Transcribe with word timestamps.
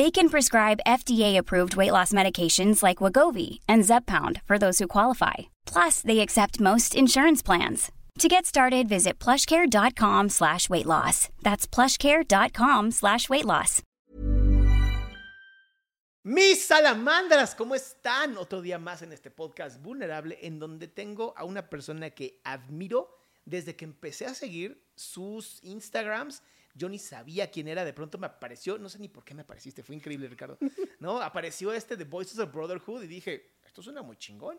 They 0.00 0.10
can 0.10 0.30
prescribe 0.30 0.86
FDA-approved 0.86 1.76
weight 1.76 1.92
loss 1.92 2.10
medications 2.10 2.82
like 2.82 3.02
Wagovi 3.02 3.58
and 3.68 3.84
Zepbound 3.84 4.40
for 4.46 4.56
those 4.56 4.78
who 4.78 4.86
qualify. 4.88 5.50
Plus, 5.66 6.00
they 6.00 6.20
accept 6.20 6.58
most 6.58 6.94
insurance 6.94 7.42
plans. 7.42 7.92
To 8.20 8.26
get 8.26 8.46
started, 8.46 8.88
visit 8.88 9.18
plushcare.com 9.18 10.30
slash 10.30 10.70
weight 10.70 10.86
loss. 10.86 11.28
That's 11.42 11.66
plushcare.com 11.66 12.92
slash 12.92 13.28
weight 13.28 13.44
loss. 13.44 13.82
Mis 16.24 16.66
salamandras, 16.66 17.54
¿cómo 17.54 17.74
están? 17.74 18.38
Otro 18.38 18.62
día 18.62 18.78
más 18.78 19.02
en 19.02 19.12
este 19.12 19.30
podcast 19.30 19.82
vulnerable 19.82 20.38
en 20.40 20.58
donde 20.58 20.88
tengo 20.88 21.34
a 21.36 21.44
una 21.44 21.68
persona 21.68 22.08
que 22.08 22.40
admiro 22.44 23.10
desde 23.44 23.76
que 23.76 23.84
empecé 23.84 24.24
a 24.24 24.32
seguir 24.32 24.82
sus 24.96 25.62
Instagrams 25.62 26.42
yo 26.74 26.88
ni 26.88 26.98
sabía 26.98 27.50
quién 27.50 27.68
era, 27.68 27.84
de 27.84 27.92
pronto 27.92 28.18
me 28.18 28.26
apareció, 28.26 28.78
no 28.78 28.88
sé 28.88 28.98
ni 28.98 29.08
por 29.08 29.24
qué 29.24 29.34
me 29.34 29.42
apareciste, 29.42 29.82
fue 29.82 29.96
increíble, 29.96 30.28
Ricardo. 30.28 30.58
¿No? 30.98 31.20
Apareció 31.20 31.72
este 31.72 31.96
The 31.96 32.04
Voices 32.04 32.38
of 32.38 32.52
Brotherhood 32.52 33.02
y 33.02 33.06
dije, 33.06 33.54
esto 33.64 33.82
suena 33.82 34.02
muy 34.02 34.16
chingón. 34.16 34.58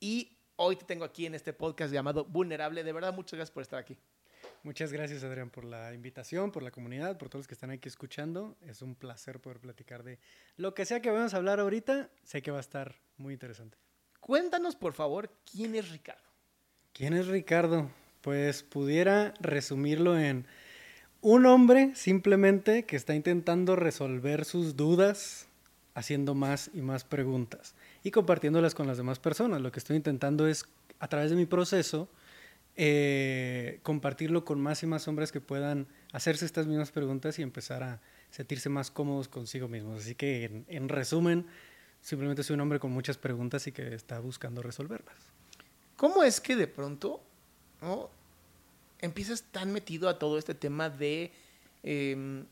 Y 0.00 0.36
hoy 0.56 0.76
te 0.76 0.84
tengo 0.84 1.04
aquí 1.04 1.26
en 1.26 1.34
este 1.34 1.52
podcast 1.52 1.92
llamado 1.92 2.24
Vulnerable. 2.24 2.84
De 2.84 2.92
verdad, 2.92 3.14
muchas 3.14 3.34
gracias 3.36 3.52
por 3.52 3.62
estar 3.62 3.78
aquí. 3.78 3.96
Muchas 4.62 4.92
gracias, 4.92 5.22
Adrián, 5.22 5.50
por 5.50 5.64
la 5.64 5.94
invitación, 5.94 6.50
por 6.50 6.62
la 6.62 6.70
comunidad, 6.70 7.18
por 7.18 7.28
todos 7.28 7.40
los 7.40 7.48
que 7.48 7.54
están 7.54 7.70
aquí 7.70 7.88
escuchando. 7.88 8.56
Es 8.66 8.82
un 8.82 8.94
placer 8.94 9.40
poder 9.40 9.60
platicar 9.60 10.02
de 10.02 10.18
lo 10.56 10.74
que 10.74 10.84
sea 10.84 11.00
que 11.00 11.10
vamos 11.10 11.34
a 11.34 11.36
hablar 11.36 11.60
ahorita. 11.60 12.10
Sé 12.24 12.42
que 12.42 12.50
va 12.50 12.58
a 12.58 12.60
estar 12.60 12.96
muy 13.16 13.34
interesante. 13.34 13.78
Cuéntanos, 14.20 14.74
por 14.74 14.92
favor, 14.92 15.30
quién 15.50 15.74
es 15.76 15.90
Ricardo. 15.90 16.24
¿Quién 16.92 17.14
es 17.14 17.28
Ricardo? 17.28 17.90
Pues 18.22 18.64
pudiera 18.64 19.34
resumirlo 19.40 20.18
en 20.18 20.46
un 21.28 21.44
hombre 21.44 21.90
simplemente 21.96 22.84
que 22.84 22.94
está 22.94 23.12
intentando 23.12 23.74
resolver 23.74 24.44
sus 24.44 24.76
dudas 24.76 25.48
haciendo 25.92 26.36
más 26.36 26.70
y 26.72 26.82
más 26.82 27.02
preguntas 27.02 27.74
y 28.04 28.12
compartiéndolas 28.12 28.76
con 28.76 28.86
las 28.86 28.96
demás 28.96 29.18
personas. 29.18 29.60
Lo 29.60 29.72
que 29.72 29.80
estoy 29.80 29.96
intentando 29.96 30.46
es, 30.46 30.66
a 31.00 31.08
través 31.08 31.30
de 31.30 31.36
mi 31.36 31.44
proceso, 31.44 32.08
eh, 32.76 33.80
compartirlo 33.82 34.44
con 34.44 34.60
más 34.60 34.84
y 34.84 34.86
más 34.86 35.08
hombres 35.08 35.32
que 35.32 35.40
puedan 35.40 35.88
hacerse 36.12 36.44
estas 36.44 36.68
mismas 36.68 36.92
preguntas 36.92 37.40
y 37.40 37.42
empezar 37.42 37.82
a 37.82 38.00
sentirse 38.30 38.68
más 38.68 38.92
cómodos 38.92 39.26
consigo 39.26 39.66
mismos. 39.66 40.02
Así 40.02 40.14
que, 40.14 40.44
en, 40.44 40.64
en 40.68 40.88
resumen, 40.88 41.44
simplemente 42.02 42.44
soy 42.44 42.54
un 42.54 42.60
hombre 42.60 42.78
con 42.78 42.92
muchas 42.92 43.18
preguntas 43.18 43.66
y 43.66 43.72
que 43.72 43.96
está 43.96 44.20
buscando 44.20 44.62
resolverlas. 44.62 45.16
¿Cómo 45.96 46.22
es 46.22 46.40
que 46.40 46.54
de 46.54 46.68
pronto 46.68 47.20
¿no? 47.82 48.10
Empiezas 49.00 49.42
tan 49.42 49.72
metido 49.72 50.08
a 50.08 50.18
todo 50.18 50.38
este 50.38 50.54
tema 50.54 50.90
de 50.90 51.32
em, 51.82 52.46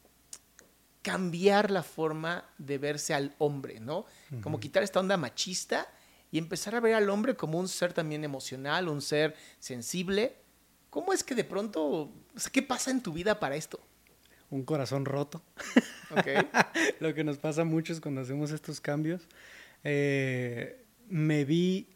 cambiar 1.03 1.71
la 1.71 1.82
forma 1.82 2.44
de 2.59 2.78
verse 2.78 3.15
al 3.15 3.34
hombre, 3.38 3.81
¿no? 3.81 4.06
Como 4.43 4.60
quitar 4.60 4.82
esta 4.82 5.00
onda 5.00 5.16
machista 5.16 5.87
y 6.31 6.38
empezar 6.38 6.75
a 6.75 6.81
ver 6.81 6.94
al 6.94 7.10
hombre 7.10 7.37
como 7.37 7.59
un 7.59 7.69
ser 7.69 7.93
también 7.93 8.25
emocional, 8.25 8.88
un 8.88 9.03
ser 9.03 9.37
sensible. 9.59 10.37
¿Cómo 10.91 11.12
es 11.12 11.22
que 11.22 11.34
de 11.34 11.44
pronto, 11.44 11.84
o 11.84 12.12
sea, 12.37 12.50
qué 12.50 12.62
pasa 12.62 12.91
en 12.91 13.03
tu 13.03 13.12
vida 13.12 13.38
para 13.38 13.56
esto? 13.56 13.81
Un 14.50 14.65
corazón 14.65 15.05
roto. 15.05 15.43
Lo 17.00 17.15
que 17.15 17.25
nos 17.25 17.38
pasa 17.38 17.65
mucho 17.65 17.93
es 17.93 18.00
cuando 18.00 18.21
hacemos 18.21 18.50
estos 18.50 18.81
cambios. 18.81 19.28
Eh, 19.82 20.84
me 21.09 21.44
vi 21.44 21.94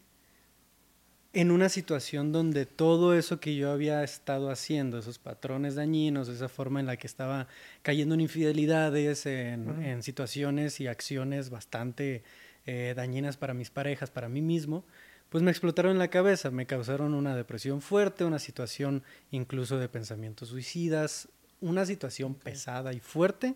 en 1.31 1.51
una 1.51 1.69
situación 1.69 2.31
donde 2.31 2.65
todo 2.65 3.13
eso 3.13 3.39
que 3.39 3.55
yo 3.55 3.71
había 3.71 4.03
estado 4.03 4.49
haciendo, 4.49 4.97
esos 4.97 5.19
patrones 5.19 5.75
dañinos, 5.75 6.27
esa 6.27 6.49
forma 6.49 6.79
en 6.79 6.87
la 6.87 6.97
que 6.97 7.05
estaba 7.05 7.47
cayendo 7.83 8.15
en 8.15 8.21
infidelidades, 8.21 9.25
en, 9.27 10.01
situaciones 10.01 10.79
y 10.79 10.87
acciones 10.87 11.51
bastante 11.51 12.23
eh, 12.65 12.93
dañinas 12.95 13.37
para 13.37 13.53
mis 13.53 13.69
parejas, 13.69 14.09
para 14.09 14.27
mí 14.27 14.41
mismo, 14.41 14.83
pues 15.29 15.43
me 15.43 15.51
explotaron 15.51 15.91
en 15.91 15.99
la 15.99 16.07
cabeza, 16.07 16.49
me 16.49 16.65
causaron 16.65 17.13
una 17.13 17.35
depresión 17.35 17.81
fuerte, 17.81 18.25
una 18.25 18.39
situación 18.39 19.03
incluso 19.29 19.77
de 19.77 19.87
pensamientos 19.87 20.49
suicidas, 20.49 21.29
una 21.61 21.85
situación 21.85 22.33
pesada 22.33 22.93
y 22.93 22.99
fuerte 22.99 23.53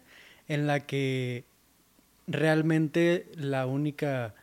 en 0.48 0.68
la 0.68 0.82
que 0.82 1.46
realmente 2.28 3.28
la 3.36 3.66
única 3.66 4.36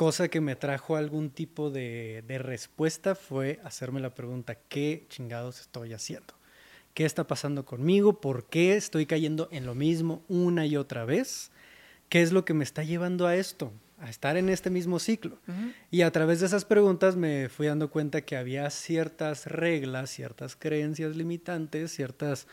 cosa 0.00 0.28
que 0.28 0.40
me 0.40 0.56
trajo 0.56 0.96
algún 0.96 1.28
tipo 1.28 1.68
de, 1.68 2.24
respuesta 2.38 3.14
fue 3.14 3.60
hacerme 3.64 4.00
la 4.00 4.14
pregunta, 4.14 4.54
¿qué 4.54 5.04
chingados 5.10 5.60
estoy 5.60 5.92
haciendo? 5.92 6.32
¿Qué 6.94 7.04
está 7.04 7.26
pasando 7.26 7.66
conmigo? 7.66 8.18
¿Por 8.18 8.46
qué 8.46 8.76
estoy 8.76 9.04
cayendo 9.04 9.50
en 9.52 9.66
lo 9.66 9.74
mismo 9.74 10.22
una 10.26 10.64
y 10.64 10.78
otra 10.78 11.04
vez? 11.04 11.50
¿Qué 12.08 12.22
es 12.22 12.32
lo 12.32 12.46
que 12.46 12.54
me 12.54 12.64
está 12.64 12.82
llevando 12.82 13.26
a 13.26 13.36
esto? 13.36 13.74
A 13.98 14.08
estar 14.08 14.38
en 14.38 14.48
este 14.48 14.70
mismo 14.70 15.00
ciclo. 15.00 15.38
Y 15.90 16.00
a 16.00 16.10
través 16.10 16.40
de 16.40 16.46
esas 16.46 16.64
preguntas 16.64 17.16
me 17.16 17.50
fui 17.50 17.66
dando 17.66 17.90
cuenta 17.90 18.22
que 18.22 18.38
había 18.38 18.70
ciertas 18.70 19.44
reglas, 19.44 20.08
ciertas 20.08 20.56
creencias 20.56 21.14
limitantes, 21.14 21.94
ciertas 21.94 22.46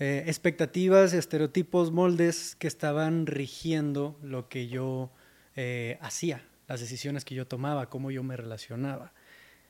eh, 0.00 0.24
expectativas, 0.26 1.14
estereotipos, 1.14 1.92
moldes 1.92 2.54
que 2.56 2.66
estaban 2.66 3.24
rigiendo 3.24 4.18
lo 4.22 4.50
que 4.50 4.68
yo 4.68 5.10
eh, 5.56 5.96
hacía 6.02 6.42
las 6.68 6.80
decisiones 6.80 7.24
que 7.24 7.34
yo 7.34 7.46
tomaba, 7.46 7.88
cómo 7.88 8.10
yo 8.10 8.22
me 8.22 8.36
relacionaba. 8.36 9.12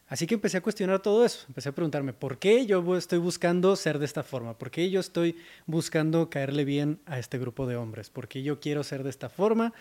Así 0.07 0.27
que 0.27 0.35
empecé 0.35 0.59
a 0.59 0.61
cuestionar 0.61 1.01
todo 1.01 1.25
eso, 1.25 1.47
empecé 1.49 1.71
a 1.71 1.73
preguntarme, 1.73 2.13
¿por 2.13 2.39
qué 2.39 2.67
yo 2.67 2.97
estoy 2.97 3.19
buscando 3.19 3.75
ser 3.75 3.99
de 3.99 4.05
esta 4.05 4.23
forma? 4.23 4.59
¿Por 4.59 4.71
qué 4.71 4.91
yo 4.91 5.01
estoy 5.01 5.37
buscando 5.67 6.29
caerle 6.29 6.65
bien 6.67 7.01
a 7.07 7.19
este 7.19 7.39
grupo 7.39 7.67
de 7.67 7.77
hombres? 7.77 8.11
¿Por 8.11 8.29
qué 8.29 8.43
yo 8.43 8.61
quiero 8.61 8.85
ser 8.85 9.03
de 9.03 9.09
esta 9.09 9.31
forma? 9.31 9.73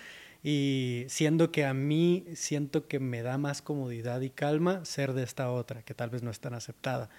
Y 0.41 1.05
siendo 1.09 1.51
que 1.51 1.65
a 1.65 1.73
mí 1.73 2.25
siento 2.35 2.87
que 2.87 2.99
me 2.99 3.21
da 3.21 3.37
más 3.37 3.61
comodidad 3.61 4.21
y 4.21 4.29
calma 4.29 4.85
ser 4.85 5.13
de 5.13 5.23
esta 5.23 5.51
otra, 5.51 5.83
que 5.83 5.93
tal 5.93 6.09
vez 6.09 6.23
no 6.23 6.31
es 6.31 6.39
tan 6.39 6.53
aceptada. 6.53 7.09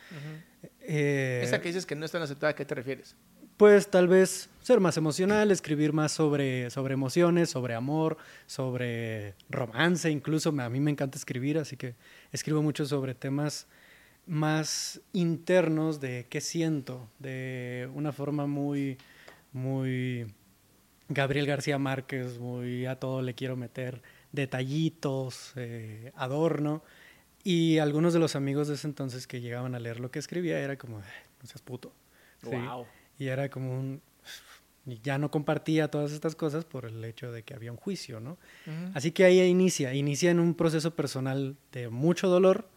Eh, 0.81 1.43
Esa 1.45 1.61
que 1.61 1.69
dices 1.69 1.85
que 1.85 1.97
no 1.97 2.07
es 2.07 2.11
tan 2.11 2.23
aceptada, 2.23 2.53
¿a 2.53 2.55
qué 2.55 2.65
te 2.65 2.75
refieres? 2.75 3.17
Pues 3.57 3.91
tal 3.91 4.09
vez 4.09 4.49
ser 4.63 4.81
más 4.81 4.97
emocional, 4.97 5.51
escribir 5.51 5.93
más 5.93 6.13
sobre, 6.13 6.71
sobre 6.71 6.95
emociones, 6.95 7.51
sobre 7.51 7.75
amor, 7.75 8.17
sobre 8.47 9.35
romance, 9.51 10.11
incluso 10.11 10.49
a 10.59 10.69
mí 10.71 10.81
me 10.81 10.91
encanta 10.91 11.19
escribir, 11.19 11.59
así 11.59 11.77
que 11.77 11.95
escribo 12.33 12.63
mucho 12.63 12.87
sobre 12.87 13.15
temas 13.15 13.67
más 14.27 15.01
internos 15.13 16.01
de 16.01 16.27
qué 16.31 16.41
siento, 16.41 17.09
de 17.19 17.89
una 17.95 18.13
forma 18.13 18.47
muy, 18.47 18.97
muy 19.53 20.27
Gabriel 21.09 21.47
García 21.47 21.79
Márquez, 21.79 22.39
muy 22.39 22.87
a 22.87 22.99
todo 22.99 23.21
le 23.23 23.35
quiero 23.35 23.57
meter 23.57 24.03
detallitos, 24.33 25.53
eh, 25.57 26.13
adorno. 26.17 26.83
Y 27.43 27.79
algunos 27.79 28.15
de 28.15 28.19
los 28.19 28.37
amigos 28.37 28.69
de 28.69 28.75
ese 28.75 28.87
entonces 28.87 29.27
que 29.27 29.43
llegaban 29.43 29.75
a 29.75 29.79
leer 29.79 30.01
lo 30.01 30.11
que 30.11 30.19
escribía 30.19 30.59
era 30.59 30.79
como, 30.79 30.99
no 30.99 31.47
seas 31.47 31.61
puto. 31.61 31.93
Wow. 32.43 32.87
Y 33.19 33.29
era 33.29 33.49
como 33.49 33.79
un, 33.79 34.03
ya 35.03 35.19
no 35.19 35.31
compartía 35.31 35.89
todas 35.89 36.13
estas 36.13 36.35
cosas 36.35 36.65
por 36.65 36.85
el 36.85 37.05
hecho 37.05 37.33
de 37.33 37.43
que 37.43 37.55
había 37.55 37.71
un 37.73 37.79
juicio, 37.79 38.21
¿no? 38.21 38.39
Así 38.95 39.13
que 39.13 39.25
ahí 39.25 39.41
inicia, 39.41 39.95
inicia 39.95 40.31
en 40.31 40.41
un 40.41 40.55
proceso 40.55 40.95
personal 40.95 41.57
de 41.73 41.89
mucho 41.89 42.29
dolor 42.29 42.69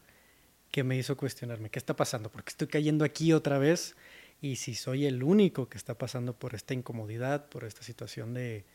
que 0.71 0.83
me 0.83 0.97
hizo 0.97 1.17
cuestionarme, 1.17 1.69
¿qué 1.69 1.79
está 1.79 1.95
pasando? 1.95 2.29
¿Por 2.29 2.43
qué 2.43 2.49
estoy 2.49 2.67
cayendo 2.67 3.03
aquí 3.05 3.33
otra 3.33 3.57
vez? 3.57 3.95
Y 4.41 4.57
si 4.57 4.75
soy 4.75 5.05
el 5.05 5.23
único 5.23 5.67
que 5.69 5.77
está 5.77 5.97
pasando 5.97 6.33
por 6.33 6.53
esta 6.53 6.73
incomodidad, 6.73 7.49
por 7.49 7.63
esta 7.63 7.83
situación 7.83 8.33
de 8.33 8.65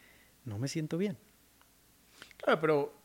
no 0.45 0.59
me 0.59 0.69
siento 0.69 0.99
bien. 0.99 1.17
Claro, 2.39 2.61
pero 2.61 3.02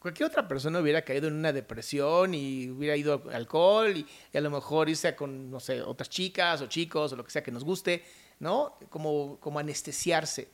cualquier 0.00 0.28
otra 0.28 0.48
persona 0.48 0.80
hubiera 0.80 1.02
caído 1.02 1.28
en 1.28 1.34
una 1.34 1.52
depresión 1.52 2.34
y 2.34 2.70
hubiera 2.70 2.96
ido 2.96 3.22
al 3.28 3.34
alcohol 3.34 3.96
y, 3.96 4.36
a 4.36 4.40
lo 4.40 4.50
mejor 4.50 4.88
irse 4.88 5.14
con, 5.14 5.50
no 5.50 5.60
sé, 5.60 5.82
otras 5.82 6.08
chicas 6.08 6.60
o 6.62 6.66
chicos 6.66 7.12
o 7.12 7.16
lo 7.16 7.24
que 7.24 7.30
sea 7.30 7.42
que 7.42 7.52
nos 7.52 7.62
guste, 7.62 8.02
¿no? 8.40 8.76
Como, 8.88 9.38
como 9.38 9.58
anestesiarse. 9.58 10.48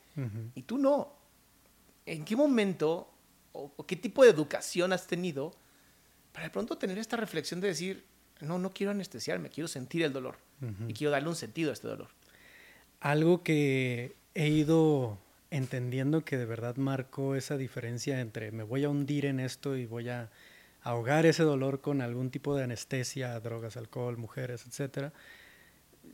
Y 0.54 0.62
tú 0.62 0.78
no. 0.78 1.14
¿En 2.06 2.24
qué 2.24 2.34
momento 2.36 3.10
o, 3.52 3.86
qué 3.86 3.96
tipo 3.96 4.24
de 4.24 4.30
educación 4.30 4.92
has 4.92 5.06
tenido 5.06 5.54
para 6.32 6.46
de 6.46 6.50
pronto 6.50 6.76
tener 6.76 6.98
esta 6.98 7.16
reflexión 7.16 7.60
de 7.60 7.68
decir, 7.68 8.04
no, 8.40 8.58
no 8.58 8.70
quiero 8.70 8.90
anestesiarme, 8.90 9.50
quiero 9.50 9.68
sentir 9.68 10.02
el 10.02 10.12
dolor 10.12 10.36
y 10.88 10.94
quiero 10.94 11.10
darle 11.10 11.28
un 11.28 11.36
sentido 11.36 11.70
a 11.70 11.74
este 11.74 11.86
dolor? 11.86 12.08
Algo 13.00 13.42
que 13.42 14.16
he 14.34 14.48
ido 14.48 15.18
entendiendo 15.56 16.24
que 16.24 16.36
de 16.36 16.46
verdad 16.46 16.76
marcó 16.76 17.34
esa 17.34 17.56
diferencia 17.56 18.20
entre 18.20 18.52
me 18.52 18.62
voy 18.62 18.84
a 18.84 18.88
hundir 18.88 19.26
en 19.26 19.40
esto 19.40 19.76
y 19.76 19.86
voy 19.86 20.08
a 20.08 20.30
ahogar 20.82 21.26
ese 21.26 21.42
dolor 21.42 21.80
con 21.80 22.00
algún 22.00 22.30
tipo 22.30 22.54
de 22.54 22.62
anestesia, 22.62 23.38
drogas, 23.40 23.76
alcohol, 23.76 24.16
mujeres, 24.16 24.64
etcétera, 24.66 25.12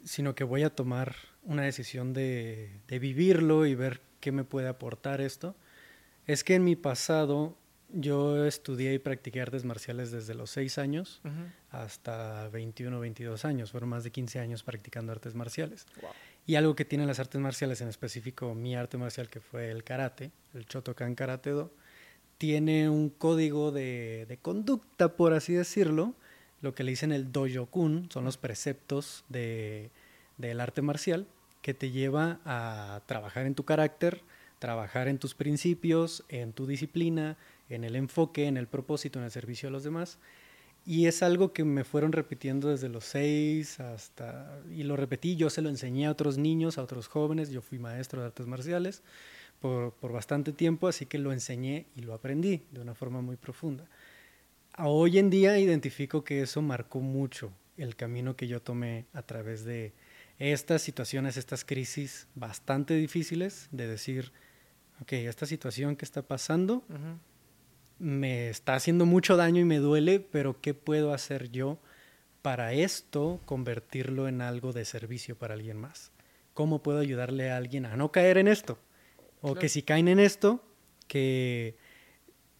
sino 0.04 0.34
que 0.34 0.44
voy 0.44 0.62
a 0.62 0.70
tomar 0.70 1.14
una 1.42 1.62
decisión 1.62 2.14
de, 2.14 2.70
vivirlo 2.88 3.66
y 3.66 3.74
ver 3.74 4.00
qué 4.20 4.32
me 4.32 4.44
puede 4.44 4.68
aportar 4.68 5.20
esto, 5.20 5.54
es 6.26 6.42
que 6.42 6.54
en 6.54 6.64
mi 6.64 6.76
pasado 6.76 7.56
yo 7.92 8.46
estudié 8.46 8.94
y 8.94 8.98
practiqué 8.98 9.42
artes 9.42 9.64
marciales 9.64 10.10
desde 10.10 10.34
los 10.34 10.50
6 10.50 10.78
años 10.78 11.20
hasta 11.70 12.48
21 12.48 12.96
o 12.96 13.00
22 13.00 13.44
años. 13.44 13.72
Fueron 13.72 13.90
más 13.90 14.04
de 14.04 14.10
15 14.10 14.38
años 14.38 14.62
practicando 14.62 15.12
artes 15.12 15.34
marciales. 15.34 15.86
Y 16.46 16.56
algo 16.56 16.74
que 16.74 16.84
tienen 16.84 17.06
las 17.06 17.20
artes 17.20 17.40
marciales, 17.40 17.80
en 17.80 17.88
específico 17.88 18.54
mi 18.54 18.74
arte 18.74 18.98
marcial, 18.98 19.28
que 19.28 19.40
fue 19.40 19.70
el 19.70 19.84
karate, 19.84 20.32
el 20.54 20.64
Shotokan 20.66 21.14
Karate 21.14 21.50
Do, 21.50 21.72
tiene 22.38 22.88
un 22.88 23.10
código 23.10 23.70
de, 23.70 24.26
de 24.28 24.36
conducta, 24.36 25.16
por 25.16 25.32
así 25.32 25.52
decirlo, 25.52 26.14
lo 26.62 26.74
que 26.74 26.84
le 26.84 26.92
dicen 26.92 27.12
el 27.12 27.32
Dojo-kun, 27.32 28.08
son 28.10 28.24
los 28.24 28.36
preceptos 28.36 29.24
de, 29.28 29.90
del 30.38 30.60
arte 30.60 30.82
marcial, 30.82 31.26
que 31.60 31.74
te 31.74 31.90
lleva 31.90 32.40
a 32.44 33.02
trabajar 33.06 33.46
en 33.46 33.54
tu 33.54 33.64
carácter, 33.64 34.22
trabajar 34.58 35.08
en 35.08 35.18
tus 35.18 35.34
principios, 35.34 36.24
en 36.28 36.52
tu 36.52 36.66
disciplina, 36.66 37.36
en 37.68 37.84
el 37.84 37.96
enfoque, 37.96 38.46
en 38.46 38.56
el 38.56 38.66
propósito, 38.66 39.18
en 39.18 39.24
el 39.24 39.30
servicio 39.30 39.68
a 39.68 39.72
los 39.72 39.82
demás. 39.82 40.18
Y 40.84 41.06
es 41.06 41.22
algo 41.22 41.52
que 41.52 41.64
me 41.64 41.84
fueron 41.84 42.12
repitiendo 42.12 42.68
desde 42.68 42.88
los 42.88 43.04
seis 43.04 43.78
hasta... 43.78 44.60
Y 44.70 44.82
lo 44.82 44.96
repetí, 44.96 45.36
yo 45.36 45.48
se 45.48 45.62
lo 45.62 45.68
enseñé 45.68 46.06
a 46.06 46.10
otros 46.10 46.38
niños, 46.38 46.76
a 46.76 46.82
otros 46.82 47.06
jóvenes, 47.06 47.50
yo 47.50 47.62
fui 47.62 47.78
maestro 47.78 48.20
de 48.20 48.26
artes 48.26 48.46
marciales 48.46 49.02
por, 49.60 49.92
por 49.92 50.12
bastante 50.12 50.52
tiempo, 50.52 50.88
así 50.88 51.06
que 51.06 51.18
lo 51.18 51.32
enseñé 51.32 51.86
y 51.94 52.00
lo 52.00 52.14
aprendí 52.14 52.62
de 52.72 52.80
una 52.80 52.94
forma 52.94 53.20
muy 53.20 53.36
profunda. 53.36 53.86
hoy 54.78 55.18
en 55.18 55.30
día 55.30 55.58
identifico 55.58 56.24
que 56.24 56.42
eso 56.42 56.62
marcó 56.62 57.00
mucho 57.00 57.52
el 57.76 57.94
camino 57.94 58.34
que 58.34 58.48
yo 58.48 58.60
tomé 58.60 59.06
a 59.12 59.22
través 59.22 59.64
de 59.64 59.92
estas 60.38 60.82
situaciones, 60.82 61.36
estas 61.36 61.64
crisis 61.64 62.26
bastante 62.34 62.94
difíciles, 62.94 63.68
de 63.70 63.86
decir, 63.86 64.32
ok, 65.00 65.12
esta 65.12 65.46
situación 65.46 65.94
que 65.94 66.04
está 66.04 66.22
pasando 66.22 66.82
me 67.98 68.48
está 68.48 68.74
haciendo 68.74 69.06
mucho 69.06 69.36
daño 69.36 69.60
y 69.60 69.64
me 69.64 69.78
duele, 69.78 70.20
pero 70.20 70.60
¿qué 70.60 70.74
puedo 70.74 71.12
hacer 71.12 71.50
yo 71.50 71.78
para 72.42 72.72
esto 72.72 73.40
convertirlo 73.44 74.28
en 74.28 74.42
algo 74.42 74.72
de 74.72 74.84
servicio 74.84 75.36
para 75.36 75.54
alguien 75.54 75.78
más? 75.78 76.10
¿Cómo 76.54 76.82
puedo 76.82 76.98
ayudarle 76.98 77.50
a 77.50 77.56
alguien 77.56 77.86
a 77.86 77.96
no 77.96 78.12
caer 78.12 78.38
en 78.38 78.48
esto? 78.48 78.78
O 79.40 79.54
que 79.54 79.68
si 79.68 79.82
caen 79.82 80.08
en 80.08 80.20
esto, 80.20 80.62
que 81.08 81.76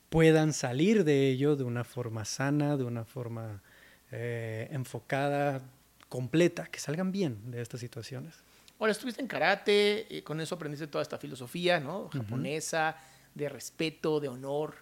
puedan 0.08 0.52
salir 0.52 1.05
de 1.05 1.29
ello 1.29 1.56
de 1.56 1.64
una 1.64 1.85
forma 1.85 2.25
sana, 2.25 2.76
de 2.76 2.85
una 2.85 3.05
forma 3.05 3.62
eh, 4.11 4.69
enfocada, 4.70 5.62
completa, 6.08 6.67
que 6.67 6.78
salgan 6.78 7.12
bien 7.12 7.50
de 7.50 7.62
estas 7.62 7.81
situaciones. 7.81 8.35
Ahora, 8.78 8.93
estuviste 8.93 9.23
en 9.23 9.28
karate, 9.28 10.06
y 10.11 10.23
con 10.23 10.40
eso 10.40 10.56
aprendiste 10.56 10.87
toda 10.87 11.02
esta 11.02 11.17
filosofía, 11.17 11.81
¿no? 11.81 12.08
Japonesa, 12.08 12.96
de 13.35 13.49
respeto, 13.49 14.20
de 14.20 14.28
honor. 14.28 14.75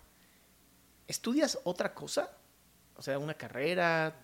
¿Estudias 1.10 1.58
otra 1.64 1.92
cosa? 1.92 2.30
O 2.96 3.02
sea, 3.02 3.18
una 3.18 3.34
carrera, 3.34 4.14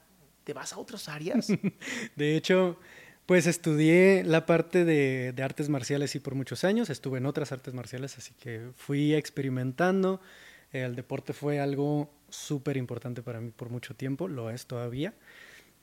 ¿te 0.44 0.52
vas 0.52 0.72
a 0.72 0.78
otras 0.78 1.08
áreas? 1.08 1.48
de 2.14 2.36
hecho, 2.36 2.78
pues 3.26 3.48
estudié 3.48 4.22
la 4.22 4.46
parte 4.46 4.84
de, 4.84 5.34
artes 5.42 5.68
marciales 5.68 6.14
y 6.14 6.20
por 6.20 6.36
muchos 6.36 6.62
años, 6.62 6.88
estuve 6.88 7.18
en 7.18 7.26
otras 7.26 7.50
artes 7.50 7.74
marciales, 7.74 8.16
así 8.18 8.34
que 8.38 8.68
fui 8.76 9.14
experimentando. 9.14 10.20
El 10.70 10.94
deporte 10.94 11.32
fue 11.32 11.58
algo 11.58 12.08
súper 12.28 12.76
importante 12.76 13.20
para 13.20 13.40
mí 13.40 13.50
por 13.50 13.68
mucho 13.68 13.96
tiempo, 13.96 14.28
lo 14.28 14.48
es 14.50 14.66
todavía. 14.66 15.12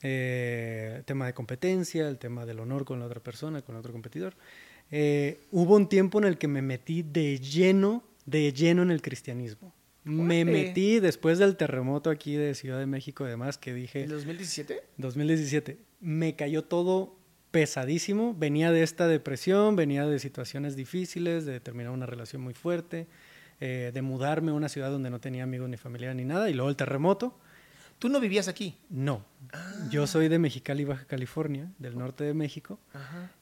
Eh, 0.00 1.02
tema 1.04 1.26
de 1.26 1.34
competencia, 1.34 2.08
el 2.08 2.16
tema 2.16 2.46
del 2.46 2.60
honor 2.60 2.86
con 2.86 2.98
la 2.98 3.04
otra 3.04 3.20
persona, 3.20 3.60
con 3.60 3.76
otro 3.76 3.92
competidor. 3.92 4.36
Eh, 4.90 5.42
hubo 5.50 5.76
un 5.76 5.86
tiempo 5.86 6.18
en 6.18 6.24
el 6.24 6.38
que 6.38 6.48
me 6.48 6.62
metí 6.62 7.02
de 7.02 7.38
lleno, 7.40 8.02
de 8.24 8.54
lleno 8.54 8.82
en 8.82 8.90
el 8.90 9.02
cristianismo. 9.02 9.74
Me 10.04 10.44
metí 10.44 11.00
después 11.00 11.38
del 11.38 11.56
terremoto 11.56 12.10
aquí 12.10 12.36
de 12.36 12.54
Ciudad 12.54 12.78
de 12.78 12.86
México 12.86 13.26
y 13.26 13.30
demás 13.30 13.58
que 13.58 13.72
dije... 13.72 14.04
¿En 14.04 14.10
2017? 14.10 14.82
2017. 14.98 15.78
Me 16.00 16.36
cayó 16.36 16.64
todo 16.64 17.16
pesadísimo. 17.50 18.34
Venía 18.36 18.70
de 18.70 18.82
esta 18.82 19.06
depresión, 19.06 19.76
venía 19.76 20.06
de 20.06 20.18
situaciones 20.18 20.76
difíciles, 20.76 21.46
de 21.46 21.60
terminar 21.60 21.92
una 21.92 22.04
relación 22.04 22.42
muy 22.42 22.52
fuerte, 22.52 23.06
eh, 23.60 23.92
de 23.94 24.02
mudarme 24.02 24.50
a 24.50 24.54
una 24.54 24.68
ciudad 24.68 24.90
donde 24.90 25.08
no 25.08 25.20
tenía 25.20 25.44
amigos 25.44 25.68
ni 25.68 25.76
familia 25.76 26.12
ni 26.14 26.24
nada, 26.24 26.50
y 26.50 26.54
luego 26.54 26.68
el 26.68 26.76
terremoto. 26.76 27.38
¿Tú 28.00 28.08
no 28.08 28.20
vivías 28.20 28.48
aquí? 28.48 28.76
No. 28.90 29.24
Yo 29.88 30.06
soy 30.06 30.28
de 30.28 30.38
Mexicali, 30.38 30.84
Baja 30.84 31.06
California, 31.06 31.70
del 31.78 31.96
norte 31.96 32.24
de 32.24 32.34
México, 32.34 32.80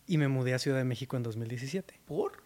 y 0.06 0.18
me 0.18 0.28
mudé 0.28 0.54
a 0.54 0.58
Ciudad 0.58 0.76
de 0.76 0.84
México 0.84 1.16
en 1.16 1.22
2017. 1.22 1.98
¿Por? 2.04 2.42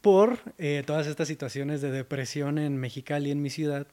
Por 0.00 0.38
eh, 0.58 0.82
todas 0.86 1.06
estas 1.06 1.28
situaciones 1.28 1.80
de 1.80 1.90
depresión 1.90 2.58
en 2.58 2.76
Mexicali, 2.76 3.30
en 3.30 3.42
mi 3.42 3.50
ciudad, 3.50 3.86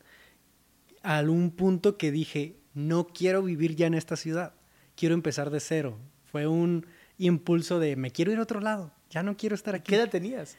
a 1.04 1.22
un 1.22 1.52
punto 1.52 1.98
que 1.98 2.12
dije, 2.12 2.56
no 2.74 3.08
quiero 3.08 3.44
vivir 3.44 3.76
ya 3.76 3.88
en 3.88 3.94
esta 3.94 4.16
ciudad, 4.16 4.54
quiero 4.96 5.16
empezar 5.16 5.50
de 5.50 5.60
cero. 5.60 5.98
Fue 6.26 6.48
un 6.48 6.88
impulso 7.18 7.80
de, 7.80 7.96
me 7.96 8.12
quiero 8.12 8.32
ir 8.32 8.40
a 8.40 8.44
otro 8.44 8.60
lado, 8.60 8.92
ya 9.10 9.24
no 9.24 9.38
quiero 9.38 9.56
estar 9.56 9.76
aquí. 9.76 9.92
¿Qué 9.92 9.96
edad 9.96 10.10
tenías? 10.10 10.58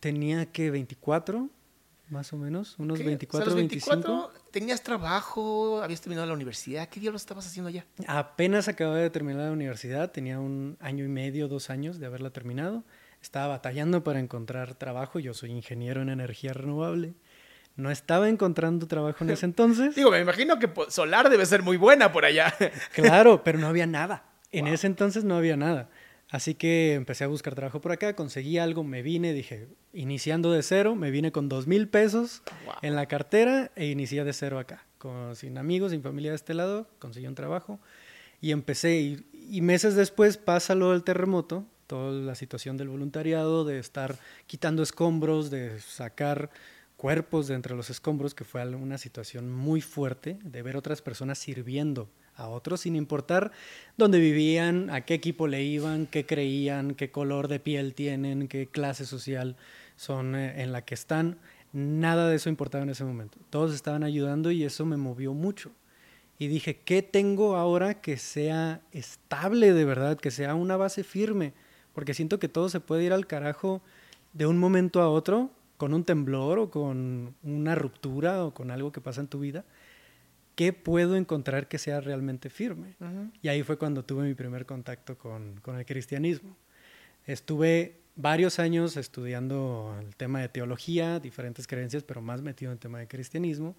Tenía 0.00 0.46
que 0.46 0.70
24, 0.70 1.48
más 2.08 2.32
o 2.32 2.36
menos, 2.36 2.78
unos 2.78 2.98
24, 2.98 3.54
24, 3.54 4.30
¿Tenías 4.52 4.82
trabajo? 4.82 5.82
¿Habías 5.82 6.00
terminado 6.00 6.26
la 6.26 6.34
universidad? 6.34 6.88
¿Qué 6.88 7.00
diablos 7.00 7.22
estabas 7.22 7.46
haciendo 7.46 7.68
allá? 7.68 7.86
Apenas 8.06 8.68
acababa 8.68 8.98
de 8.98 9.10
terminar 9.10 9.46
la 9.46 9.52
universidad, 9.52 10.12
tenía 10.12 10.38
un 10.38 10.76
año 10.80 11.04
y 11.04 11.08
medio, 11.08 11.48
dos 11.48 11.70
años 11.70 11.98
de 11.98 12.06
haberla 12.06 12.30
terminado 12.30 12.84
estaba 13.26 13.48
batallando 13.48 14.04
para 14.04 14.20
encontrar 14.20 14.74
trabajo. 14.74 15.18
Yo 15.18 15.34
soy 15.34 15.50
ingeniero 15.50 16.00
en 16.00 16.10
energía 16.10 16.52
renovable. 16.52 17.14
No 17.74 17.90
estaba 17.90 18.28
encontrando 18.28 18.86
trabajo 18.86 19.24
en 19.24 19.30
ese 19.30 19.46
entonces. 19.52 19.94
Digo, 19.94 20.10
me 20.10 20.20
imagino 20.20 20.58
que 20.58 20.70
solar 20.88 21.28
debe 21.28 21.44
ser 21.44 21.62
muy 21.62 21.76
buena 21.76 22.12
por 22.12 22.24
allá. 22.24 22.54
claro, 22.94 23.42
pero 23.42 23.58
no 23.58 23.66
había 23.66 23.86
nada. 23.86 24.24
En 24.52 24.68
ese 24.68 24.86
entonces 24.86 25.24
no 25.24 25.36
había 25.36 25.56
nada. 25.56 25.90
Así 26.30 26.54
que 26.54 26.94
empecé 26.94 27.24
a 27.24 27.26
buscar 27.26 27.54
trabajo 27.54 27.80
por 27.80 27.92
acá, 27.92 28.16
conseguí 28.16 28.58
algo, 28.58 28.82
me 28.82 29.02
vine, 29.02 29.32
dije, 29.32 29.68
iniciando 29.92 30.50
de 30.50 30.62
cero, 30.62 30.96
me 30.96 31.10
vine 31.10 31.30
con 31.30 31.48
dos 31.48 31.66
mil 31.66 31.88
pesos 31.88 32.42
en 32.82 32.96
la 32.96 33.06
cartera 33.06 33.70
e 33.76 33.86
inicié 33.86 34.24
de 34.24 34.32
cero 34.32 34.58
acá. 34.58 34.86
Con, 34.98 35.36
sin 35.36 35.58
amigos, 35.58 35.92
sin 35.92 36.02
familia 36.02 36.30
de 36.30 36.36
este 36.36 36.54
lado, 36.54 36.88
conseguí 36.98 37.26
un 37.26 37.34
trabajo 37.34 37.80
y 38.40 38.52
empecé. 38.52 38.96
Y, 38.96 39.26
y 39.50 39.60
meses 39.60 39.94
después 39.94 40.36
pasa 40.36 40.74
lo 40.74 40.92
del 40.92 41.04
terremoto 41.04 41.66
toda 41.86 42.12
la 42.12 42.34
situación 42.34 42.76
del 42.76 42.88
voluntariado, 42.88 43.64
de 43.64 43.78
estar 43.78 44.16
quitando 44.46 44.82
escombros, 44.82 45.50
de 45.50 45.80
sacar 45.80 46.50
cuerpos 46.96 47.48
de 47.48 47.54
entre 47.54 47.74
los 47.74 47.90
escombros, 47.90 48.34
que 48.34 48.44
fue 48.44 48.66
una 48.74 48.98
situación 48.98 49.52
muy 49.52 49.80
fuerte, 49.80 50.38
de 50.42 50.62
ver 50.62 50.76
otras 50.76 51.02
personas 51.02 51.38
sirviendo 51.38 52.08
a 52.36 52.48
otros 52.48 52.82
sin 52.82 52.96
importar 52.96 53.50
dónde 53.96 54.20
vivían, 54.20 54.90
a 54.90 55.02
qué 55.02 55.14
equipo 55.14 55.46
le 55.46 55.62
iban, 55.62 56.06
qué 56.06 56.26
creían, 56.26 56.94
qué 56.94 57.10
color 57.10 57.48
de 57.48 57.60
piel 57.60 57.94
tienen, 57.94 58.48
qué 58.48 58.66
clase 58.66 59.06
social 59.06 59.56
son 59.96 60.36
eh, 60.36 60.62
en 60.62 60.72
la 60.72 60.84
que 60.84 60.94
están. 60.94 61.38
Nada 61.72 62.28
de 62.28 62.36
eso 62.36 62.48
importaba 62.48 62.84
en 62.84 62.90
ese 62.90 63.04
momento. 63.04 63.38
Todos 63.50 63.74
estaban 63.74 64.02
ayudando 64.02 64.50
y 64.50 64.64
eso 64.64 64.84
me 64.84 64.96
movió 64.96 65.32
mucho. 65.32 65.72
Y 66.38 66.48
dije, 66.48 66.78
¿qué 66.84 67.02
tengo 67.02 67.56
ahora 67.56 68.00
que 68.00 68.18
sea 68.18 68.82
estable 68.92 69.72
de 69.72 69.84
verdad, 69.86 70.18
que 70.18 70.30
sea 70.30 70.54
una 70.54 70.76
base 70.76 71.02
firme? 71.02 71.54
Porque 71.96 72.12
siento 72.12 72.38
que 72.38 72.50
todo 72.50 72.68
se 72.68 72.78
puede 72.78 73.04
ir 73.04 73.14
al 73.14 73.26
carajo 73.26 73.80
de 74.34 74.44
un 74.44 74.58
momento 74.58 75.00
a 75.00 75.08
otro, 75.08 75.50
con 75.78 75.94
un 75.94 76.04
temblor 76.04 76.58
o 76.58 76.70
con 76.70 77.34
una 77.42 77.74
ruptura 77.74 78.44
o 78.44 78.52
con 78.52 78.70
algo 78.70 78.92
que 78.92 79.00
pasa 79.00 79.22
en 79.22 79.28
tu 79.28 79.40
vida. 79.40 79.64
¿Qué 80.56 80.74
puedo 80.74 81.16
encontrar 81.16 81.68
que 81.68 81.78
sea 81.78 82.02
realmente 82.02 82.50
firme? 82.50 82.96
Y 83.40 83.48
ahí 83.48 83.62
fue 83.62 83.78
cuando 83.78 84.04
tuve 84.04 84.24
mi 84.24 84.34
primer 84.34 84.66
contacto 84.66 85.16
con, 85.16 85.58
con 85.62 85.78
el 85.78 85.86
cristianismo. 85.86 86.54
Estuve 87.24 87.96
varios 88.14 88.58
años 88.58 88.98
estudiando 88.98 89.96
el 89.98 90.14
tema 90.16 90.42
de 90.42 90.50
teología, 90.50 91.18
diferentes 91.18 91.66
creencias, 91.66 92.02
pero 92.02 92.20
más 92.20 92.42
metido 92.42 92.72
en 92.72 92.74
el 92.74 92.78
tema 92.78 92.98
de 92.98 93.08
cristianismo. 93.08 93.74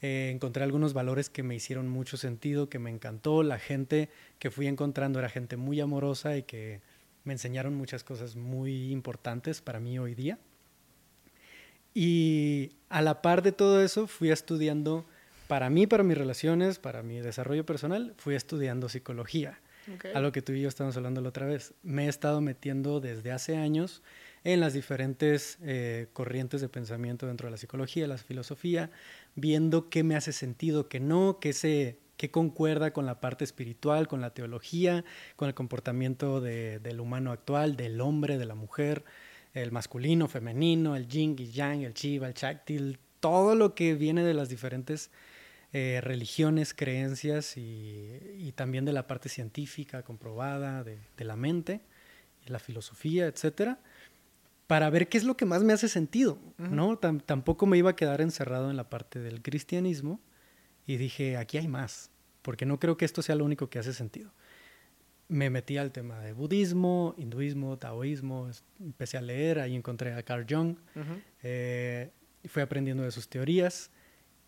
Eh, 0.00 0.30
encontré 0.32 0.62
algunos 0.62 0.92
valores 0.92 1.28
que 1.28 1.42
me 1.42 1.56
hicieron 1.56 1.88
mucho 1.88 2.18
sentido, 2.18 2.68
que 2.68 2.78
me 2.78 2.90
encantó. 2.90 3.42
La 3.42 3.58
gente 3.58 4.10
que 4.38 4.52
fui 4.52 4.68
encontrando 4.68 5.18
era 5.18 5.28
gente 5.28 5.56
muy 5.56 5.80
amorosa 5.80 6.36
y 6.36 6.44
que 6.44 6.82
me 7.28 7.34
enseñaron 7.34 7.74
muchas 7.74 8.04
cosas 8.04 8.36
muy 8.36 8.90
importantes 8.90 9.60
para 9.60 9.80
mí 9.80 9.98
hoy 9.98 10.14
día. 10.14 10.38
Y 11.92 12.72
a 12.88 13.02
la 13.02 13.20
par 13.20 13.42
de 13.42 13.52
todo 13.52 13.82
eso, 13.82 14.06
fui 14.06 14.30
estudiando, 14.30 15.04
para 15.46 15.68
mí, 15.68 15.86
para 15.86 16.04
mis 16.04 16.16
relaciones, 16.16 16.78
para 16.78 17.02
mi 17.02 17.20
desarrollo 17.20 17.66
personal, 17.66 18.14
fui 18.16 18.34
estudiando 18.34 18.88
psicología. 18.88 19.60
A 20.14 20.20
lo 20.20 20.32
que 20.32 20.42
tú 20.42 20.52
y 20.52 20.62
yo 20.62 20.68
estábamos 20.68 20.96
hablando 20.96 21.20
la 21.20 21.28
otra 21.28 21.46
vez. 21.46 21.74
Me 21.82 22.06
he 22.06 22.08
estado 22.08 22.40
metiendo 22.40 23.00
desde 23.00 23.30
hace 23.30 23.56
años 23.56 24.02
en 24.44 24.60
las 24.60 24.72
diferentes 24.72 25.58
eh, 25.62 26.08
corrientes 26.14 26.62
de 26.62 26.68
pensamiento 26.68 27.26
dentro 27.26 27.46
de 27.46 27.52
la 27.52 27.56
psicología, 27.58 28.06
la 28.06 28.16
filosofía, 28.16 28.90
viendo 29.34 29.90
qué 29.90 30.02
me 30.02 30.16
hace 30.16 30.32
sentido, 30.32 30.88
qué 30.88 31.00
no, 31.00 31.38
qué, 31.40 31.52
se, 31.52 31.98
qué 32.18 32.30
concuerda 32.30 32.92
con 32.92 33.06
la 33.06 33.20
parte 33.20 33.44
espiritual, 33.44 34.08
con 34.08 34.20
la 34.20 34.34
teología, 34.34 35.04
con 35.36 35.48
el 35.48 35.54
comportamiento 35.54 36.42
del 36.42 37.00
humano 37.00 37.30
actual, 37.32 37.76
del 37.76 38.00
hombre, 38.02 38.36
de 38.36 38.44
la 38.44 38.56
mujer, 38.56 39.04
el 39.54 39.72
masculino, 39.72 40.28
femenino, 40.28 40.96
el 40.96 41.08
yin 41.08 41.36
y 41.38 41.50
yang, 41.50 41.82
el 41.82 41.94
chiva, 41.94 42.26
el 42.26 42.34
chaktil, 42.34 42.98
todo 43.20 43.54
lo 43.54 43.74
que 43.74 43.94
viene 43.94 44.24
de 44.24 44.34
las 44.34 44.48
diferentes 44.48 45.10
eh, 45.72 46.00
religiones, 46.02 46.74
creencias 46.74 47.56
y, 47.56 48.52
también 48.56 48.84
de 48.84 48.92
la 48.92 49.06
parte 49.06 49.28
científica 49.28 50.02
comprobada 50.02 50.82
de, 50.82 51.24
la 51.24 51.36
mente, 51.36 51.80
y 52.44 52.50
la 52.50 52.58
filosofía, 52.58 53.26
etcétera 53.26 53.78
para 54.66 54.90
ver 54.90 55.08
qué 55.08 55.16
es 55.16 55.24
lo 55.24 55.34
que 55.34 55.46
más 55.46 55.62
me 55.62 55.72
hace 55.72 55.88
sentido, 55.88 56.38
¿no? 56.58 56.98
tampoco 56.98 57.64
me 57.64 57.78
iba 57.78 57.88
a 57.88 57.96
quedar 57.96 58.20
encerrado 58.20 58.70
en 58.70 58.76
la 58.76 58.90
parte 58.90 59.18
del 59.18 59.40
cristianismo 59.40 60.20
y 60.88 60.96
dije, 60.96 61.36
aquí 61.36 61.58
hay 61.58 61.68
más, 61.68 62.10
porque 62.42 62.66
no 62.66 62.80
creo 62.80 62.96
que 62.96 63.04
esto 63.04 63.22
sea 63.22 63.36
lo 63.36 63.44
único 63.44 63.70
que 63.70 63.78
hace 63.78 63.92
sentido. 63.92 64.32
Me 65.28 65.50
metí 65.50 65.76
al 65.76 65.92
tema 65.92 66.18
de 66.20 66.32
budismo, 66.32 67.14
hinduismo, 67.16 67.76
taoísmo, 67.76 68.50
empecé 68.80 69.18
a 69.18 69.20
leer, 69.20 69.60
ahí 69.60 69.76
encontré 69.76 70.14
a 70.14 70.22
Carl 70.24 70.46
Jung, 70.48 70.76
eh, 71.44 72.10
y 72.42 72.48
fui 72.48 72.62
aprendiendo 72.62 73.04
de 73.04 73.12
sus 73.12 73.28
teorías 73.28 73.90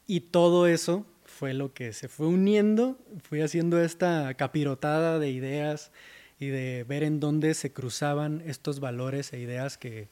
y 0.06 0.20
todo 0.20 0.66
eso 0.66 1.06
fue 1.25 1.54
lo 1.54 1.73
que 1.75 1.92
se 1.92 2.09
fue 2.09 2.26
uniendo, 2.26 2.99
fui 3.23 3.42
haciendo 3.42 3.80
esta 3.80 4.35
capirotada 4.35 5.20
de 5.20 5.30
ideas, 5.30 5.92
y 6.40 6.49
de 6.49 6.85
ver 6.88 7.04
en 7.04 7.20
dónde 7.20 7.52
se 7.52 7.73
cruzaban 7.73 8.42
estos 8.47 8.80
valores 8.80 9.35
e 9.35 9.38
ideas 9.38 9.76
que, 9.76 10.09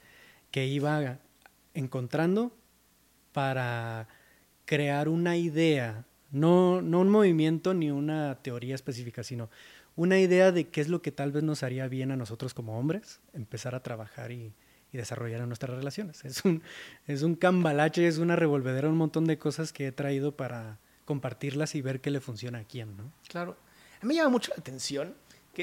que 0.51 0.67
iba 0.67 1.19
encontrando 1.73 2.55
para 3.33 4.09
crear 4.67 5.09
una 5.09 5.39
idea, 5.39 6.05
no, 6.31 6.83
no 6.83 7.01
un 7.01 7.09
movimiento 7.09 7.75
ni 7.75 7.91
una 7.91 8.37
teoría 8.43 8.75
específica, 8.75 9.23
sino 9.23 9.51
una 9.97 10.19
idea 10.19 10.53
de 10.53 10.69
qué 10.69 10.81
es 10.81 10.89
lo 10.89 11.03
que 11.03 11.13
tal 11.13 11.33
vez 11.33 11.43
nos 11.43 11.63
haría 11.63 11.89
bien 11.89 12.11
a 12.11 12.17
nosotros 12.17 12.55
como 12.55 12.79
hombres, 12.79 13.21
empezar 13.33 13.75
a 13.75 13.83
trabajar 13.83 14.31
y, 14.31 14.53
y 14.93 14.97
desarrollar 14.97 15.41
en 15.41 15.49
nuestras 15.49 15.77
relaciones. 15.77 16.25
Es 16.25 16.45
un, 16.45 16.63
es 17.07 17.23
un 17.23 17.35
cambalache, 17.35 18.07
es 18.07 18.19
una 18.19 18.37
revolvedera, 18.37 18.89
un 18.89 18.97
montón 18.97 19.25
de 19.25 19.39
cosas 19.39 19.73
que 19.73 19.89
he 19.89 19.93
traído 19.93 20.37
para 20.37 20.79
compartirlas 21.05 21.75
y 21.75 21.83
ver 21.83 22.01
qué 22.01 22.11
le 22.11 22.21
funciona 22.21 22.59
a 22.59 22.65
quién, 22.65 22.97
¿no? 22.97 23.13
Claro. 23.29 23.57
A 24.01 24.05
mí 24.05 24.09
me 24.09 24.15
llama 24.15 24.31
mucho 24.31 24.51
la 24.51 24.61
atención 24.61 25.15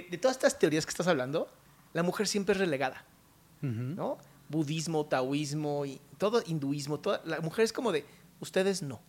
de 0.02 0.18
todas 0.18 0.36
estas 0.36 0.60
teorías 0.60 0.86
que 0.86 0.90
estás 0.90 1.08
hablando, 1.08 1.48
la 1.94 2.04
mujer 2.04 2.28
siempre 2.28 2.54
es 2.54 2.60
relegada, 2.60 3.06
¿no? 3.62 4.18
Budismo, 4.50 5.06
taoísmo 5.06 5.86
y 5.86 6.02
todo 6.18 6.44
hinduismo, 6.46 7.00
toda, 7.00 7.22
la 7.26 7.40
mujer 7.40 7.64
es 7.66 7.74
como 7.74 7.92
de, 7.92 8.06
ustedes 8.42 8.84
no, 8.84 9.02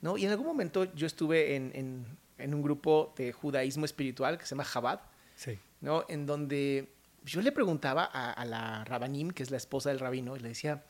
¿no? 0.00 0.16
Y 0.16 0.24
en 0.24 0.30
algún 0.30 0.46
momento 0.46 0.92
yo 0.94 1.06
estuve 1.06 1.56
en, 1.56 2.06
en, 2.38 2.54
un 2.54 2.62
grupo 2.62 3.12
de 3.16 3.32
judaísmo 3.32 3.84
espiritual 3.84 4.38
que 4.38 4.44
se 4.44 4.50
llama 4.50 4.66
Chabad, 4.70 5.00
sí. 5.36 5.58
¿no? 5.80 6.04
En 6.08 6.26
donde 6.26 6.92
yo 7.24 7.42
le 7.42 7.52
preguntaba 7.52 8.08
a, 8.10 8.32
a, 8.32 8.44
la 8.44 8.84
Rabanim, 8.84 9.30
que 9.30 9.42
es 9.42 9.50
la 9.50 9.58
esposa 9.58 9.90
del 9.90 10.00
rabino, 10.00 10.36
y 10.36 10.40
le 10.40 10.48
decía, 10.48 10.82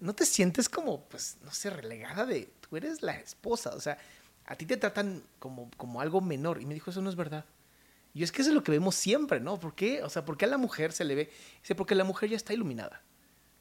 ¿no 0.00 0.14
te 0.14 0.26
sientes 0.26 0.68
como, 0.68 1.08
pues, 1.08 1.38
no 1.42 1.50
sé, 1.52 1.70
relegada 1.70 2.26
de, 2.26 2.50
tú 2.60 2.76
eres 2.76 3.02
la 3.02 3.18
esposa, 3.18 3.74
o 3.74 3.80
sea, 3.80 3.98
a 4.44 4.54
ti 4.56 4.66
te 4.66 4.76
tratan 4.76 5.22
como, 5.38 5.70
como 5.76 6.00
algo 6.00 6.20
menor? 6.20 6.60
Y 6.60 6.66
me 6.66 6.74
dijo, 6.74 6.90
eso 6.90 7.00
no 7.00 7.10
es 7.10 7.16
verdad. 7.16 7.44
Y 8.16 8.22
es 8.22 8.32
que 8.32 8.40
eso 8.40 8.50
es 8.50 8.54
lo 8.54 8.62
que 8.62 8.72
vemos 8.72 8.94
siempre, 8.94 9.40
¿no? 9.40 9.60
¿Por 9.60 9.74
qué? 9.74 10.02
O 10.02 10.08
sea, 10.08 10.24
¿por 10.24 10.38
qué 10.38 10.46
a 10.46 10.48
la 10.48 10.56
mujer 10.56 10.92
se 10.92 11.04
le 11.04 11.14
ve? 11.14 11.30
Dice, 11.60 11.74
porque 11.74 11.94
la 11.94 12.04
mujer 12.04 12.30
ya 12.30 12.36
está 12.36 12.54
iluminada. 12.54 13.02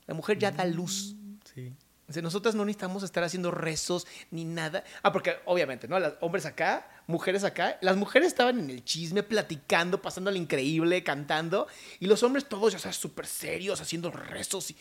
La 0.07 0.13
mujer 0.13 0.37
ya 0.39 0.51
da 0.51 0.63
luz. 0.63 1.13
Mm, 1.17 1.35
sí. 1.43 1.73
Nosotras 2.21 2.53
no 2.53 2.65
necesitamos 2.65 3.01
estar 3.03 3.23
haciendo 3.23 3.49
rezos 3.49 4.05
ni 4.29 4.45
nada. 4.45 4.83
Ah, 5.01 5.11
porque 5.11 5.37
obviamente, 5.45 5.87
¿no? 5.87 5.99
Los 5.99 6.13
hombres 6.21 6.45
acá, 6.45 6.87
mujeres 7.07 7.43
acá. 7.43 7.79
Las 7.81 7.97
mujeres 7.97 8.27
estaban 8.27 8.59
en 8.59 8.69
el 8.69 8.83
chisme, 8.83 9.23
platicando, 9.23 10.01
pasando 10.01 10.29
al 10.29 10.37
increíble, 10.37 11.03
cantando. 11.03 11.67
Y 11.99 12.05
los 12.05 12.21
hombres 12.21 12.47
todos, 12.47 12.73
ya 12.73 12.79
sabes, 12.79 12.97
súper 12.97 13.25
serios, 13.25 13.81
haciendo 13.81 14.11
rezos. 14.11 14.69
Y 14.69 14.77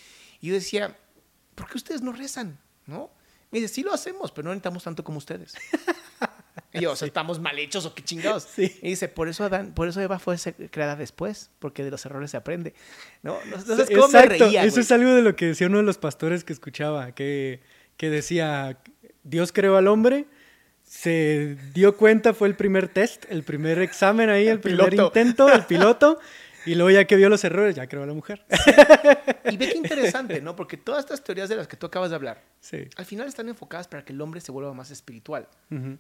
yo 0.48 0.54
decía, 0.54 0.98
¿por 1.54 1.68
qué 1.68 1.78
ustedes 1.78 2.02
no 2.02 2.12
rezan? 2.12 2.58
¿No? 2.86 3.10
Me 3.50 3.60
dice, 3.60 3.72
sí 3.72 3.82
lo 3.82 3.94
hacemos, 3.94 4.30
pero 4.30 4.44
no 4.44 4.50
necesitamos 4.50 4.82
tanto 4.84 5.02
como 5.02 5.18
ustedes. 5.18 5.54
Y 6.74 6.80
yo, 6.80 6.92
o 6.92 6.96
sea, 6.96 7.06
estamos 7.06 7.40
mal 7.40 7.58
hechos 7.58 7.86
o 7.86 7.94
qué 7.94 8.02
chingados. 8.02 8.48
Y 8.58 8.68
dice, 8.88 9.08
por 9.08 9.28
eso 9.28 9.44
Adán, 9.44 9.72
por 9.74 9.88
eso 9.88 10.00
Eva 10.00 10.18
fue 10.18 10.36
creada 10.70 10.96
después, 10.96 11.50
porque 11.60 11.84
de 11.84 11.90
los 11.90 12.04
errores 12.04 12.32
se 12.32 12.36
aprende. 12.36 12.74
¿No? 13.22 13.38
Entonces, 13.42 13.88
¿cómo 13.90 14.08
me 14.08 14.26
reía, 14.26 14.64
Eso 14.64 14.80
es 14.80 14.90
algo 14.90 15.14
de 15.14 15.22
lo 15.22 15.36
que 15.36 15.46
decía 15.46 15.68
uno 15.68 15.78
de 15.78 15.84
los 15.84 15.98
pastores 15.98 16.42
que 16.42 16.52
escuchaba, 16.52 17.12
que, 17.12 17.60
que 17.96 18.10
decía, 18.10 18.78
Dios 19.22 19.52
creó 19.52 19.76
al 19.76 19.86
hombre, 19.86 20.26
se 20.82 21.56
dio 21.72 21.96
cuenta, 21.96 22.34
fue 22.34 22.48
el 22.48 22.56
primer 22.56 22.88
test, 22.88 23.24
el 23.30 23.42
primer 23.42 23.78
examen 23.78 24.28
ahí, 24.28 24.48
el, 24.48 24.60
primer 24.60 24.92
intento, 24.94 25.48
el 25.48 25.64
piloto, 25.64 26.18
y 26.66 26.74
luego 26.74 26.90
ya 26.90 27.04
que 27.06 27.16
vio 27.16 27.28
los 27.28 27.44
errores, 27.44 27.74
ya 27.74 27.86
creó 27.86 28.02
a 28.02 28.06
la 28.06 28.14
mujer. 28.14 28.44
Y 29.50 29.56
ve 29.56 29.68
qué 29.68 29.76
interesante, 29.76 30.40
¿no? 30.40 30.56
Porque 30.56 30.76
todas 30.76 31.00
estas 31.00 31.22
teorías 31.22 31.48
de 31.48 31.56
las 31.56 31.68
que 31.68 31.76
tú 31.76 31.86
acabas 31.86 32.10
de 32.10 32.16
hablar, 32.16 32.42
al 32.96 33.04
final 33.04 33.28
están 33.28 33.48
enfocadas 33.48 33.88
para 33.88 34.04
que 34.04 34.12
el 34.12 34.20
hombre 34.20 34.40
se 34.40 34.50
vuelva 34.52 34.72
más 34.72 34.90
espiritual, 34.90 35.48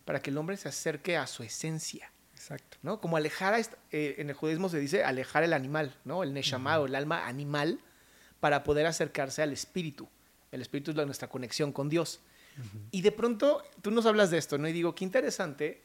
para 0.04 0.20
que 0.20 0.30
el 0.30 0.38
hombre 0.38 0.56
se 0.56 0.68
acerque 0.68 1.16
a 1.16 1.26
su 1.26 1.42
esencia. 1.42 2.10
Exacto. 2.32 2.76
¿no? 2.82 3.00
Como 3.00 3.16
alejar, 3.16 3.54
a 3.54 3.58
eh, 3.58 4.16
en 4.18 4.28
el 4.28 4.34
judaísmo 4.34 4.68
se 4.68 4.78
dice 4.78 5.02
alejar 5.02 5.44
el 5.44 5.54
animal, 5.54 5.96
¿no? 6.04 6.22
El 6.22 6.34
neshama 6.34 6.76
el 6.76 6.94
alma 6.94 7.26
animal, 7.26 7.80
para 8.40 8.64
poder 8.64 8.86
acercarse 8.86 9.42
al 9.42 9.52
espíritu. 9.52 10.08
El 10.52 10.60
espíritu 10.60 10.90
es 10.90 10.96
nuestra 11.06 11.28
conexión 11.28 11.72
con 11.72 11.88
Dios. 11.88 12.20
Y 12.90 13.00
de 13.02 13.10
pronto 13.10 13.62
tú 13.82 13.90
nos 13.90 14.06
hablas 14.06 14.30
de 14.30 14.38
esto, 14.38 14.58
¿no? 14.58 14.68
Y 14.68 14.72
digo, 14.72 14.94
qué 14.94 15.04
interesante 15.04 15.82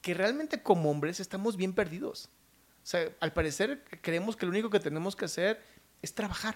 que 0.00 0.14
realmente 0.14 0.62
como 0.62 0.90
hombres 0.90 1.20
estamos 1.20 1.56
bien 1.56 1.72
perdidos. 1.72 2.30
O 2.88 2.90
sea, 2.90 3.06
al 3.20 3.34
parecer 3.34 3.84
creemos 4.00 4.34
que 4.34 4.46
lo 4.46 4.50
único 4.50 4.70
que 4.70 4.80
tenemos 4.80 5.14
que 5.14 5.26
hacer 5.26 5.60
es 6.00 6.14
trabajar. 6.14 6.54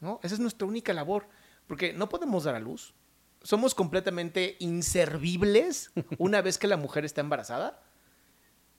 ¿no? 0.00 0.18
Esa 0.20 0.34
es 0.34 0.40
nuestra 0.40 0.66
única 0.66 0.92
labor, 0.92 1.28
porque 1.68 1.92
no 1.92 2.08
podemos 2.08 2.42
dar 2.42 2.56
a 2.56 2.58
luz. 2.58 2.92
Somos 3.40 3.72
completamente 3.76 4.56
inservibles 4.58 5.92
una 6.18 6.42
vez 6.42 6.58
que 6.58 6.66
la 6.66 6.76
mujer 6.76 7.04
está 7.04 7.20
embarazada. 7.20 7.84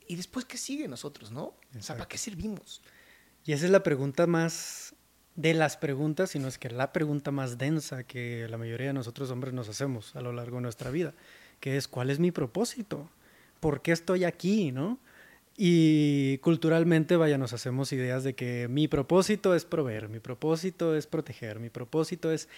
Y 0.05 0.17
después, 0.17 0.43
¿qué 0.43 0.57
sigue 0.57 0.89
nosotros, 0.89 1.31
no? 1.31 1.55
O 1.77 1.79
sea, 1.79 1.95
¿para 1.95 2.09
qué 2.09 2.17
servimos? 2.17 2.81
Y 3.45 3.53
esa 3.53 3.63
es 3.63 3.71
la 3.71 3.81
pregunta 3.81 4.27
más 4.27 4.95
de 5.35 5.53
las 5.53 5.77
preguntas, 5.77 6.31
sino 6.31 6.49
es 6.49 6.57
que 6.57 6.69
la 6.69 6.91
pregunta 6.91 7.31
más 7.31 7.57
densa 7.57 8.03
que 8.03 8.49
la 8.49 8.57
mayoría 8.57 8.87
de 8.87 8.93
nosotros 8.93 9.31
hombres 9.31 9.53
nos 9.53 9.69
hacemos 9.69 10.13
a 10.17 10.19
lo 10.19 10.33
largo 10.33 10.57
de 10.57 10.63
nuestra 10.63 10.91
vida, 10.91 11.13
que 11.61 11.77
es 11.77 11.87
¿cuál 11.87 12.09
es 12.09 12.19
mi 12.19 12.31
propósito? 12.31 13.09
¿Por 13.61 13.81
qué 13.81 13.93
estoy 13.93 14.25
aquí, 14.25 14.73
no? 14.73 14.99
Y 15.55 16.39
culturalmente, 16.39 17.15
vaya, 17.15 17.37
nos 17.37 17.53
hacemos 17.53 17.93
ideas 17.93 18.23
de 18.23 18.33
que 18.33 18.67
mi 18.69 18.87
propósito 18.87 19.53
es 19.53 19.65
proveer, 19.65 20.09
mi 20.09 20.19
propósito 20.19 20.95
es 20.95 21.05
proteger, 21.05 21.59
mi 21.59 21.69
propósito 21.69 22.31
es 22.31 22.49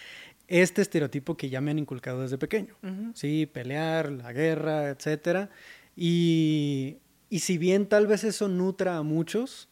este 0.48 0.82
estereotipo 0.82 1.36
que 1.36 1.50
ya 1.50 1.60
me 1.60 1.72
han 1.72 1.80
inculcado 1.80 2.22
desde 2.22 2.38
pequeño, 2.38 2.76
¿sí? 3.14 3.48
Pelear, 3.52 4.12
la 4.12 4.32
guerra, 4.32 4.90
etc. 4.90 5.50
Y, 5.98 6.98
y 7.30 7.40
si 7.40 7.58
bien 7.58 7.88
tal 7.88 8.08
vez 8.08 8.24
eso 8.24 8.48
nutra 8.48 8.98
a 8.98 9.04
muchos, 9.04 9.68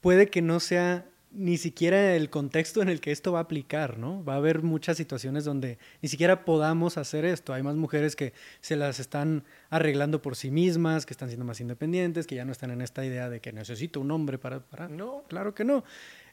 puede 0.00 0.28
que 0.28 0.42
no 0.42 0.58
sea 0.58 1.06
ni 1.32 1.58
siquiera 1.58 2.14
el 2.16 2.30
contexto 2.30 2.80
en 2.82 2.88
el 2.88 3.00
que 3.00 3.12
esto 3.12 3.32
va 3.32 3.40
a 3.40 3.42
aplicar, 3.42 3.98
¿no? 3.98 4.24
Va 4.24 4.34
a 4.34 4.36
haber 4.36 4.62
muchas 4.62 4.96
situaciones 4.96 5.44
donde 5.44 5.78
ni 6.00 6.08
siquiera 6.08 6.44
podamos 6.44 6.96
hacer 6.96 7.24
esto. 7.24 7.52
Hay 7.52 7.62
más 7.62 7.76
mujeres 7.76 8.16
que 8.16 8.32
se 8.60 8.76
las 8.76 9.00
están 9.00 9.44
arreglando 9.68 10.22
por 10.22 10.36
sí 10.36 10.50
mismas, 10.50 11.04
que 11.04 11.12
están 11.12 11.28
siendo 11.28 11.44
más 11.44 11.60
independientes, 11.60 12.26
que 12.26 12.36
ya 12.36 12.44
no 12.44 12.52
están 12.52 12.70
en 12.70 12.80
esta 12.80 13.04
idea 13.04 13.28
de 13.28 13.40
que 13.40 13.52
necesito 13.52 14.00
un 14.00 14.10
hombre 14.10 14.38
para... 14.38 14.60
para... 14.60 14.88
No, 14.88 15.24
claro 15.28 15.54
que 15.54 15.64
no. 15.64 15.84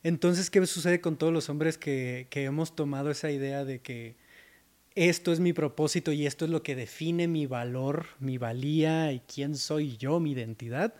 Entonces, 0.03 0.49
¿qué 0.49 0.65
sucede 0.65 1.01
con 1.01 1.17
todos 1.17 1.33
los 1.33 1.49
hombres 1.49 1.77
que, 1.77 2.27
que 2.29 2.45
hemos 2.45 2.75
tomado 2.75 3.11
esa 3.11 3.29
idea 3.31 3.65
de 3.65 3.79
que 3.79 4.15
esto 4.95 5.31
es 5.31 5.39
mi 5.39 5.53
propósito 5.53 6.11
y 6.11 6.27
esto 6.27 6.45
es 6.45 6.51
lo 6.51 6.61
que 6.61 6.75
define 6.75 7.27
mi 7.27 7.47
valor, 7.47 8.05
mi 8.19 8.37
valía 8.37 9.11
y 9.11 9.21
quién 9.21 9.55
soy 9.55 9.97
yo, 9.97 10.19
mi 10.19 10.31
identidad, 10.31 10.93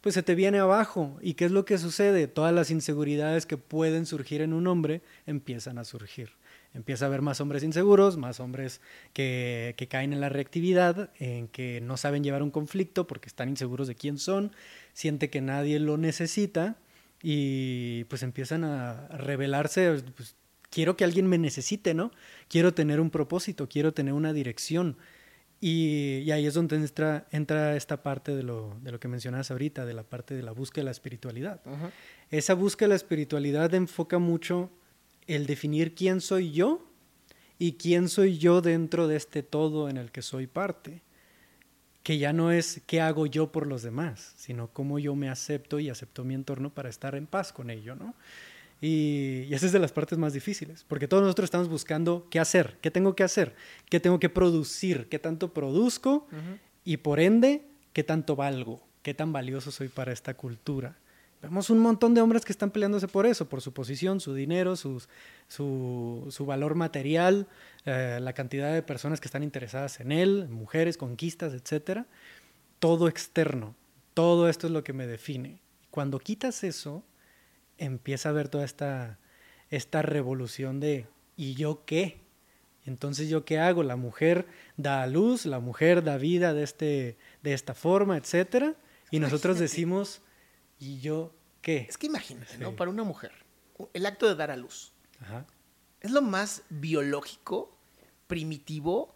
pues 0.00 0.14
se 0.14 0.22
te 0.22 0.34
viene 0.34 0.58
abajo. 0.58 1.18
¿Y 1.20 1.34
qué 1.34 1.44
es 1.44 1.52
lo 1.52 1.64
que 1.64 1.78
sucede? 1.78 2.26
Todas 2.26 2.52
las 2.52 2.70
inseguridades 2.70 3.46
que 3.46 3.56
pueden 3.56 4.06
surgir 4.06 4.40
en 4.40 4.52
un 4.52 4.66
hombre 4.66 5.02
empiezan 5.26 5.78
a 5.78 5.84
surgir. 5.84 6.30
Empieza 6.74 7.04
a 7.04 7.08
haber 7.08 7.22
más 7.22 7.40
hombres 7.40 7.62
inseguros, 7.62 8.16
más 8.16 8.40
hombres 8.40 8.80
que, 9.12 9.74
que 9.76 9.88
caen 9.88 10.12
en 10.12 10.20
la 10.20 10.28
reactividad, 10.28 11.10
en 11.18 11.48
que 11.48 11.80
no 11.80 11.96
saben 11.96 12.24
llevar 12.24 12.42
un 12.42 12.50
conflicto 12.50 13.06
porque 13.06 13.28
están 13.28 13.48
inseguros 13.48 13.88
de 13.88 13.94
quién 13.94 14.18
son, 14.18 14.52
siente 14.92 15.30
que 15.30 15.40
nadie 15.40 15.78
lo 15.78 15.96
necesita 15.96 16.76
y 17.22 18.04
pues 18.04 18.22
empiezan 18.22 18.64
a 18.64 19.08
revelarse, 19.08 20.02
pues, 20.16 20.36
quiero 20.70 20.96
que 20.96 21.04
alguien 21.04 21.26
me 21.26 21.38
necesite, 21.38 21.94
¿no? 21.94 22.10
Quiero 22.48 22.74
tener 22.74 23.00
un 23.00 23.10
propósito, 23.10 23.68
quiero 23.68 23.92
tener 23.92 24.14
una 24.14 24.32
dirección. 24.32 24.96
Y, 25.60 26.30
ahí 26.30 26.46
es 26.46 26.54
donde 26.54 26.76
entra, 26.76 27.26
entra 27.32 27.76
esta 27.76 28.02
parte 28.02 28.34
de 28.36 28.44
lo, 28.44 28.76
de 28.82 28.92
lo, 28.92 29.00
que 29.00 29.08
mencionabas 29.08 29.50
ahorita, 29.50 29.86
de 29.86 29.94
la 29.94 30.04
parte 30.04 30.34
de 30.34 30.42
la 30.42 30.52
búsqueda 30.52 30.82
de 30.82 30.86
la 30.86 30.90
espiritualidad. 30.92 31.60
Esa 32.30 32.54
búsqueda 32.54 32.86
de 32.86 32.90
la 32.90 32.96
espiritualidad 32.96 33.74
enfoca 33.74 34.18
mucho 34.18 34.70
el 35.26 35.46
definir 35.46 35.94
quién 35.94 36.20
soy 36.20 36.52
yo 36.52 36.86
y 37.58 37.72
quién 37.72 38.08
soy 38.08 38.38
yo 38.38 38.60
dentro 38.60 39.08
de 39.08 39.16
este 39.16 39.42
todo 39.42 39.88
en 39.88 39.96
el 39.96 40.12
que 40.12 40.22
soy 40.22 40.46
parte. 40.46 41.02
Que 42.04 42.18
ya 42.18 42.32
no 42.32 42.52
es 42.52 42.80
qué 42.86 43.00
hago 43.00 43.26
yo 43.26 43.52
por 43.52 43.66
los 43.66 43.82
demás, 43.82 44.32
sino 44.36 44.68
cómo 44.72 44.98
yo 44.98 45.14
me 45.16 45.28
acepto 45.28 45.80
y 45.80 45.90
acepto 45.90 46.24
mi 46.24 46.34
entorno 46.34 46.72
para 46.72 46.88
estar 46.88 47.16
en 47.16 47.26
paz 47.26 47.52
con 47.52 47.68
ello, 47.68 47.96
¿no? 47.96 48.14
Y, 48.80 49.52
esa 49.52 49.66
es 49.66 49.72
de 49.72 49.78
las 49.78 49.92
partes 49.92 50.18
más 50.18 50.32
difíciles, 50.32 50.84
porque 50.86 51.08
todos 51.08 51.22
nosotros 51.22 51.46
estamos 51.46 51.68
buscando 51.68 52.26
qué 52.30 52.38
hacer, 52.38 52.78
qué 52.80 52.90
tengo 52.90 53.16
que 53.16 53.24
hacer, 53.24 53.54
qué 53.90 53.98
tengo 53.98 54.20
que 54.20 54.28
producir, 54.28 55.08
qué 55.08 55.18
tanto 55.18 55.52
produzco 55.52 56.26
y 56.84 56.98
por 56.98 57.18
ende, 57.18 57.66
qué 57.92 58.04
tanto 58.04 58.36
valgo, 58.36 58.80
qué 59.02 59.14
tan 59.14 59.32
valioso 59.32 59.70
soy 59.70 59.88
para 59.88 60.12
esta 60.12 60.34
cultura. 60.34 60.96
Vemos 61.42 61.70
un 61.70 61.78
montón 61.78 62.14
de 62.14 62.20
hombres 62.20 62.44
que 62.44 62.50
están 62.50 62.70
peleándose 62.70 63.06
por 63.06 63.24
eso, 63.24 63.48
por 63.48 63.60
su 63.60 63.72
posición, 63.72 64.18
su 64.20 64.34
dinero, 64.34 64.74
sus, 64.74 65.08
su, 65.46 66.26
su, 66.30 66.46
valor 66.46 66.74
material, 66.74 67.46
eh, 67.84 68.18
la 68.20 68.32
cantidad 68.32 68.74
de 68.74 68.82
personas 68.82 69.20
que 69.20 69.28
están 69.28 69.44
interesadas 69.44 70.00
en 70.00 70.10
él, 70.10 70.48
mujeres, 70.48 70.96
conquistas, 70.96 71.52
etc. 71.54 72.06
Todo 72.80 73.06
externo, 73.06 73.76
todo 74.14 74.48
esto 74.48 74.66
es 74.66 74.72
lo 74.72 74.82
que 74.82 74.92
me 74.92 75.06
define. 75.06 75.60
Cuando 75.92 76.18
quitas 76.18 76.64
eso, 76.64 77.04
empieza 77.78 78.28
a 78.28 78.32
ver 78.32 78.48
toda 78.48 78.64
esta, 78.64 79.18
esta 79.70 80.02
revolución 80.02 80.80
de 80.80 81.06
¿y 81.36 81.54
yo 81.54 81.84
qué? 81.84 82.20
Entonces, 82.84 83.28
¿yo 83.28 83.44
qué 83.44 83.58
hago? 83.58 83.82
La 83.82 83.96
mujer 83.96 84.46
da 84.76 85.02
a 85.02 85.06
luz, 85.06 85.46
la 85.46 85.60
mujer 85.60 86.02
da 86.02 86.16
vida 86.16 86.54
de, 86.54 86.62
este, 86.62 87.18
de 87.42 87.52
esta 87.52 87.74
forma, 87.74 88.16
etc. 88.16 88.76
Y 89.10 89.20
nosotros 89.20 89.58
decimos, 89.58 90.22
¿y 90.78 91.00
yo 91.00 91.34
qué? 91.60 91.86
Es 91.88 91.98
que 91.98 92.06
imagínate, 92.06 92.56
¿no? 92.58 92.76
Para 92.76 92.90
una 92.90 93.04
mujer, 93.04 93.32
el 93.92 94.06
acto 94.06 94.26
de 94.26 94.34
dar 94.34 94.50
a 94.50 94.56
luz 94.56 94.92
es 96.00 96.10
lo 96.10 96.22
más 96.22 96.62
biológico, 96.68 97.76
primitivo, 98.26 99.14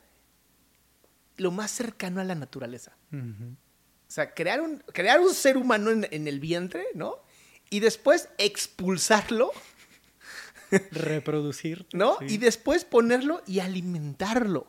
lo 1.36 1.50
más 1.50 1.70
cercano 1.70 2.20
a 2.20 2.24
la 2.24 2.34
naturaleza. 2.34 2.96
O 3.12 4.14
sea, 4.14 4.34
crear 4.34 4.60
un, 4.60 4.78
crear 4.92 5.20
un 5.20 5.32
ser 5.32 5.56
humano 5.56 5.90
en, 5.90 6.06
en 6.10 6.28
el 6.28 6.40
vientre, 6.40 6.86
¿no? 6.94 7.16
Y 7.72 7.80
después 7.80 8.28
expulsarlo. 8.36 9.50
Reproducir. 10.90 11.86
¿No? 11.94 12.18
Y 12.20 12.36
después 12.36 12.84
ponerlo 12.84 13.42
y 13.46 13.60
alimentarlo. 13.60 14.66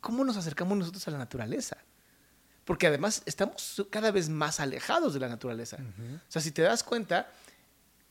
¿Cómo 0.00 0.24
nos 0.24 0.36
acercamos 0.36 0.78
nosotros 0.78 1.06
a 1.08 1.10
la 1.10 1.18
naturaleza? 1.18 1.78
Porque 2.64 2.86
además 2.86 3.22
estamos 3.26 3.84
cada 3.90 4.12
vez 4.12 4.28
más 4.28 4.60
alejados 4.60 5.12
de 5.12 5.18
la 5.18 5.28
naturaleza. 5.28 5.78
O 5.78 6.30
sea, 6.30 6.40
si 6.40 6.52
te 6.52 6.62
das 6.62 6.84
cuenta, 6.84 7.28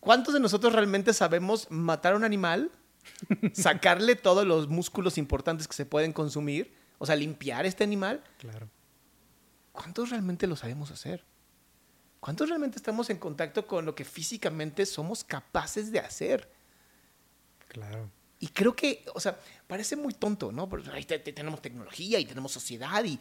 ¿cuántos 0.02 0.34
de 0.34 0.42
nosotros 0.42 0.74
realmente 0.74 1.14
sabemos 1.14 1.72
matar 1.72 2.12
a 2.12 2.18
un 2.18 2.26
animal, 2.26 2.72
sacarle 3.54 4.16
todos 4.18 4.46
los 4.46 4.68
músculos 4.68 5.18
importantes 5.18 5.70
que 5.70 5.76
se 5.76 5.86
pueden 5.86 6.12
consumir, 6.12 6.76
o 6.98 7.06
sea, 7.06 7.16
limpiar 7.16 7.66
este 7.66 7.86
animal? 7.86 8.22
Claro. 8.38 8.68
¿Cuántos 9.72 10.10
realmente 10.10 10.46
lo 10.46 10.58
sabemos 10.58 10.92
hacer? 10.92 11.24
¿Cuántos 12.24 12.48
realmente 12.48 12.78
estamos 12.78 13.10
en 13.10 13.18
contacto 13.18 13.68
con 13.68 13.84
lo 13.84 13.96
que 13.96 14.06
físicamente 14.06 14.86
somos 14.86 15.26
capaces 15.26 15.92
de 15.92 16.00
hacer? 16.00 16.50
Claro. 17.68 18.10
Y 18.40 18.48
creo 18.48 18.74
que, 18.74 19.04
o 19.14 19.20
sea, 19.20 19.38
parece 19.68 19.98
muy 19.98 20.14
tonto, 20.14 20.50
¿no? 20.50 20.70
Porque 20.70 20.90
ahí 20.92 21.04
tenemos 21.04 21.62
tecnología 21.62 22.20
y 22.20 22.26
tenemos 22.26 22.54
sociedad 22.54 23.04
y... 23.04 23.20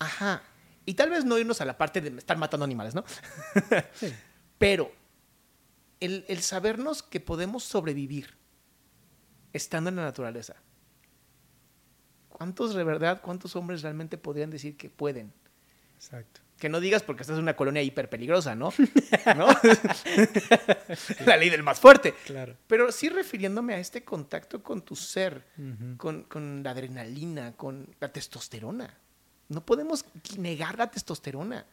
Ajá. 0.00 0.42
Y 0.84 0.94
tal 0.94 1.10
vez 1.10 1.24
no 1.24 1.38
irnos 1.38 1.60
a 1.60 1.64
la 1.64 1.78
parte 1.78 2.00
de 2.00 2.18
estar 2.18 2.36
matando 2.36 2.64
animales, 2.64 2.96
¿no? 2.96 3.04
Sí. 3.94 4.12
Pero 4.58 4.90
el, 6.00 6.24
el 6.26 6.42
sabernos 6.42 7.00
que 7.00 7.20
podemos 7.20 7.62
sobrevivir 7.62 8.36
estando 9.52 9.90
en 9.90 9.94
la 9.94 10.02
naturaleza. 10.02 10.56
¿Cuántos 12.28 12.74
de 12.74 12.82
verdad, 12.82 13.20
cuántos 13.22 13.54
hombres 13.54 13.82
realmente 13.82 14.18
podrían 14.18 14.50
decir 14.50 14.76
que 14.76 14.90
pueden? 14.90 15.32
Exacto. 15.94 16.43
Que 16.58 16.68
no 16.68 16.80
digas 16.80 17.02
porque 17.02 17.22
estás 17.22 17.36
en 17.36 17.42
una 17.42 17.56
colonia 17.56 17.82
hiper 17.82 18.08
peligrosa, 18.08 18.54
¿no? 18.54 18.72
la 21.26 21.36
ley 21.36 21.50
del 21.50 21.62
más 21.62 21.80
fuerte. 21.80 22.14
Claro. 22.24 22.56
Pero 22.66 22.92
sí 22.92 23.08
refiriéndome 23.08 23.74
a 23.74 23.78
este 23.78 24.04
contacto 24.04 24.62
con 24.62 24.82
tu 24.82 24.96
ser, 24.96 25.44
con, 25.96 26.62
la 26.62 26.70
adrenalina, 26.70 27.56
con 27.56 27.94
la 28.00 28.12
testosterona. 28.12 28.98
No 29.48 29.66
podemos 29.66 30.04
negar 30.38 30.78
la 30.78 30.90
testosterona. 30.90 31.66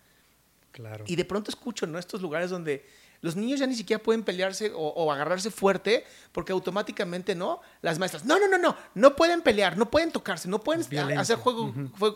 Claro. 0.71 1.03
Y 1.07 1.15
de 1.15 1.25
pronto 1.25 1.51
escucho 1.51 1.85
en 1.85 1.95
estos 1.95 2.21
lugares 2.21 2.49
donde 2.49 2.85
los 3.21 3.35
niños 3.35 3.59
ya 3.59 3.67
ni 3.67 3.75
siquiera 3.75 4.01
pueden 4.01 4.23
pelearse 4.23 4.71
o, 4.73 5.11
agarrarse 5.11 5.51
fuerte 5.51 6.05
porque 6.31 6.51
automáticamente 6.51 7.35
no. 7.35 7.61
Las 7.81 7.99
maestras, 7.99 8.25
no, 8.25 8.39
no, 8.39 8.47
no, 8.47 8.57
no, 8.57 8.75
no 8.95 9.15
pueden 9.15 9.41
pelear, 9.41 9.77
no 9.77 9.89
pueden 9.89 10.11
tocarse, 10.11 10.49
no 10.49 10.59
pueden 10.59 10.81
hacer 11.17 11.37
juego, 11.37 11.73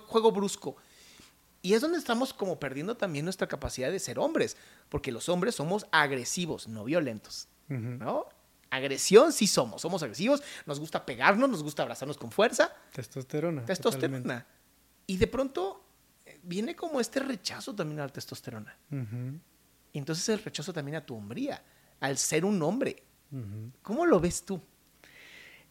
juego 0.08 0.32
brusco. 0.32 0.78
Y 1.66 1.74
es 1.74 1.82
donde 1.82 1.98
estamos 1.98 2.32
como 2.32 2.60
perdiendo 2.60 2.96
también 2.96 3.26
nuestra 3.26 3.48
capacidad 3.48 3.90
de 3.90 3.98
ser 3.98 4.20
hombres, 4.20 4.56
porque 4.88 5.12
los 5.12 5.30
hombres 5.30 5.56
somos 5.56 5.88
agresivos, 5.92 6.68
no 6.68 6.84
violentos, 6.84 7.48
¿no? 7.70 8.30
Agresión 8.70 9.34
sí 9.34 9.48
somos, 9.48 9.82
somos 9.82 10.04
agresivos, 10.04 10.44
nos 10.68 10.80
gusta 10.80 11.08
pegarnos, 11.08 11.50
nos 11.50 11.64
gusta 11.64 11.82
abrazarnos 11.82 12.20
con 12.20 12.30
fuerza. 12.30 12.72
Testosterona. 12.94 13.66
Testosterona. 13.66 14.46
Y 15.08 15.18
de 15.18 15.26
pronto 15.26 15.84
eh, 16.28 16.40
viene 16.44 16.76
como 16.76 17.00
este 17.00 17.20
rechazo 17.20 17.74
también 17.74 18.00
a 18.00 18.04
la 18.04 18.14
testosterona. 18.14 18.78
Y 19.92 19.98
entonces 19.98 20.30
el 20.30 20.44
rechazo 20.44 20.72
también 20.72 20.98
a 20.98 21.04
tu 21.04 21.16
hombría, 21.16 21.64
al 22.00 22.20
ser 22.20 22.46
un 22.46 22.62
hombre. 22.62 23.02
¿Cómo 23.82 24.06
lo 24.06 24.20
ves 24.20 24.44
tú? 24.44 24.62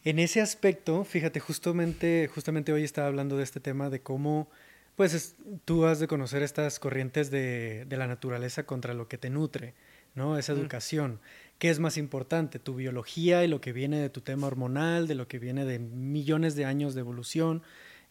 En 0.02 0.18
ese 0.18 0.40
aspecto, 0.40 1.04
fíjate, 1.04 1.38
justamente, 1.38 2.28
justamente 2.34 2.72
hoy 2.72 2.82
estaba 2.82 3.06
hablando 3.06 3.36
de 3.36 3.44
este 3.44 3.60
tema 3.60 3.90
de 3.90 4.02
cómo 4.02 4.50
pues 4.96 5.36
tú 5.64 5.86
has 5.86 5.98
de 5.98 6.06
conocer 6.06 6.42
estas 6.42 6.78
corrientes 6.78 7.30
de, 7.30 7.86
la 7.90 8.06
naturaleza 8.06 8.64
contra 8.64 8.94
lo 8.94 9.08
que 9.08 9.18
te 9.18 9.30
nutre, 9.30 9.74
¿no? 10.14 10.38
Esa 10.38 10.52
educación. 10.52 11.20
¿Qué 11.58 11.70
es 11.70 11.80
más 11.80 11.96
importante? 11.96 12.58
Tu 12.58 12.74
biología 12.74 13.44
y 13.44 13.48
lo 13.48 13.60
que 13.60 13.72
viene 13.72 14.00
de 14.00 14.10
tu 14.10 14.20
tema 14.20 14.46
hormonal, 14.46 15.08
de 15.08 15.14
lo 15.14 15.26
que 15.26 15.38
viene 15.38 15.64
de 15.64 15.78
millones 15.78 16.54
de 16.54 16.64
años 16.64 16.94
de 16.94 17.00
evolución 17.00 17.62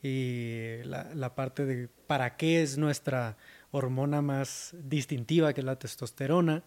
y 0.01 0.83
la, 0.83 1.35
parte 1.35 1.65
de 1.65 1.87
para 2.07 2.35
qué 2.35 2.61
es 2.61 2.77
nuestra 2.77 3.37
hormona 3.71 4.21
más 4.21 4.75
distintiva, 4.83 5.53
que 5.53 5.61
es 5.61 5.65
la 5.65 5.79
testosterona. 5.79 6.63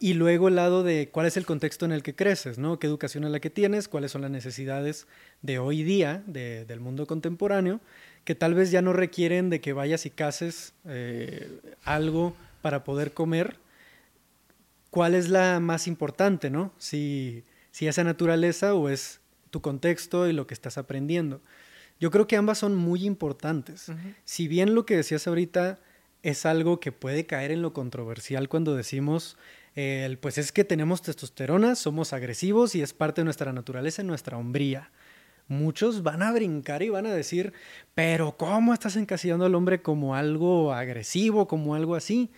Y 0.00 0.14
luego 0.14 0.48
el 0.48 0.56
lado 0.56 0.82
de 0.82 1.10
cuál 1.10 1.26
es 1.26 1.36
el 1.36 1.46
contexto 1.46 1.84
en 1.84 1.92
el 1.92 2.02
que 2.02 2.16
creces, 2.16 2.58
¿no? 2.58 2.80
¿Qué 2.80 2.88
educación 2.88 3.22
es 3.22 3.30
la 3.30 3.38
que 3.38 3.50
tienes? 3.50 3.86
¿Cuáles 3.86 4.10
son 4.10 4.22
las 4.22 4.32
necesidades 4.32 5.06
de 5.42 5.60
hoy 5.60 5.84
día, 5.84 6.24
del 6.26 6.80
mundo 6.80 7.06
contemporáneo? 7.06 7.80
Que 8.24 8.34
tal 8.34 8.54
vez 8.54 8.70
ya 8.70 8.82
no 8.82 8.92
requieren 8.92 9.50
de 9.50 9.60
que 9.60 9.72
vayas 9.72 10.06
y 10.06 10.10
cases 10.10 10.74
eh, 10.84 11.60
algo 11.84 12.34
para 12.60 12.84
poder 12.84 13.12
comer, 13.12 13.56
¿cuál 14.90 15.14
es 15.14 15.28
la 15.28 15.58
más 15.60 15.86
importante, 15.86 16.50
no? 16.50 16.72
Si, 16.78 17.44
si 17.72 17.88
esa 17.88 18.04
naturaleza 18.04 18.74
o 18.74 18.88
es 18.88 19.20
tu 19.50 19.60
contexto 19.60 20.28
y 20.28 20.32
lo 20.32 20.46
que 20.46 20.54
estás 20.54 20.78
aprendiendo. 20.78 21.40
Yo 22.00 22.10
creo 22.10 22.26
que 22.26 22.36
ambas 22.36 22.58
son 22.58 22.74
muy 22.74 23.04
importantes. 23.04 23.86
Si 24.24 24.48
bien 24.48 24.74
lo 24.74 24.86
que 24.86 24.96
decías 24.96 25.26
ahorita 25.28 25.78
es 26.22 26.46
algo 26.46 26.80
que 26.80 26.90
puede 26.90 27.26
caer 27.26 27.52
en 27.52 27.62
lo 27.62 27.72
controversial 27.72 28.48
cuando 28.48 28.74
decimos, 28.74 29.36
pues 30.20 30.38
es 30.38 30.50
que 30.50 30.64
tenemos 30.64 31.02
testosterona, 31.02 31.76
somos 31.76 32.12
agresivos 32.12 32.74
y 32.74 32.82
es 32.82 32.92
parte 32.92 33.20
de 33.20 33.26
nuestra 33.26 33.52
naturaleza, 33.52 34.02
nuestra 34.02 34.36
hombría. 34.36 34.90
Muchos 35.52 36.02
van 36.02 36.22
a 36.22 36.32
brincar 36.32 36.82
y 36.82 36.88
van 36.88 37.06
a 37.06 37.14
decir, 37.14 37.52
pero 37.94 38.36
¿cómo 38.36 38.72
estás 38.72 38.96
encasillando 38.96 39.44
al 39.44 39.54
hombre 39.54 39.82
como 39.82 40.14
algo 40.14 40.72
agresivo, 40.72 41.46
como 41.46 41.74
algo 41.74 41.94
así? 41.94 42.30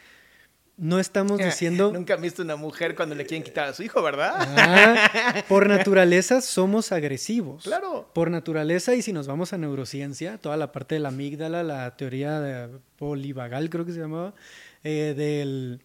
No 0.77 0.99
estamos 0.99 1.39
diciendo... 1.39 1.93
Nunca 1.93 2.15
han 2.15 2.23
visto 2.23 2.43
una 2.43 2.57
mujer 2.57 2.97
cuando 2.97 3.15
le 3.15 3.25
quieren 3.25 3.45
quitar 3.45 3.69
a 3.69 3.73
su 3.73 3.85
hijo, 3.85 4.03
¿verdad? 4.03 4.33
Ah, 4.37 5.45
por 5.49 5.69
naturaleza 5.69 6.41
somos 6.41 6.91
agresivos. 6.91 7.63
Claro. 7.63 8.11
Por 8.13 8.29
naturaleza, 8.33 8.97
y 8.97 9.03
si 9.03 9.13
nos 9.13 9.29
vamos 9.29 9.53
a 9.53 9.59
neurociencia, 9.59 10.39
toda 10.39 10.57
la 10.57 10.73
parte 10.73 10.97
de 10.97 11.01
la 11.01 11.11
amígdala, 11.11 11.63
la 11.63 11.97
teoría 11.97 12.41
de 12.41 12.69
polivagal, 12.99 13.71
creo 13.71 13.87
que 13.87 13.93
se 13.93 14.01
llamaba, 14.01 14.35
eh, 14.83 15.15
del, 15.17 15.81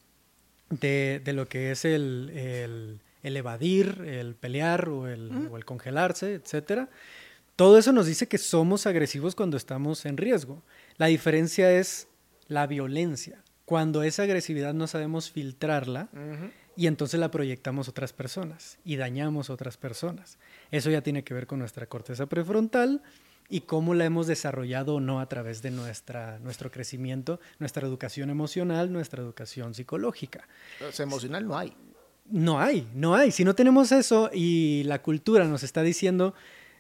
de, 0.72 1.22
de, 1.24 1.34
lo 1.34 1.48
que 1.48 1.70
es 1.72 1.86
el, 1.86 2.32
el, 2.34 3.00
el, 3.24 3.38
evadir, 3.38 4.04
el 4.06 4.36
pelear 4.36 4.90
o 4.90 5.08
el, 5.08 5.50
o 5.52 5.58
el 5.58 5.66
congelarse, 5.66 6.34
etcétera. 6.34 6.90
Todo 7.56 7.78
eso 7.78 7.92
nos 7.92 8.06
dice 8.06 8.28
que 8.28 8.38
somos 8.38 8.88
agresivos 8.88 9.36
cuando 9.36 9.58
estamos 9.58 10.06
en 10.06 10.18
riesgo. 10.18 10.64
La 10.98 11.08
diferencia 11.08 11.72
es 11.72 12.08
la 12.48 12.68
violencia 12.68 13.44
cuando 13.70 14.02
esa 14.02 14.24
agresividad 14.24 14.74
no 14.74 14.88
sabemos 14.88 15.30
filtrarla 15.30 16.10
y 16.76 16.88
entonces 16.88 17.20
la 17.20 17.30
proyectamos 17.30 17.88
a 17.88 17.92
otras 17.92 18.14
personas 18.14 18.80
y 18.84 18.96
dañamos 18.96 19.52
a 19.52 19.54
otras 19.54 19.78
personas. 19.78 20.40
Eso 20.72 20.90
ya 20.90 21.02
tiene 21.02 21.24
que 21.24 21.36
ver 21.36 21.46
con 21.46 21.60
nuestra 21.60 21.86
corteza 21.86 22.26
prefrontal 22.26 23.04
y 23.48 23.62
cómo 23.62 23.94
la 23.94 24.06
hemos 24.06 24.26
desarrollado 24.26 24.96
o 24.96 25.00
no 25.00 25.20
a 25.20 25.30
través 25.30 25.62
de 25.62 25.70
nuestra, 25.70 26.40
nuestro 26.40 26.72
crecimiento, 26.72 27.40
nuestra 27.60 27.86
educación 27.86 28.32
emocional, 28.32 28.92
nuestra 28.92 29.22
educación 29.22 29.76
psicológica. 29.76 30.48
Emocional 30.98 31.48
no 31.48 31.56
hay. 31.56 31.72
No 32.32 32.60
hay, 32.60 32.88
no 32.94 33.16
hay. 33.16 33.32
Si 33.32 33.44
no 33.44 33.56
tenemos 33.56 33.92
eso 33.92 34.30
y 34.34 34.84
la 34.84 35.02
cultura 35.02 35.46
nos 35.46 35.64
está 35.64 35.82
diciendo 35.82 36.34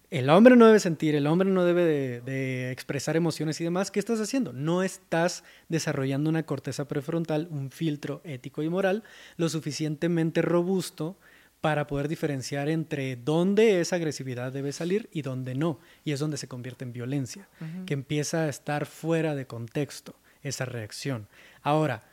el 0.09 0.29
hombre 0.31 0.55
no 0.55 0.65
debe 0.65 0.79
sentir, 0.79 1.13
el 1.13 1.27
hombre 1.27 1.49
no 1.49 1.65
debe 1.65 2.21
de, 2.21 2.71
expresar 2.71 3.15
emociones 3.15 3.61
y 3.61 3.63
demás, 3.63 3.91
¿qué 3.91 3.99
estás 3.99 4.19
haciendo? 4.19 4.53
No 4.53 4.81
estás 4.81 5.43
desarrollando 5.67 6.31
una 6.31 6.43
corteza 6.43 6.87
prefrontal, 6.87 7.47
un 7.51 7.69
filtro 7.69 8.21
ético 8.23 8.63
y 8.63 8.69
moral 8.69 9.03
lo 9.37 9.49
suficientemente 9.49 10.41
robusto 10.41 11.17
para 11.61 11.85
poder 11.85 12.07
diferenciar 12.07 12.69
entre 12.69 13.17
dónde 13.17 13.81
esa 13.81 13.97
agresividad 13.97 14.51
debe 14.51 14.71
salir 14.71 15.09
y 15.11 15.21
dónde 15.21 15.53
no. 15.53 15.79
Y 16.03 16.13
es 16.13 16.19
donde 16.19 16.37
se 16.37 16.47
convierte 16.47 16.85
en 16.85 16.93
violencia, 16.93 17.47
que 17.85 17.93
empieza 17.93 18.45
a 18.45 18.49
estar 18.49 18.85
fuera 18.85 19.35
de 19.35 19.45
contexto 19.45 20.15
esa 20.41 20.65
reacción. 20.65 21.27
Ahora, 21.61 22.08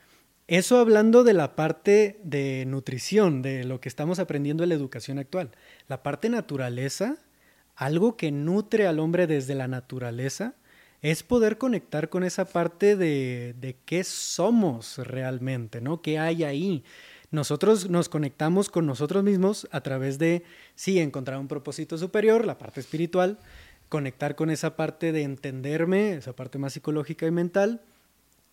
eso 0.46 0.78
hablando 0.78 1.24
de 1.24 1.32
la 1.32 1.56
parte 1.56 2.20
de 2.22 2.64
nutrición, 2.66 3.42
de 3.42 3.64
lo 3.64 3.80
que 3.80 3.88
estamos 3.88 4.18
aprendiendo 4.18 4.62
en 4.62 4.68
la 4.68 4.74
educación 4.74 5.18
actual. 5.18 5.50
La 5.88 6.02
parte 6.02 6.28
naturaleza 6.28 7.18
algo 7.76 8.16
que 8.16 8.32
nutre 8.32 8.86
al 8.86 8.98
hombre 8.98 9.26
desde 9.26 9.54
la 9.54 9.68
naturaleza, 9.68 10.54
es 11.02 11.22
poder 11.22 11.58
conectar 11.58 12.08
con 12.08 12.24
esa 12.24 12.46
parte 12.46 12.96
de, 12.96 13.54
de 13.60 13.76
qué 13.84 14.02
somos 14.02 14.96
realmente, 14.98 15.82
¿no? 15.82 16.00
¿Qué 16.00 16.18
hay 16.18 16.42
ahí? 16.42 16.84
Nosotros 17.30 17.90
nos 17.90 18.08
conectamos 18.08 18.70
con 18.70 18.86
nosotros 18.86 19.22
mismos 19.22 19.68
a 19.72 19.82
través 19.82 20.18
de, 20.18 20.42
sí, 20.74 20.98
encontrar 20.98 21.38
un 21.38 21.48
propósito 21.48 21.98
superior, 21.98 22.46
la 22.46 22.56
parte 22.56 22.80
espiritual, 22.80 23.38
conectar 23.90 24.36
con 24.36 24.50
esa 24.50 24.74
parte 24.74 25.12
de 25.12 25.22
entenderme, 25.22 26.14
esa 26.14 26.34
parte 26.34 26.58
más 26.58 26.72
psicológica 26.72 27.26
y 27.26 27.30
mental, 27.30 27.82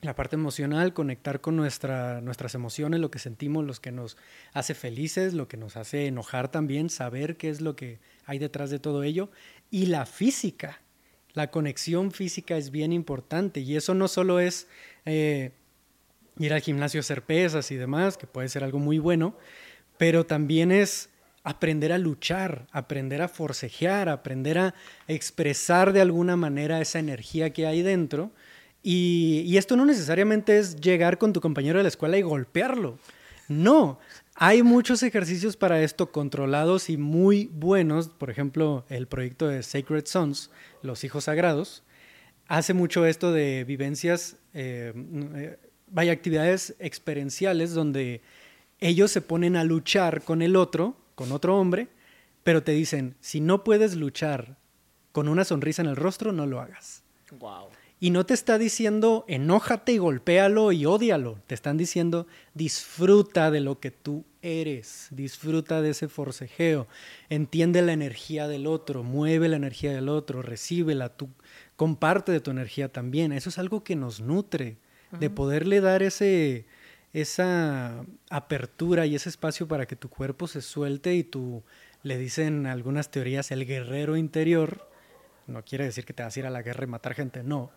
la 0.04 0.16
parte 0.16 0.36
emocional, 0.36 0.94
conectar 0.94 1.42
con 1.42 1.56
nuestra, 1.56 2.22
nuestras 2.22 2.56
emociones, 2.56 3.00
lo 3.00 3.10
que 3.10 3.20
sentimos, 3.20 3.66
lo 3.66 3.74
que 3.74 3.92
nos 3.92 4.18
hace 4.54 4.74
felices, 4.74 5.34
lo 5.34 5.48
que 5.48 5.58
nos 5.58 5.78
hace 5.78 6.08
enojar 6.08 6.50
también, 6.52 6.90
saber 6.90 7.38
qué 7.38 7.50
es 7.50 7.62
lo 7.62 7.76
que 7.76 8.00
hay 8.26 8.40
detrás 8.40 8.70
de 8.70 8.80
todo 8.80 9.04
ello. 9.04 9.30
Y 9.72 9.86
la 9.88 10.06
física, 10.06 10.82
la 11.34 11.52
conexión 11.52 12.12
física 12.12 12.58
es 12.58 12.70
bien 12.70 12.92
importante 12.92 13.62
y 13.62 13.76
eso 13.76 13.94
no 13.94 14.08
solo 14.08 14.40
es 14.40 14.68
eh, 15.06 15.52
ir 16.38 16.54
al 16.54 16.62
gimnasio 16.62 17.00
a 17.00 17.02
hacer 17.02 17.24
pesas 17.24 17.72
y 17.72 17.76
demás, 17.76 18.18
que 18.18 18.28
puede 18.28 18.50
ser 18.50 18.64
algo 18.64 18.80
muy 18.80 19.00
bueno, 19.00 19.38
pero 19.98 20.26
también 20.26 20.72
es 20.72 21.10
aprender 21.44 21.92
a 21.92 21.98
luchar, 21.98 22.68
aprender 22.72 23.22
a 23.22 23.28
forcejear, 23.28 24.10
aprender 24.10 24.58
a 24.58 24.74
expresar 25.08 25.94
de 25.94 26.02
alguna 26.02 26.36
manera 26.36 26.82
esa 26.82 27.00
energía 27.00 27.52
que 27.52 27.68
hay 27.68 27.82
dentro 27.82 28.32
y, 28.84 29.56
esto 29.58 29.78
no 29.78 29.86
necesariamente 29.86 30.60
es 30.60 30.76
llegar 30.76 31.18
con 31.18 31.32
tu 31.32 31.40
compañero 31.40 31.80
de 31.80 31.84
la 31.84 31.90
escuela 31.90 32.18
y 32.18 32.22
golpearlo. 32.22 33.00
No, 33.48 33.98
hay 34.36 34.62
muchos 34.62 35.04
ejercicios 35.04 35.56
para 35.56 35.82
esto 35.82 36.12
controlados 36.12 36.90
y 36.90 36.98
muy 36.98 37.50
buenos. 37.54 38.10
Por 38.10 38.30
ejemplo, 38.30 38.86
el 38.90 39.08
proyecto 39.08 39.48
de 39.48 39.64
Sacred 39.64 40.06
Sons, 40.06 40.50
los 40.82 41.06
hijos 41.06 41.26
sagrados, 41.26 41.84
hace 42.48 42.74
mucho 42.74 43.06
esto 43.06 43.32
de 43.32 43.64
vivencias, 43.64 44.36
eh, 44.54 44.92
eh, 45.36 45.58
vaya, 45.88 46.12
actividades 46.12 46.76
experienciales 46.80 47.74
donde 47.74 48.22
ellos 48.80 49.12
se 49.12 49.22
ponen 49.22 49.56
a 49.56 49.64
luchar 49.64 50.24
con 50.24 50.42
el 50.42 50.58
otro, 50.58 50.98
con 51.16 51.32
otro 51.32 51.58
hombre, 51.58 51.88
pero 52.44 52.64
te 52.64 52.74
dicen, 52.74 53.16
si 53.22 53.40
no 53.40 53.64
puedes 53.64 53.96
luchar 53.96 54.58
con 55.14 55.30
una 55.30 55.46
sonrisa 55.46 55.82
en 55.82 55.88
el 55.88 55.96
rostro, 55.96 56.34
no 56.34 56.46
lo 56.46 56.60
hagas. 56.60 57.04
Wow. 57.40 57.70
Y 58.04 58.10
no 58.10 58.26
te 58.26 58.34
está 58.34 58.58
diciendo 58.58 59.24
enójate 59.30 59.94
y 59.94 59.98
golpéalo 59.98 60.74
y 60.74 60.86
ódialo. 60.86 61.40
Te 61.48 61.56
están 61.56 61.78
diciendo 61.78 62.28
disfruta 62.54 63.50
de 63.50 63.62
lo 63.62 63.80
que 63.80 63.92
tú 63.92 64.26
eres, 64.42 65.08
disfruta 65.12 65.82
de 65.82 65.92
ese 65.92 66.10
forcejeo, 66.10 66.90
entiende 67.30 67.82
la 67.82 67.94
energía 67.94 68.50
del 68.50 68.68
otro, 68.68 69.04
mueve 69.04 69.48
la 69.48 69.56
energía 69.56 69.94
del 69.94 70.10
otro, 70.10 70.42
recíbela, 70.42 71.16
tú 71.16 71.30
comparte 71.78 72.34
de 72.34 72.42
tu 72.42 72.52
energía 72.52 72.90
también. 72.90 73.32
Eso 73.32 73.48
es 73.48 73.58
algo 73.58 73.86
que 73.86 73.96
nos 73.96 74.20
nutre, 74.20 74.76
de 75.18 75.30
poderle 75.30 75.80
dar 75.80 76.04
ese, 76.04 76.66
esa 77.14 78.06
apertura 78.30 79.06
y 79.06 79.16
ese 79.16 79.30
espacio 79.30 79.66
para 79.70 79.86
que 79.86 79.96
tu 79.96 80.10
cuerpo 80.10 80.50
se 80.50 80.62
suelte 80.62 81.16
y 81.16 81.24
tú, 81.24 81.64
le 82.02 82.18
dicen 82.18 82.66
algunas 82.66 83.12
teorías, 83.12 83.50
el 83.52 83.66
guerrero 83.66 84.18
interior, 84.18 84.90
no 85.48 85.64
quiere 85.64 85.86
decir 85.86 86.06
que 86.06 86.14
te 86.14 86.24
vas 86.24 86.36
a 86.36 86.40
ir 86.40 86.46
a 86.46 86.50
la 86.50 86.62
guerra 86.62 86.84
y 86.84 86.88
matar 86.88 87.14
gente, 87.14 87.44
no, 87.44 87.72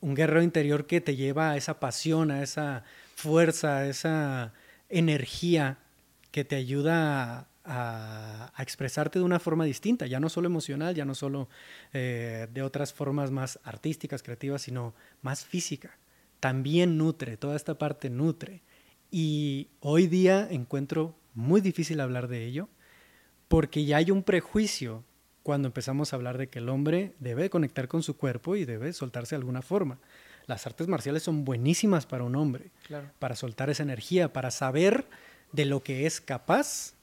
un 0.00 0.14
guerrero 0.14 0.42
interior 0.42 0.86
que 0.86 1.00
te 1.00 1.16
lleva 1.16 1.50
a 1.50 1.56
esa 1.56 1.80
pasión, 1.80 2.30
a 2.30 2.42
esa 2.42 2.84
fuerza, 3.14 3.78
a 3.78 3.86
esa 3.86 4.52
energía 4.88 5.78
que 6.30 6.44
te 6.44 6.56
ayuda 6.56 7.48
a, 7.64 8.52
expresarte 8.58 9.18
de 9.18 9.24
una 9.24 9.40
forma 9.40 9.64
distinta, 9.64 10.06
ya 10.06 10.20
no 10.20 10.28
solo 10.28 10.46
emocional, 10.46 10.94
ya 10.94 11.04
no 11.04 11.14
solo 11.14 11.48
eh, 11.92 12.46
de 12.52 12.62
otras 12.62 12.92
formas 12.92 13.30
más 13.30 13.58
artísticas, 13.64 14.22
creativas, 14.22 14.62
sino 14.62 14.94
más 15.22 15.44
física. 15.44 15.98
También 16.40 16.96
nutre, 16.96 17.36
toda 17.36 17.56
esta 17.56 17.74
parte 17.74 18.10
nutre. 18.10 18.62
Y 19.10 19.68
hoy 19.80 20.06
día 20.06 20.46
encuentro 20.50 21.16
muy 21.34 21.60
difícil 21.60 22.00
hablar 22.00 22.28
de 22.28 22.44
ello 22.44 22.68
porque 23.48 23.84
ya 23.84 23.98
hay 23.98 24.10
un 24.10 24.22
prejuicio 24.22 25.04
cuando 25.46 25.68
empezamos 25.68 26.12
a 26.12 26.16
hablar 26.16 26.38
de 26.38 26.48
que 26.48 26.58
el 26.58 26.68
hombre 26.68 27.12
debe 27.20 27.50
conectar 27.50 27.86
con 27.86 28.02
su 28.02 28.16
cuerpo 28.16 28.56
y 28.56 28.64
debe 28.64 28.92
soltarse 28.92 29.36
de 29.36 29.38
alguna 29.38 29.62
forma. 29.62 30.00
Las 30.46 30.66
artes 30.66 30.88
marciales 30.88 31.22
son 31.22 31.44
buenísimas 31.44 32.04
para 32.04 32.24
un 32.24 32.34
hombre, 32.34 32.72
para 33.20 33.36
soltar 33.36 33.70
esa 33.70 33.84
energía, 33.84 34.32
para 34.32 34.50
saber 34.50 35.06
de 35.52 35.64
lo 35.64 35.84
que 35.84 36.04
es 36.04 36.20
capaz, 36.20 36.94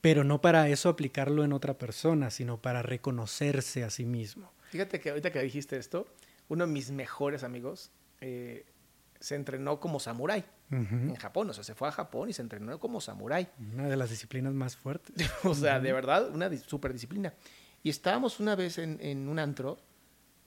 pero 0.00 0.22
no 0.22 0.40
para 0.40 0.68
eso 0.68 0.88
aplicarlo 0.88 1.42
en 1.42 1.52
otra 1.52 1.74
persona, 1.74 2.30
sino 2.30 2.62
para 2.62 2.82
reconocerse 2.82 3.82
a 3.82 3.90
sí 3.90 4.04
mismo. 4.04 4.52
Fíjate 4.70 5.00
que 5.00 5.10
ahorita 5.10 5.32
que 5.32 5.42
dijiste 5.42 5.78
esto, 5.78 6.06
uno 6.48 6.64
de 6.64 6.72
mis 6.72 6.92
mejores 6.92 7.42
amigos 7.42 7.90
eh, 8.20 8.66
se 9.20 9.34
entrenó 9.34 9.80
como 9.80 10.00
samurái 10.00 10.44
en 10.70 11.14
Japón. 11.16 11.50
O 11.50 11.52
sea, 11.52 11.64
se 11.64 11.74
fue 11.74 11.88
a 11.88 11.92
Japón 11.92 12.28
y 12.30 12.32
se 12.32 12.42
entrenó 12.42 12.78
como 12.78 13.00
samurái. 13.00 13.48
Una 13.74 13.88
de 13.88 13.96
las 13.96 14.10
disciplinas 14.10 14.52
más 14.52 14.76
fuertes. 14.76 15.14
o 15.44 15.54
sea, 15.54 15.80
de 15.80 15.92
verdad, 15.92 16.30
una 16.30 16.54
super 16.58 16.92
disciplina. 16.92 17.34
Y 17.82 17.90
estábamos 17.90 18.40
una 18.40 18.56
vez 18.56 18.78
en, 18.78 19.28
un 19.28 19.38
antro, 19.38 19.78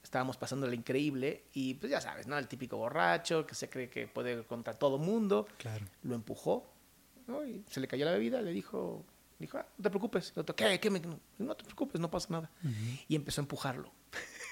estábamos 0.04 0.38
pasándole 0.38 0.76
increíble 0.76 1.46
y 1.54 1.76
pues 1.76 1.92
ya 1.92 2.02
sabes, 2.02 2.28
¿no? 2.28 2.38
El 2.38 2.48
típico 2.48 2.78
borracho 2.78 3.46
que 3.46 3.56
se 3.56 3.70
cree 3.70 3.90
que 3.90 4.08
puede 4.08 4.44
contra 4.44 4.74
todo 4.74 4.98
mundo. 4.98 5.48
Claro. 5.58 5.86
Lo 6.04 6.16
empujó, 6.16 6.72
¿no? 7.28 7.46
Y 7.46 7.64
se 7.70 7.80
le 7.80 7.88
cayó 7.88 8.06
la 8.06 8.12
bebida, 8.12 8.42
le 8.42 8.52
dijo, 8.52 9.06
dijo, 9.40 9.58
ah, 9.58 9.66
no 9.78 9.84
te 9.84 9.90
preocupes. 9.90 10.34
¿qué? 10.56 10.80
¿Qué 10.80 10.90
No 11.40 11.56
te 11.56 11.64
preocupes, 11.64 12.00
no 12.02 12.12
pasa 12.12 12.28
nada. 12.30 12.52
Y 13.08 13.16
empezó 13.16 13.42
a 13.42 13.44
empujarlo. 13.44 13.92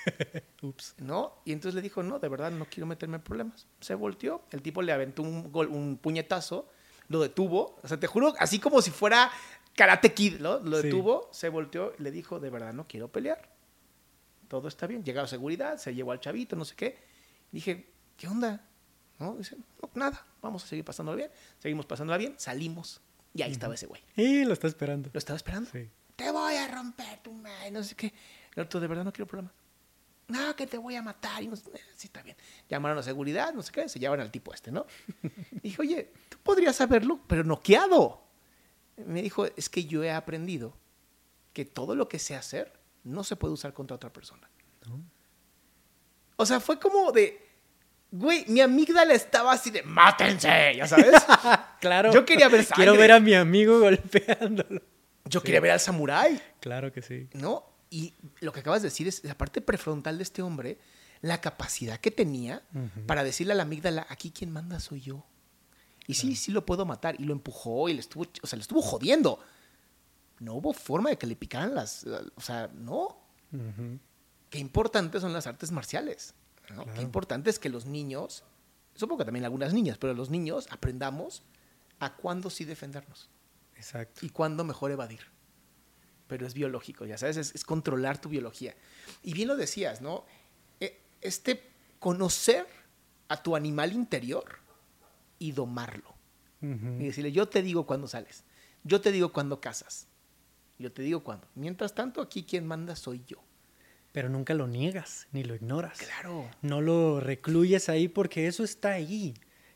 Ups. 0.62 0.96
¿No? 0.98 1.42
Y 1.46 1.52
entonces 1.52 1.76
le 1.76 1.82
dijo, 1.82 2.04
no, 2.04 2.20
de 2.20 2.28
verdad 2.30 2.52
no 2.52 2.66
quiero 2.66 2.88
meterme 2.88 3.18
en 3.18 3.24
problemas. 3.24 3.68
Se 3.80 3.96
volteó, 3.96 4.44
el 4.52 4.62
tipo 4.62 4.82
le 4.82 4.92
aventó 4.92 5.24
un, 5.24 5.52
gol, 5.52 5.68
un 5.68 5.98
puñetazo, 5.98 6.70
lo 7.08 7.22
detuvo, 7.22 7.80
o 7.82 7.88
sea, 7.88 8.00
te 8.00 8.08
juro, 8.08 8.34
así 8.40 8.60
como 8.60 8.82
si 8.82 8.92
fuera 8.92 9.32
Karate 9.76 10.14
Kid, 10.14 10.40
¿no? 10.40 10.60
Lo 10.60 10.82
detuvo, 10.82 11.30
se 11.32 11.50
volteó 11.50 11.94
y 11.98 12.04
le 12.04 12.12
dijo, 12.12 12.40
de 12.40 12.50
verdad 12.50 12.74
no 12.74 12.88
quiero 12.88 13.12
pelear. 13.12 13.50
Todo 14.48 14.68
está 14.68 14.88
bien. 14.88 15.04
Llegaron 15.04 15.26
a 15.26 15.30
seguridad, 15.30 15.78
se 15.78 15.94
llevó 15.94 16.12
al 16.12 16.20
chavito, 16.20 16.56
no 16.56 16.66
sé 16.66 16.76
qué. 16.76 16.98
Dije, 17.52 17.92
¿qué 18.18 18.28
onda? 18.28 18.70
¿no? 19.20 19.36
Dice, 19.36 19.58
no, 19.82 19.90
nada, 19.94 20.26
vamos 20.42 20.64
a 20.64 20.68
seguir 20.68 20.84
pasándolo 20.84 21.18
bien. 21.18 21.30
Seguimos 21.60 21.86
pasándola 21.86 22.18
bien, 22.18 22.34
salimos. 22.38 23.02
Y 23.34 23.44
ahí 23.44 23.52
estaba 23.52 23.76
ese 23.76 23.86
güey. 23.86 24.02
Y 24.16 24.46
lo 24.46 24.54
está 24.54 24.68
esperando. 24.68 25.10
Lo 25.14 25.18
estaba 25.18 25.38
esperando. 25.38 25.70
Sí. 25.72 25.90
Te 26.16 26.32
voy 26.32 26.56
a 26.56 26.68
romper 26.68 27.20
tu 27.20 27.32
madre, 27.32 27.70
no 27.72 27.84
sé 27.84 27.96
qué. 27.96 28.12
El 28.56 28.64
otro, 28.64 28.80
de 28.80 28.88
verdad 28.88 29.04
no 29.04 29.14
quiero 29.14 29.28
problemas. 29.28 29.54
No, 30.30 30.56
que 30.56 30.68
te 30.68 30.78
voy 30.78 30.96
a 30.96 31.02
matar. 31.02 31.44
Y 31.44 31.48
no, 31.48 31.56
eh, 31.56 31.82
sí, 31.96 32.08
está 32.08 32.22
bien. 32.22 32.38
Llamaron 32.70 32.98
a 32.98 33.04
seguridad, 33.04 33.54
no 33.54 33.62
sé 33.62 33.72
qué, 33.72 33.90
se 33.90 34.00
llevan 34.00 34.20
al 34.20 34.32
tipo 34.32 34.54
este, 34.54 34.72
¿no? 34.72 34.86
Dije, 35.64 35.82
oye, 35.82 36.14
tú 36.30 36.38
podrías 36.42 36.80
haberlo, 36.82 37.20
pero 37.28 37.44
noqueado. 37.44 38.24
Me 38.98 39.22
dijo, 39.22 39.46
es 39.46 39.70
que 39.70 39.86
yo 39.86 40.04
he 40.04 40.12
aprendido 40.12 40.78
que 41.54 41.66
todo 41.66 41.96
lo 41.96 42.08
que 42.08 42.20
sé 42.20 42.36
hacer 42.36 42.80
no 43.04 43.24
se 43.24 43.36
puede 43.36 43.54
usar 43.54 43.74
contra 43.74 43.96
otra 43.96 44.14
persona. 44.14 44.50
O 46.36 46.46
sea, 46.46 46.60
fue 46.60 46.80
como 46.80 47.12
de, 47.12 47.42
güey, 48.12 48.46
mi 48.48 48.62
amígdala 48.62 49.14
estaba 49.14 49.52
así 49.52 49.72
de, 49.72 49.84
mátense, 49.84 50.76
ya 50.76 50.88
sabes. 50.88 51.16
claro. 51.82 52.14
Yo 52.14 52.24
quería 52.24 52.48
ver 52.50 52.66
Quiero 52.68 52.94
ver 52.96 53.12
a 53.12 53.20
mi 53.20 53.34
amigo 53.34 53.80
golpeándolo. 53.82 54.82
Yo 55.26 55.42
quería 55.42 55.60
ver 55.60 55.72
al 55.72 55.80
samurái. 55.80 56.42
Claro 56.60 56.92
que 56.92 57.02
sí. 57.02 57.30
¿No? 57.34 57.69
Y 57.90 58.14
lo 58.42 58.52
que 58.52 58.60
acabas 58.60 58.82
de 58.82 58.88
decir 58.88 59.08
es 59.08 59.24
la 59.24 59.38
parte 59.38 59.62
prefrontal 59.62 60.18
de 60.18 60.24
este 60.24 60.42
hombre, 60.42 60.78
la 61.22 61.42
capacidad 61.42 62.00
que 62.00 62.12
tenía 62.12 62.64
para 63.08 63.24
decirle 63.24 63.54
a 63.54 63.56
la 63.56 63.64
amígdala, 63.64 64.06
aquí 64.10 64.32
quien 64.32 64.52
manda 64.52 64.80
soy 64.80 65.02
yo. 65.02 65.26
Y 66.08 66.16
sí, 66.16 66.36
sí 66.36 66.52
lo 66.52 66.66
puedo 66.66 66.86
matar. 66.86 67.20
Y 67.20 67.26
lo 67.26 67.34
empujó 67.34 67.90
y 67.90 67.94
le 67.94 68.00
estuvo, 68.00 68.26
o 68.42 68.48
sea, 68.48 68.58
le 68.58 68.62
estuvo 68.62 68.82
jodiendo. 68.82 69.40
No 70.40 70.56
hubo 70.56 70.74
forma 70.74 71.10
de 71.10 71.18
que 71.18 71.28
le 71.28 71.36
picaran 71.36 71.76
las, 71.76 72.06
o 72.36 72.42
sea, 72.42 72.70
no. 72.74 73.18
Qué 74.50 74.60
importantes 74.60 75.22
son 75.22 75.34
las 75.34 75.48
artes 75.48 75.72
marciales. 75.72 76.34
Qué 76.96 77.02
importante 77.02 77.50
es 77.50 77.60
que 77.60 77.70
los 77.70 77.86
niños, 77.86 78.44
supongo 78.96 79.20
que 79.20 79.26
también 79.26 79.46
algunas 79.46 79.74
niñas, 79.74 79.98
pero 79.98 80.14
los 80.14 80.30
niños 80.30 80.68
aprendamos 80.70 81.44
a 82.00 82.16
cuándo 82.16 82.50
sí 82.50 82.66
defendernos. 82.66 83.30
Exacto. 83.76 84.26
Y 84.26 84.30
cuándo 84.30 84.64
mejor 84.64 84.92
evadir. 84.92 85.22
Pero 86.30 86.46
es 86.46 86.54
biológico, 86.54 87.06
ya 87.06 87.18
sabes, 87.18 87.38
es, 87.38 87.64
controlar 87.66 88.22
tu 88.22 88.30
biología. 88.30 88.76
Y 89.24 89.34
bien 89.34 89.48
lo 89.48 89.58
decías, 89.58 90.00
¿no? 90.00 90.26
E, 90.80 91.02
este 91.22 91.64
conocer 91.98 92.68
a 93.28 93.42
tu 93.44 93.56
animal 93.56 93.92
interior 93.92 94.60
y 95.40 95.52
domarlo. 95.52 96.16
Y 96.62 97.06
decirle, 97.06 97.32
yo 97.32 97.48
te 97.48 97.62
digo 97.62 97.86
cuándo 97.86 98.08
sales, 98.08 98.44
yo 98.84 99.00
te 99.00 99.14
digo 99.14 99.32
cuándo 99.32 99.62
casas, 99.62 100.08
yo 100.78 100.92
te 100.92 101.02
digo 101.02 101.24
cuándo. 101.24 101.48
Mientras 101.56 101.96
tanto, 101.96 102.22
aquí 102.22 102.44
quien 102.44 102.68
manda 102.68 102.98
soy 102.98 103.24
yo. 103.26 103.38
Pero 104.12 104.28
nunca 104.28 104.54
lo 104.54 104.68
niegas 104.68 105.28
ni 105.32 105.44
lo 105.44 105.56
ignoras. 105.56 105.98
Claro. 105.98 106.50
No 106.62 106.82
lo 106.82 107.22
recluyes 107.22 107.88
ahí 107.90 108.10
porque 108.10 108.48
eso 108.48 108.64
está 108.64 108.92
ahí 108.92 109.34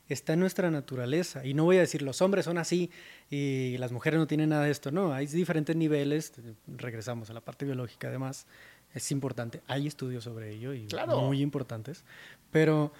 está 0.09 0.33
en 0.33 0.39
nuestra 0.39 0.69
naturaleza. 0.71 1.45
Y 1.45 1.53
no 1.53 1.63
voy 1.63 1.77
a 1.77 1.81
decir 1.81 2.01
los 2.01 2.21
hombres 2.21 2.45
son 2.45 2.57
así 2.57 2.89
y 3.29 3.77
las 3.77 3.91
mujeres 3.91 4.19
no 4.19 4.27
tienen 4.27 4.49
nada 4.49 4.65
de 4.65 4.71
esto. 4.71 4.91
No, 4.91 5.13
hay 5.13 5.27
diferentes 5.27 5.75
niveles. 5.75 6.33
Regresamos 6.67 7.29
a 7.29 7.33
la 7.33 7.41
parte 7.41 7.65
biológica, 7.65 8.07
además. 8.07 8.45
Es 8.93 9.11
importante. 9.11 9.61
Hay 9.67 9.87
estudios 9.87 10.23
sobre 10.23 10.51
ello 10.51 10.73
y 10.73 10.87
muy 11.17 11.41
importantes. 11.41 12.03
Pero, 12.51 12.93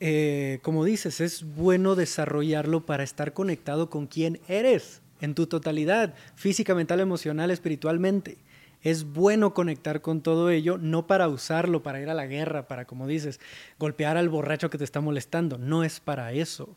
eh, 0.00 0.58
como 0.62 0.84
dices, 0.84 1.20
es 1.20 1.44
bueno 1.44 1.96
desarrollarlo 1.96 2.86
para 2.86 3.02
estar 3.02 3.34
conectado 3.34 3.90
con 3.90 4.06
quién 4.06 4.40
eres 4.48 5.02
en 5.20 5.34
tu 5.34 5.46
totalidad, 5.46 6.14
física, 6.34 6.74
mental, 6.74 7.00
emocional, 7.00 7.50
espiritualmente. 7.50 8.38
Es 8.84 9.04
bueno 9.04 9.54
conectar 9.54 10.02
con 10.02 10.20
todo 10.20 10.50
ello, 10.50 10.76
no 10.78 11.06
para 11.06 11.26
usarlo, 11.28 11.82
para 11.82 12.00
ir 12.00 12.10
a 12.10 12.14
la 12.14 12.26
guerra, 12.26 12.68
para, 12.68 12.84
como 12.84 13.06
dices, 13.06 13.40
golpear 13.78 14.18
al 14.18 14.28
borracho 14.28 14.68
que 14.68 14.78
te 14.78 14.84
está 14.84 15.00
molestando. 15.00 15.56
No 15.56 15.82
es 15.84 16.00
para 16.00 16.32
eso. 16.32 16.76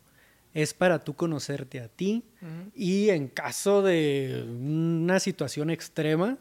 Es 0.54 0.72
para 0.72 1.04
tú 1.04 1.14
conocerte 1.14 1.80
a 1.80 1.88
ti 1.88 2.24
y 2.74 3.10
en 3.10 3.28
caso 3.28 3.82
de 3.82 4.46
una 4.48 5.20
situación 5.20 5.68
extrema, 5.68 6.38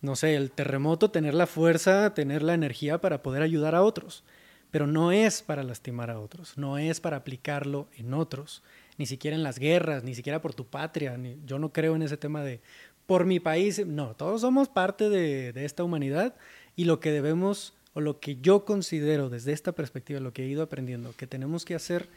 no 0.00 0.16
sé, 0.16 0.34
el 0.34 0.50
terremoto, 0.50 1.12
tener 1.12 1.34
la 1.34 1.46
fuerza, 1.46 2.12
tener 2.12 2.42
la 2.42 2.54
energía 2.54 3.00
para 3.00 3.22
poder 3.22 3.42
ayudar 3.42 3.76
a 3.76 3.82
otros. 3.82 4.24
Pero 4.72 4.88
no 4.88 5.12
es 5.12 5.42
para 5.42 5.62
lastimar 5.62 6.10
a 6.10 6.18
otros, 6.18 6.58
no 6.58 6.76
es 6.76 7.00
para 7.00 7.18
aplicarlo 7.18 7.88
en 7.96 8.12
otros, 8.12 8.64
ni 8.98 9.06
siquiera 9.06 9.36
en 9.36 9.44
las 9.44 9.60
guerras, 9.60 10.02
ni 10.02 10.14
siquiera 10.14 10.42
por 10.42 10.54
tu 10.54 10.66
patria. 10.66 11.16
yo 11.46 11.58
no 11.60 11.72
creo 11.72 11.94
en 11.94 12.02
ese 12.02 12.16
tema 12.16 12.42
de 12.42 12.60
por 13.06 13.24
mi 13.24 13.40
país. 13.40 13.84
No, 13.86 14.14
todos 14.14 14.40
somos 14.40 14.68
parte 14.68 15.08
de, 15.08 15.52
esta 15.64 15.84
humanidad 15.84 16.34
y 16.74 16.84
lo 16.84 17.00
que 17.00 17.10
debemos, 17.10 17.74
o 17.94 18.00
lo 18.00 18.20
que 18.20 18.36
yo 18.36 18.64
considero 18.64 19.30
desde 19.30 19.52
esta 19.52 19.72
perspectiva, 19.72 20.20
lo 20.20 20.32
que 20.32 20.44
he 20.44 20.48
ido 20.48 20.62
aprendiendo, 20.62 21.14
que 21.16 21.26
tenemos 21.26 21.64
que 21.64 21.74
hacer 21.74 22.08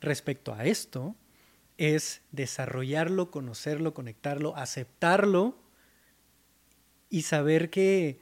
respecto 0.00 0.54
a 0.54 0.64
esto, 0.64 1.14
es 1.76 2.22
desarrollarlo, 2.32 3.30
conocerlo, 3.30 3.94
conectarlo, 3.94 4.56
aceptarlo 4.56 5.56
y 7.08 7.22
saber 7.22 7.70
que 7.70 8.18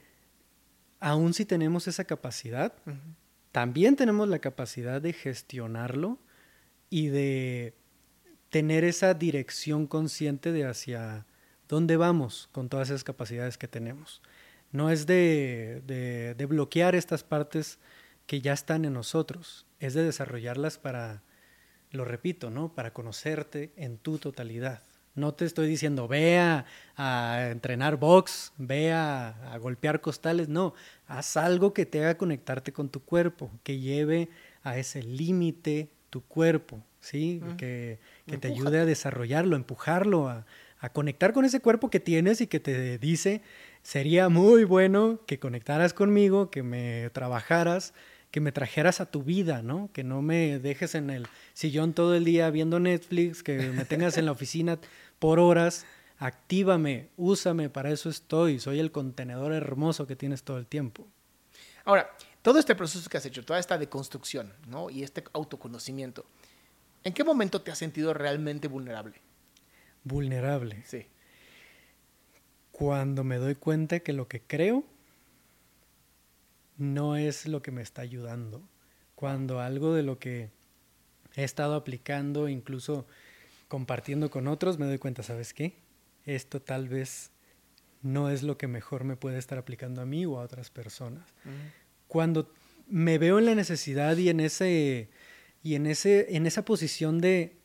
aun 0.99 1.33
si 1.33 1.45
tenemos 1.45 1.87
esa 1.87 2.05
capacidad, 2.05 2.73
también 3.51 3.95
tenemos 3.95 4.29
la 4.29 4.39
capacidad 4.39 5.01
de 5.01 5.13
gestionarlo 5.13 6.19
y 6.89 7.07
de 7.07 7.73
tener 8.49 8.83
esa 8.83 9.13
dirección 9.13 9.87
consciente 9.87 10.51
de 10.51 10.65
hacia 10.65 11.25
dónde 11.67 11.97
vamos 11.97 12.49
con 12.51 12.69
todas 12.69 12.89
esas 12.89 13.03
capacidades 13.03 13.57
que 13.57 13.67
tenemos. 13.67 14.21
No 14.71 14.89
es 14.89 15.05
de, 15.05 15.81
de, 15.85 16.45
bloquear 16.45 16.95
estas 16.95 17.23
partes 17.23 17.79
que 18.25 18.41
ya 18.41 18.53
están 18.53 18.85
en 18.85 18.93
nosotros, 18.93 19.65
es 19.79 19.93
de 19.93 20.03
desarrollarlas 20.03 20.77
para, 20.77 21.23
lo 21.91 22.03
repito, 22.03 22.49
¿no? 22.49 22.73
Para 22.73 22.91
conocerte 22.91 23.71
en 23.77 23.97
tu 23.97 24.17
totalidad. 24.17 24.81
No 25.15 25.33
te 25.33 25.45
estoy 25.45 25.67
diciendo, 25.67 26.07
ve 26.07 26.37
a, 26.37 27.49
entrenar 27.49 27.97
box, 27.97 28.53
ve 28.57 28.91
a, 28.93 29.57
golpear 29.59 30.01
costales, 30.01 30.49
no, 30.49 30.73
haz 31.07 31.37
algo 31.37 31.73
que 31.73 31.85
te 31.85 32.03
haga 32.03 32.17
conectarte 32.17 32.73
con 32.73 32.89
tu 32.89 33.01
cuerpo, 33.01 33.49
que 33.63 33.79
lleve 33.79 34.29
a 34.63 34.77
ese 34.77 35.01
límite 35.01 35.89
tu 36.09 36.21
cuerpo, 36.21 36.83
¿sí? 36.99 37.41
Que, 37.57 37.99
que 38.25 38.37
te 38.37 38.49
ayude 38.49 38.79
a 38.79 38.85
desarrollarlo, 38.85 39.55
empujarlo, 39.55 40.29
a, 40.29 40.45
a 40.79 40.89
conectar 40.89 41.33
con 41.33 41.45
ese 41.45 41.59
cuerpo 41.59 41.89
que 41.89 41.99
tienes 41.99 42.41
y 42.41 42.47
que 42.47 42.59
te 42.59 42.97
dice, 42.97 43.41
sería 43.81 44.29
muy 44.29 44.63
bueno 44.63 45.19
que 45.25 45.39
conectaras 45.39 45.93
conmigo, 45.93 46.51
que 46.51 46.63
me 46.63 47.09
trabajaras, 47.11 47.93
que 48.31 48.41
me 48.41 48.51
trajeras 48.51 49.01
a 49.01 49.05
tu 49.05 49.23
vida, 49.23 49.61
¿no? 49.61 49.89
Que 49.93 50.03
no 50.03 50.21
me 50.21 50.59
dejes 50.59 50.95
en 50.95 51.09
el 51.09 51.27
sillón 51.53 51.93
todo 51.93 52.15
el 52.15 52.25
día 52.25 52.49
viendo 52.49 52.79
Netflix, 52.79 53.41
que 53.41 53.57
me 53.57 53.85
tengas 53.85 54.17
en 54.17 54.25
la 54.25 54.31
oficina 54.31 54.77
por 55.19 55.39
horas. 55.39 55.85
Actívame, 56.19 57.09
úsame, 57.15 57.69
para 57.69 57.91
eso 57.91 58.09
estoy. 58.09 58.59
Soy 58.59 58.79
el 58.79 58.91
contenedor 58.91 59.53
hermoso 59.53 60.07
que 60.07 60.15
tienes 60.15 60.43
todo 60.43 60.57
el 60.57 60.67
tiempo. 60.67 61.07
Ahora, 61.85 62.09
todo 62.41 62.59
este 62.59 62.75
proceso 62.75 63.09
que 63.09 63.17
has 63.17 63.25
hecho, 63.25 63.45
toda 63.45 63.59
esta 63.59 63.77
deconstrucción, 63.77 64.53
¿no? 64.67 64.89
Y 64.89 65.03
este 65.03 65.23
autoconocimiento, 65.33 66.25
¿en 67.03 67.13
qué 67.13 67.23
momento 67.23 67.61
te 67.61 67.71
has 67.71 67.77
sentido 67.77 68.13
realmente 68.13 68.67
vulnerable? 68.67 69.21
Vulnerable. 70.07 70.83
Sí. 70.85 71.07
Cuando 72.71 73.23
me 73.23 73.37
doy 73.37 73.55
cuenta 73.55 73.99
que 73.99 74.13
lo 74.13 74.27
que 74.27 74.41
creo 74.41 74.83
no 76.77 77.15
es 77.15 77.47
lo 77.47 77.61
que 77.61 77.71
me 77.71 77.81
está 77.81 78.01
ayudando. 78.01 78.61
Cuando 79.15 79.59
algo 79.59 79.93
de 79.93 80.03
lo 80.03 80.19
que 80.19 80.49
he 81.35 81.43
estado 81.43 81.75
aplicando, 81.75 82.49
incluso 82.49 83.07
compartiendo 83.67 84.29
con 84.29 84.47
otros, 84.47 84.77
me 84.77 84.85
doy 84.85 84.99
cuenta, 84.99 85.23
¿sabes 85.23 85.53
qué? 85.53 85.73
Esto 86.25 86.61
tal 86.61 86.87
vez 86.87 87.31
no 88.01 88.29
es 88.29 88.43
lo 88.43 88.57
que 88.57 88.67
mejor 88.67 89.03
me 89.03 89.15
puede 89.15 89.37
estar 89.37 89.57
aplicando 89.57 90.01
a 90.01 90.05
mí 90.05 90.25
o 90.25 90.39
a 90.39 90.43
otras 90.43 90.69
personas. 90.69 91.23
Cuando 92.07 92.51
me 92.87 93.17
veo 93.17 93.39
en 93.39 93.45
la 93.45 93.55
necesidad 93.55 94.15
y 94.17 94.29
en 94.29 94.39
ese 94.39 95.09
y 95.63 95.75
en 95.75 95.87
ese 95.87 96.35
en 96.35 96.45
esa 96.45 96.63
posición 96.63 97.19
de 97.19 97.56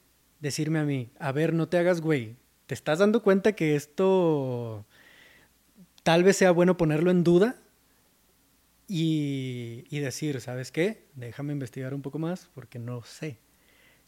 decirme 0.43 0.81
a 0.81 0.85
mí, 0.85 1.09
a 1.19 1.33
ver, 1.33 1.55
no 1.55 1.69
te 1.69 1.79
hagas 1.79 2.03
güey, 2.03 2.37
¿te 2.67 2.75
estás 2.75 2.99
dando 2.99 3.23
cuenta 3.23 3.53
que 3.53 3.77
esto 3.77 4.85
tal 6.03 6.25
vez 6.25 6.37
sea 6.37 6.51
bueno 6.51 6.77
ponerlo 6.77 7.11
en 7.11 7.25
duda? 7.25 7.57
Y, 8.89 10.01
decir, 10.01 10.39
¿sabes 10.43 10.71
qué? 10.71 11.07
Déjame 11.15 11.55
investigar 11.55 11.95
un 11.95 12.03
poco 12.03 12.19
más 12.19 12.51
porque 12.55 12.79
no 12.79 13.03
sé. 13.05 13.39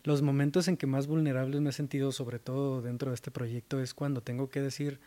Los 0.03 0.21
momentos 0.21 0.69
en 0.69 0.77
que 0.77 0.87
más 0.87 1.07
vulnerables 1.07 1.63
me 1.63 1.71
he 1.71 1.73
sentido, 1.73 2.13
sobre 2.13 2.39
todo 2.39 2.83
dentro 2.83 3.11
de 3.11 3.15
este 3.15 3.31
proyecto, 3.31 3.81
es 3.81 3.95
cuando 3.95 4.21
tengo 4.21 4.51
que 4.51 4.61
decir, 4.61 5.01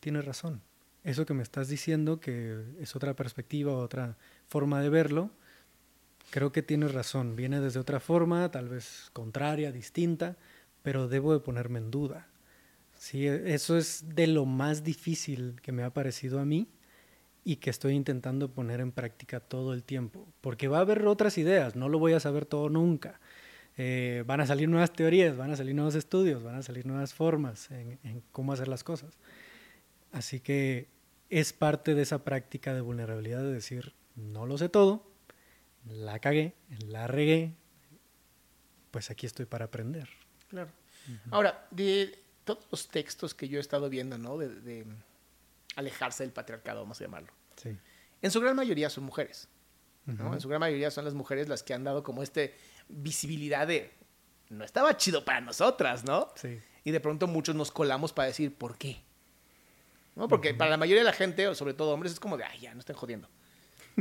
tienes 0.00 0.26
razón. 0.26 0.60
Eso 1.04 1.24
que 1.24 1.32
me 1.32 1.42
estás 1.42 1.68
diciendo, 1.68 2.20
que 2.20 2.64
es 2.78 2.94
otra 2.96 3.14
perspectiva, 3.14 3.72
otra 3.72 4.18
forma 4.46 4.82
de 4.82 4.90
verlo, 4.90 5.30
creo 6.30 6.52
que 6.52 6.62
tienes 6.62 6.92
razón. 6.92 7.36
Viene 7.36 7.60
desde 7.60 7.80
otra 7.80 8.00
forma, 8.00 8.50
tal 8.50 8.68
vez 8.68 9.08
contraria, 9.14 9.72
distinta, 9.72 10.36
pero 10.84 11.08
debo 11.08 11.32
de 11.32 11.40
ponerme 11.40 11.80
en 11.80 11.90
duda. 11.90 12.28
Sí, 12.96 13.26
eso 13.26 13.76
es 13.78 14.14
de 14.14 14.28
lo 14.28 14.44
más 14.46 14.84
difícil 14.84 15.56
que 15.62 15.72
me 15.72 15.82
ha 15.82 15.90
parecido 15.90 16.40
a 16.40 16.44
mí 16.44 16.68
y 17.44 17.56
que 17.56 17.70
estoy 17.70 17.94
intentando 17.94 18.50
poner 18.52 18.80
en 18.80 18.92
práctica 18.92 19.40
todo 19.40 19.72
el 19.74 19.82
tiempo, 19.82 20.28
porque 20.42 20.68
va 20.68 20.78
a 20.78 20.82
haber 20.82 21.06
otras 21.06 21.38
ideas, 21.38 21.74
no 21.76 21.88
lo 21.88 21.98
voy 21.98 22.12
a 22.12 22.20
saber 22.20 22.46
todo 22.46 22.68
nunca. 22.68 23.20
eh, 23.76 24.24
van 24.26 24.40
a 24.40 24.46
salir 24.46 24.68
nuevas 24.68 24.92
teorías, 24.92 25.36
van 25.36 25.50
a 25.52 25.56
salir 25.56 25.74
nuevos 25.74 25.94
estudios, 25.96 26.42
van 26.44 26.56
a 26.56 26.62
salir 26.62 26.86
nuevas 26.86 27.14
formas 27.14 27.70
en, 27.72 27.98
en, 28.04 28.22
cómo 28.32 28.52
hacer 28.52 28.68
las 28.68 28.84
cosas. 28.84 29.18
Así 30.12 30.40
que 30.40 30.88
es 31.30 31.52
parte 31.52 31.94
de 31.94 32.02
esa 32.02 32.24
práctica 32.24 32.74
de 32.74 32.80
vulnerabilidad 32.82 33.42
de 33.42 33.52
decir, 33.52 33.94
no 34.16 34.46
lo 34.46 34.58
sé 34.58 34.68
todo, 34.68 35.04
la 35.88 36.18
cagué, 36.20 36.54
la 36.88 37.06
regué, 37.08 37.54
pues 38.90 39.10
aquí 39.10 39.26
estoy 39.26 39.46
para 39.46 39.66
aprender. 39.66 40.08
Claro. 40.54 40.70
Ahora, 41.30 41.66
de 41.70 42.18
todos 42.44 42.64
los 42.70 42.88
textos 42.88 43.34
que 43.34 43.48
yo 43.48 43.58
he 43.58 43.60
estado 43.60 43.90
viendo, 43.90 44.16
¿no? 44.18 44.38
De, 44.38 44.86
alejarse 45.76 46.22
del 46.22 46.32
patriarcado, 46.32 46.80
vamos 46.80 47.00
a 47.00 47.04
llamarlo. 47.04 47.32
Sí. 47.56 47.76
En 48.22 48.30
su 48.30 48.40
gran 48.40 48.54
mayoría 48.54 48.88
son 48.88 49.04
mujeres. 49.04 49.48
¿no? 50.06 50.32
En 50.32 50.40
su 50.40 50.48
gran 50.48 50.60
mayoría 50.60 50.90
son 50.90 51.04
las 51.04 51.14
mujeres 51.14 51.48
las 51.48 51.62
que 51.62 51.74
han 51.74 51.82
dado 51.82 52.02
como 52.04 52.22
este 52.22 52.54
visibilidad 52.88 53.66
de 53.66 53.92
no 54.50 54.64
estaba 54.64 54.96
chido 54.96 55.24
para 55.24 55.40
nosotras, 55.40 56.04
¿no? 56.04 56.28
Sí. 56.36 56.60
Y 56.84 56.90
de 56.92 57.00
pronto 57.00 57.26
muchos 57.26 57.56
nos 57.56 57.72
colamos 57.72 58.12
para 58.12 58.28
decir 58.28 58.54
por 58.54 58.78
qué. 58.78 59.02
¿No? 60.14 60.28
Porque 60.28 60.54
para 60.54 60.70
la 60.70 60.76
mayoría 60.76 61.00
de 61.00 61.10
la 61.10 61.12
gente, 61.12 61.48
o 61.48 61.54
sobre 61.54 61.74
todo 61.74 61.92
hombres, 61.92 62.12
es 62.12 62.20
como 62.20 62.36
de, 62.36 62.44
ay, 62.44 62.60
ya, 62.60 62.74
no 62.74 62.80
estén 62.80 62.94
jodiendo. 62.94 63.28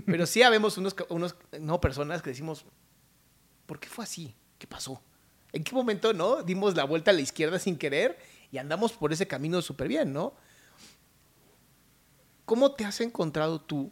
Pero 0.05 0.25
sí 0.27 0.43
habemos 0.43 0.77
unos, 0.77 0.95
unos 1.09 1.35
no, 1.59 1.81
personas 1.81 2.21
que 2.21 2.29
decimos, 2.29 2.65
¿por 3.65 3.79
qué 3.79 3.89
fue 3.89 4.03
así? 4.03 4.35
¿Qué 4.59 4.67
pasó? 4.67 5.01
¿En 5.53 5.63
qué 5.63 5.73
momento, 5.73 6.13
no? 6.13 6.41
Dimos 6.41 6.75
la 6.75 6.83
vuelta 6.83 7.11
a 7.11 7.13
la 7.13 7.21
izquierda 7.21 7.59
sin 7.59 7.77
querer 7.77 8.17
y 8.51 8.57
andamos 8.57 8.93
por 8.93 9.13
ese 9.13 9.27
camino 9.27 9.61
súper 9.61 9.87
bien, 9.87 10.11
¿no? 10.11 10.33
¿Cómo 12.45 12.73
te 12.73 12.85
has 12.85 12.99
encontrado 13.01 13.61
tú 13.61 13.91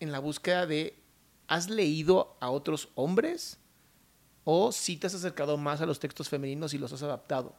en 0.00 0.12
la 0.12 0.18
búsqueda 0.18 0.66
de, 0.66 1.00
¿has 1.46 1.70
leído 1.70 2.36
a 2.40 2.50
otros 2.50 2.90
hombres? 2.96 3.58
¿O 4.44 4.72
si 4.72 4.96
te 4.96 5.06
has 5.06 5.14
acercado 5.14 5.56
más 5.56 5.80
a 5.80 5.86
los 5.86 6.00
textos 6.00 6.28
femeninos 6.28 6.74
y 6.74 6.78
los 6.78 6.92
has 6.92 7.02
adaptado? 7.02 7.54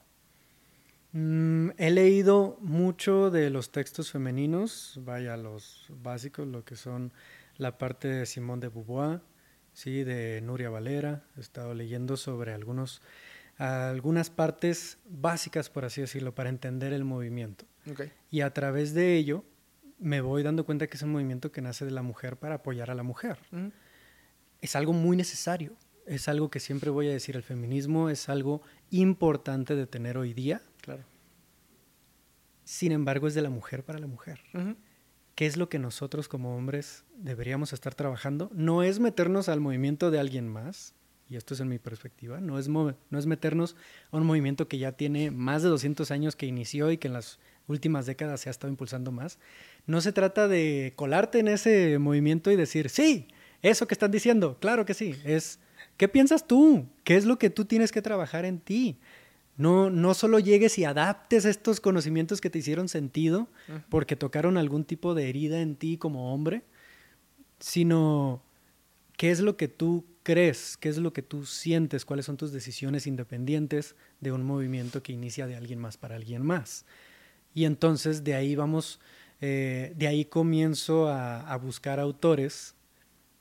Mm, 1.13 1.69
he 1.77 1.91
leído 1.91 2.57
mucho 2.59 3.31
de 3.31 3.49
los 3.49 3.71
textos 3.71 4.11
femeninos, 4.11 4.99
vaya, 5.03 5.37
los 5.37 5.85
básicos, 5.89 6.47
lo 6.47 6.65
que 6.65 6.75
son 6.75 7.13
la 7.57 7.77
parte 7.77 8.07
de 8.07 8.25
Simón 8.25 8.59
de 8.59 8.67
Beauvoir, 8.67 9.21
¿sí? 9.77 10.03
de 10.03 10.41
Nuria 10.41 10.69
Valera. 10.69 11.23
He 11.37 11.41
estado 11.41 11.73
leyendo 11.75 12.17
sobre 12.17 12.51
algunos, 12.51 13.01
algunas 13.57 14.31
partes 14.31 14.97
básicas, 15.07 15.69
por 15.69 15.85
así 15.85 16.01
decirlo, 16.01 16.33
para 16.33 16.49
entender 16.49 16.93
el 16.93 17.03
movimiento. 17.03 17.65
Y 18.31 18.41
a 18.41 18.51
través 18.53 18.93
de 18.93 19.15
ello 19.15 19.45
me 19.99 20.21
voy 20.21 20.43
dando 20.43 20.65
cuenta 20.65 20.87
que 20.87 20.97
es 20.97 21.03
un 21.03 21.11
movimiento 21.11 21.51
que 21.51 21.61
nace 21.61 21.85
de 21.85 21.91
la 21.91 22.01
mujer 22.01 22.37
para 22.37 22.55
apoyar 22.55 22.89
a 22.89 22.95
la 22.95 23.03
mujer. 23.03 23.37
Es 24.61 24.75
algo 24.75 24.93
muy 24.93 25.15
necesario. 25.15 25.75
Es 26.07 26.27
algo 26.27 26.49
que 26.49 26.59
siempre 26.59 26.89
voy 26.89 27.07
a 27.09 27.11
decir, 27.11 27.35
el 27.35 27.43
feminismo 27.43 28.09
es 28.09 28.29
algo 28.29 28.61
importante 28.89 29.75
de 29.75 29.85
tener 29.85 30.17
hoy 30.17 30.33
día. 30.33 30.61
Claro. 30.81 31.03
Sin 32.63 32.93
embargo, 32.93 33.27
es 33.27 33.35
de 33.35 33.41
la 33.41 33.49
mujer 33.49 33.83
para 33.83 33.99
la 33.99 34.07
mujer. 34.07 34.39
¿Qué 35.37 35.45
es 35.45 35.55
lo 35.55 35.69
que 35.69 35.77
nosotros 35.77 36.27
como 36.27 36.57
hombres 36.57 37.03
deberíamos 37.15 37.71
estar 37.71 37.93
trabajando? 37.93 38.49
No 38.55 38.81
es 38.81 38.99
meternos 38.99 39.49
al 39.49 39.59
movimiento 39.59 40.09
de 40.09 40.19
alguien 40.19 40.47
más, 40.47 40.95
y 41.29 41.35
esto 41.35 41.53
es 41.53 41.59
en 41.59 41.67
mi 41.67 41.77
perspectiva, 41.77 42.41
no 42.41 42.57
es, 42.57 42.69
no 42.69 42.95
es 43.11 43.25
meternos 43.27 43.75
a 44.09 44.17
un 44.17 44.25
movimiento 44.25 44.67
que 44.67 44.79
ya 44.79 44.93
tiene 44.93 45.29
más 45.29 45.61
de 45.61 45.69
200 45.69 46.09
años 46.09 46.35
que 46.35 46.47
inició 46.47 46.89
y 46.89 46.97
que 46.97 47.07
en 47.07 47.13
las 47.13 47.37
últimas 47.67 48.07
décadas 48.07 48.41
se 48.41 48.49
ha 48.49 48.51
estado 48.51 48.71
impulsando 48.71 49.11
más. 49.11 49.37
No 49.85 50.01
se 50.01 50.11
trata 50.11 50.47
de 50.47 50.93
colarte 50.95 51.37
en 51.37 51.49
ese 51.49 51.99
movimiento 51.99 52.49
y 52.49 52.55
decir, 52.55 52.89
sí, 52.89 53.27
eso 53.61 53.85
que 53.85 53.93
están 53.93 54.09
diciendo, 54.09 54.57
claro 54.59 54.85
que 54.85 54.95
sí, 54.95 55.13
es, 55.23 55.59
¿qué 55.97 56.07
piensas 56.07 56.47
tú? 56.47 56.87
¿Qué 57.03 57.15
es 57.15 57.25
lo 57.25 57.37
que 57.37 57.51
tú 57.51 57.65
tienes 57.65 57.91
que 57.91 58.01
trabajar 58.01 58.43
en 58.43 58.59
ti? 58.59 58.97
No, 59.57 59.89
no 59.89 60.13
solo 60.13 60.37
llegues 60.37 60.77
y 60.77 60.85
adaptes 60.85 61.43
estos 61.43 61.81
conocimientos 61.81 62.41
que 62.41 62.51
te 62.51 62.59
hicieron 62.59 62.87
sentido 62.89 63.47
porque 63.89 64.15
tocaron 64.15 64.55
algún 64.55 64.85
tipo 64.85 65.15
de 65.15 65.29
herida 65.29 65.61
en 65.61 65.75
ti 65.75 65.97
como 65.97 66.31
hombre, 66.31 66.63
sino 67.59 68.43
qué 69.17 69.31
es 69.31 69.39
lo 69.39 69.57
que 69.57 69.67
tú 69.67 70.05
crees, 70.21 70.77
qué 70.77 70.89
es 70.89 70.97
lo 70.97 71.11
que 71.11 71.23
tú 71.23 71.45
sientes, 71.45 72.05
cuáles 72.05 72.25
son 72.25 72.37
tus 72.37 72.51
decisiones 72.51 73.07
independientes 73.07 73.95
de 74.21 74.31
un 74.31 74.43
movimiento 74.43 75.01
que 75.01 75.13
inicia 75.13 75.47
de 75.47 75.55
alguien 75.55 75.79
más 75.79 75.97
para 75.97 76.15
alguien 76.15 76.45
más. 76.45 76.85
Y 77.53 77.65
entonces 77.65 78.23
de 78.23 78.35
ahí 78.35 78.55
vamos, 78.55 78.99
eh, 79.41 79.93
de 79.95 80.07
ahí 80.07 80.25
comienzo 80.25 81.07
a, 81.07 81.55
buscar 81.57 81.99
autores, 81.99 82.75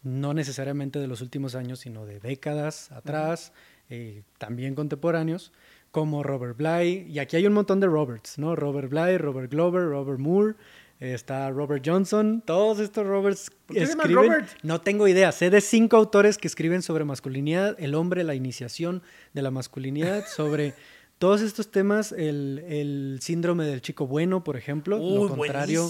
no 0.03 0.33
necesariamente 0.33 0.99
de 0.99 1.09
los 1.09 1.21
últimos 1.21 1.55
años, 1.55 1.81
sino 1.81 2.07
de 2.07 2.21
décadas 2.21 2.91
atrás, 2.93 3.53
eh, 3.91 4.23
también 4.39 4.75
contemporáneos, 4.75 5.53
como 5.97 6.23
Robert 6.23 6.59
Bly, 6.59 7.07
y 7.09 7.21
aquí 7.21 7.37
hay 7.37 7.47
un 7.47 7.55
montón 7.55 7.81
de 7.81 7.87
Roberts, 7.87 8.39
¿no? 8.39 8.55
Robert 8.55 8.91
Bly, 8.91 9.17
Robert 9.17 9.51
Glover, 9.51 9.83
Robert 9.89 10.19
Moore, 10.19 10.55
está 11.01 11.49
Robert 11.49 11.83
Johnson, 11.87 12.43
todos 12.45 12.81
estos 12.81 13.07
Roberts 13.07 13.51
escriben, 13.73 14.15
Robert? 14.15 14.47
no 14.63 14.83
tengo 14.83 15.09
idea, 15.09 15.33
sé 15.33 15.49
de 15.49 15.63
cinco 15.63 15.97
autores 15.97 16.37
que 16.37 16.49
escriben 16.49 16.83
sobre 16.83 17.07
masculinidad, 17.07 17.77
el 17.79 17.95
hombre, 17.95 18.25
la 18.25 18.35
iniciación 18.35 19.03
de 19.33 19.41
la 19.41 19.51
masculinidad, 19.51 20.27
sobre 20.37 20.75
todos 21.17 21.41
estos 21.41 21.71
temas, 21.71 22.13
el, 22.13 23.19
síndrome 23.23 23.65
del 23.65 23.81
chico 23.81 24.07
bueno, 24.07 24.45
por 24.45 24.59
ejemplo, 24.59 24.99
lo 24.99 25.29
contrario, 25.29 25.89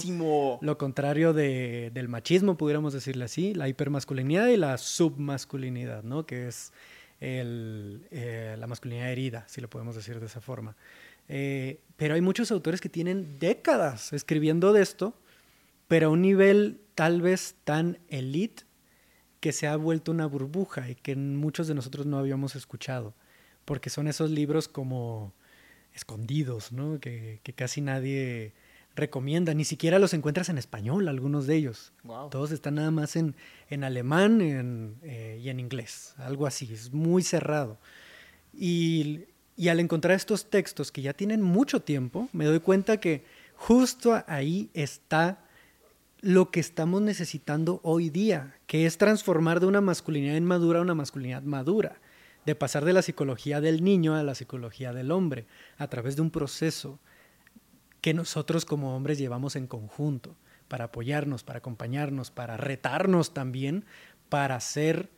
lo 0.61 0.77
contrario 0.77 1.33
de, 1.33 1.91
del 1.93 2.07
machismo, 2.07 2.55
pudiéramos 2.55 2.93
decirle 2.93 3.25
así, 3.25 3.53
la 3.53 3.67
hipermasculinidad 3.67 4.47
y 4.47 4.55
la 4.55 4.77
submasculinidad, 4.77 6.03
¿no? 6.03 6.25
Que 6.25 6.47
es 6.47 6.71
eh, 7.19 8.55
la 8.57 8.67
masculinidad 8.67 9.11
herida, 9.11 9.45
si 9.47 9.61
lo 9.61 9.69
podemos 9.69 9.95
decir 9.95 10.19
de 10.19 10.25
esa 10.27 10.41
forma. 10.41 10.75
Eh, 11.27 11.81
pero 11.97 12.15
hay 12.15 12.21
muchos 12.21 12.51
autores 12.51 12.79
que 12.79 12.89
tienen 12.89 13.39
décadas 13.39 14.13
escribiendo 14.13 14.73
de 14.73 14.81
esto, 14.81 15.13
pero 15.87 16.07
a 16.07 16.09
un 16.11 16.21
nivel 16.21 16.81
tal 16.95 17.21
vez 17.21 17.55
tan 17.63 17.99
elite 18.07 18.63
que 19.39 19.51
se 19.51 19.67
ha 19.67 19.75
vuelto 19.75 20.11
una 20.11 20.25
burbuja 20.25 20.89
y 20.89 20.95
que 20.95 21.15
muchos 21.15 21.67
de 21.67 21.75
nosotros 21.75 22.05
no 22.05 22.17
habíamos 22.17 22.55
escuchado, 22.55 23.13
porque 23.65 23.89
son 23.89 24.07
esos 24.07 24.31
libros 24.31 24.67
como 24.67 25.33
escondidos, 25.93 26.71
¿no? 26.71 26.99
que, 26.99 27.39
que 27.43 27.53
casi 27.53 27.81
nadie 27.81 28.53
recomienda. 28.97 29.53
Ni 29.53 29.63
siquiera 29.63 29.99
los 29.99 30.13
encuentras 30.13 30.49
en 30.49 30.57
español, 30.57 31.07
algunos 31.07 31.47
de 31.47 31.55
ellos. 31.55 31.93
Todos 32.29 32.51
están 32.51 32.75
nada 32.75 32.91
más 32.91 33.15
en, 33.15 33.35
en 33.69 33.85
alemán 33.85 34.97
eh, 35.03 35.39
y 35.41 35.49
en 35.49 35.59
inglés, 35.61 36.13
algo 36.17 36.45
así. 36.45 36.73
Es 36.73 36.91
muy 36.91 37.23
cerrado. 37.23 37.77
Y, 38.53 39.25
y 39.55 39.69
al 39.69 39.79
encontrar 39.79 40.15
estos 40.15 40.49
textos 40.49 40.91
que 40.91 41.01
ya 41.01 41.13
tienen 41.13 41.41
mucho 41.41 41.81
tiempo, 41.81 42.27
me 42.33 42.45
doy 42.45 42.59
cuenta 42.59 42.97
que 42.97 43.23
justo 43.55 44.21
ahí 44.27 44.69
está 44.73 45.43
lo 46.21 46.51
que 46.51 46.59
estamos 46.59 47.01
necesitando 47.01 47.79
hoy 47.83 48.09
día, 48.09 48.55
que 48.65 48.85
es 48.85 48.97
transformar 48.97 49.59
de 49.59 49.67
una 49.67 49.81
masculinidad 49.81 50.35
inmadura 50.35 50.79
a 50.79 50.81
una 50.81 50.95
masculinidad 50.95 51.43
madura, 51.43 51.99
de 52.45 52.55
pasar 52.55 52.85
de 52.85 52.93
la 52.93 53.01
psicología 53.01 53.61
del 53.61 53.83
niño 53.83 54.15
a 54.15 54.23
la 54.23 54.33
psicología 54.33 54.93
del 54.93 55.11
hombre, 55.11 55.45
a 55.77 55.87
través 55.87 56.15
de 56.15 56.21
un 56.23 56.31
proceso 56.31 56.99
que 58.01 58.13
nosotros 58.13 58.65
como 58.65 58.95
hombres 58.95 59.17
llevamos 59.17 59.55
en 59.55 59.67
conjunto 59.67 60.35
para 60.67 60.85
apoyarnos, 60.85 61.43
para 61.43 61.59
acompañarnos, 61.59 62.31
para 62.31 62.57
retarnos 62.57 63.33
también, 63.33 63.85
para 64.29 64.55
hacer 64.55 65.09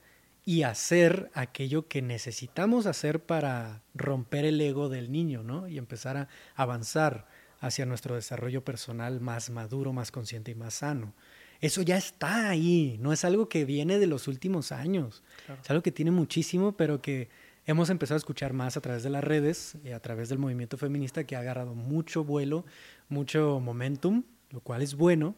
y 0.46 0.64
hacer 0.64 1.30
aquello 1.34 1.88
que 1.88 2.02
necesitamos 2.02 2.86
hacer 2.86 3.24
para 3.24 3.84
romper 3.94 4.46
el 4.46 4.60
ego 4.62 4.90
del 4.90 5.12
niño, 5.12 5.44
¿no? 5.44 5.68
Y 5.68 5.78
empezar 5.78 6.18
a 6.18 6.28
avanzar 6.56 7.28
hacia 7.60 7.86
nuestro 7.86 8.16
desarrollo 8.16 8.64
personal 8.64 9.20
más 9.22 9.50
maduro, 9.50 9.94
más 9.94 10.12
consciente 10.12 10.52
y 10.52 10.56
más 10.56 10.76
sano. 10.76 11.14
Eso 11.62 11.82
ya 11.82 11.98
está 11.98 12.50
ahí, 12.50 12.98
no 13.02 13.12
es 13.12 13.26
algo 13.26 13.50
que 13.50 13.66
viene 13.66 14.00
de 14.00 14.08
los 14.08 14.30
últimos 14.30 14.72
años, 14.72 15.24
es 15.62 15.70
algo 15.70 15.84
que 15.84 15.92
tiene 15.92 16.12
muchísimo, 16.12 16.72
pero 16.78 17.02
que 17.02 17.30
hemos 17.70 17.92
empezado 17.92 18.16
a 18.16 18.18
escuchar 18.18 18.52
más 18.52 18.78
a 18.78 18.82
través 18.82 19.04
de 19.04 19.12
las 19.12 19.24
redes 19.24 19.76
y 19.84 19.92
a 19.92 20.00
través 20.00 20.28
del 20.30 20.40
movimiento 20.40 20.76
feminista 20.76 21.24
que 21.24 21.36
ha 21.36 21.40
agarrado 21.40 21.76
mucho 21.76 22.24
vuelo, 22.24 22.66
mucho 23.10 23.60
momentum, 23.60 24.24
lo 24.50 24.60
cual 24.60 24.82
es 24.82 24.96
bueno, 24.96 25.36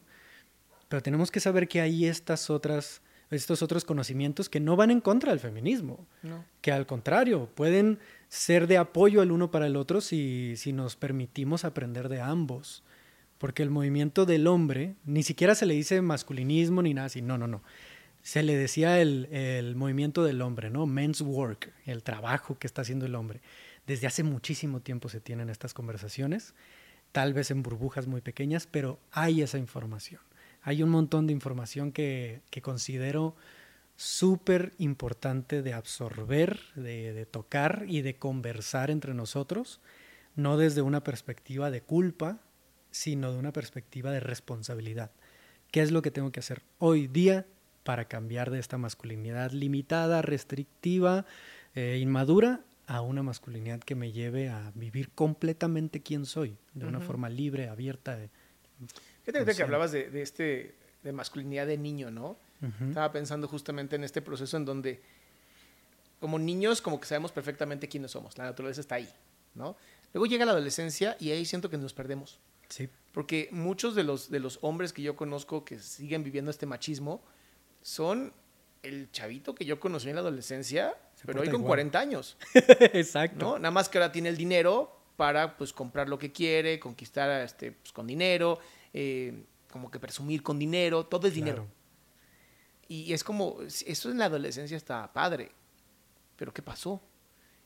pero 0.88 1.02
tenemos 1.02 1.30
que 1.30 1.40
saber 1.40 1.68
que 1.68 1.82
hay 1.82 2.06
estas 2.06 2.48
otras, 2.48 3.02
estos 3.30 3.60
otros 3.60 3.84
conocimientos 3.84 4.48
que 4.48 4.60
no 4.60 4.76
van 4.76 4.90
en 4.90 5.02
contra 5.02 5.30
del 5.30 5.40
feminismo, 5.40 6.06
que 6.62 6.72
al 6.72 6.86
contrario, 6.86 7.50
pueden 7.54 7.98
ser 8.28 8.66
de 8.66 8.78
apoyo 8.78 9.20
el 9.20 9.30
uno 9.30 9.50
para 9.50 9.66
el 9.66 9.76
otro 9.76 10.00
si, 10.00 10.54
si 10.56 10.72
nos 10.72 10.96
permitimos 10.96 11.66
aprender 11.66 12.08
de 12.08 12.22
ambos. 12.22 12.82
Porque 13.36 13.64
el 13.64 13.70
movimiento 13.70 14.24
del 14.24 14.46
hombre, 14.46 14.94
ni 15.04 15.24
siquiera 15.24 15.56
se 15.56 15.66
le 15.66 15.74
dice 15.74 16.00
masculinismo 16.00 16.80
ni 16.80 16.94
nada 16.94 17.06
así, 17.06 17.20
no, 17.20 17.36
no, 17.36 17.48
no 17.48 17.62
se 18.22 18.42
le 18.42 18.56
decía 18.56 19.00
el, 19.00 19.74
movimiento 19.76 20.24
del 20.24 20.42
hombre, 20.42 20.70
¿no? 20.70 20.86
Men's 20.86 21.20
work, 21.20 21.72
el 21.84 22.02
trabajo 22.02 22.58
que 22.58 22.66
está 22.66 22.82
haciendo 22.82 23.04
el 23.04 23.14
hombre. 23.16 23.40
Desde 23.86 24.06
hace 24.06 24.22
muchísimo 24.22 24.80
tiempo 24.80 25.08
se 25.08 25.20
tienen 25.20 25.50
estas 25.50 25.74
conversaciones, 25.74 26.54
tal 27.10 27.34
vez 27.34 27.50
en 27.50 27.62
burbujas 27.62 28.06
muy 28.06 28.20
pequeñas, 28.20 28.68
pero 28.70 29.00
hay 29.10 29.42
esa 29.42 29.58
información. 29.58 30.20
Hay 30.62 30.84
un 30.84 30.90
montón 30.90 31.26
de 31.26 31.32
información 31.32 31.90
que, 31.90 32.42
considero 32.62 33.34
súper 33.96 34.72
importante 34.78 35.62
de 35.62 35.72
absorber, 35.72 36.60
de, 36.76 37.26
tocar 37.26 37.84
y 37.88 38.02
de 38.02 38.16
conversar 38.16 38.92
entre 38.92 39.14
nosotros, 39.14 39.80
no 40.36 40.56
desde 40.56 40.80
una 40.80 41.02
perspectiva 41.02 41.72
de 41.72 41.82
culpa, 41.82 42.38
sino 42.92 43.32
de 43.32 43.38
una 43.38 43.52
perspectiva 43.52 44.12
de 44.12 44.20
responsabilidad. 44.20 45.10
¿Qué 45.72 45.80
es 45.80 45.90
lo 45.90 46.02
que 46.02 46.12
tengo 46.12 46.30
que 46.30 46.40
hacer 46.40 46.62
hoy 46.78 47.08
día 47.08 47.46
para 47.82 48.06
cambiar 48.06 48.50
de 48.50 48.58
esta 48.58 48.78
masculinidad 48.78 49.52
limitada, 49.52 50.22
restrictiva, 50.22 51.26
eh, 51.74 51.98
inmadura, 52.00 52.60
a 52.86 53.00
una 53.00 53.22
masculinidad 53.22 53.80
que 53.80 53.94
me 53.94 54.12
lleve 54.12 54.48
a 54.48 54.72
vivir 54.74 55.10
completamente 55.10 56.02
quién 56.02 56.26
soy, 56.26 56.56
de 56.74 56.86
una 56.86 57.00
forma 57.00 57.28
libre, 57.28 57.68
abierta. 57.68 58.18
Fíjate 59.24 59.54
que 59.54 59.62
hablabas 59.62 59.92
de, 59.92 60.20
este, 60.20 60.74
de 61.02 61.12
masculinidad 61.12 61.66
de 61.66 61.78
niño, 61.78 62.10
¿no? 62.10 62.36
Estaba 62.86 63.10
pensando 63.10 63.48
justamente 63.48 63.96
en 63.96 64.04
este 64.04 64.22
proceso 64.22 64.56
en 64.56 64.64
donde, 64.64 65.00
como 66.20 66.38
niños, 66.38 66.80
como 66.80 67.00
que 67.00 67.06
sabemos 67.06 67.32
perfectamente 67.32 67.88
quiénes 67.88 68.12
somos, 68.12 68.38
la 68.38 68.44
naturaleza 68.44 68.80
está 68.80 68.96
ahí, 68.96 69.08
¿no? 69.54 69.76
Luego 70.12 70.26
llega 70.26 70.44
la 70.44 70.52
adolescencia 70.52 71.16
y 71.18 71.30
ahí 71.30 71.44
siento 71.44 71.70
que 71.70 71.78
nos 71.78 71.94
perdemos. 71.94 72.38
Sí. 72.68 72.88
Porque 73.12 73.48
muchos 73.50 73.94
de 73.94 74.04
los, 74.04 74.30
de 74.30 74.38
los 74.38 74.58
hombres 74.62 74.92
que 74.92 75.02
yo 75.02 75.16
conozco 75.16 75.64
que 75.64 75.78
siguen 75.78 76.22
viviendo 76.22 76.50
este 76.50 76.66
machismo 76.66 77.22
son 77.82 78.32
el 78.82 79.10
chavito 79.12 79.54
que 79.54 79.64
yo 79.64 79.78
conocí 79.78 80.08
en 80.08 80.16
la 80.16 80.20
adolescencia, 80.22 80.96
pero 81.24 81.42
hoy 81.42 81.48
con 81.48 81.62
40 81.62 81.98
años. 81.98 82.36
Exacto. 82.54 83.44
¿no? 83.44 83.58
Nada 83.58 83.70
más 83.70 83.88
que 83.88 83.98
ahora 83.98 84.10
tiene 84.10 84.28
el 84.28 84.36
dinero 84.36 85.02
para 85.16 85.56
pues 85.56 85.72
comprar 85.72 86.08
lo 86.08 86.18
que 86.18 86.32
quiere, 86.32 86.80
conquistar 86.80 87.42
este, 87.42 87.72
pues, 87.72 87.92
con 87.92 88.06
dinero, 88.06 88.58
eh, 88.92 89.44
como 89.70 89.90
que 89.90 90.00
presumir 90.00 90.42
con 90.42 90.58
dinero, 90.58 91.06
todo 91.06 91.28
es 91.28 91.34
dinero. 91.34 91.66
Y 92.88 93.12
es 93.12 93.24
como, 93.24 93.58
eso 93.62 94.10
en 94.10 94.18
la 94.18 94.26
adolescencia 94.26 94.76
está 94.76 95.12
padre, 95.12 95.52
pero 96.36 96.52
¿qué 96.52 96.60
pasó? 96.60 97.00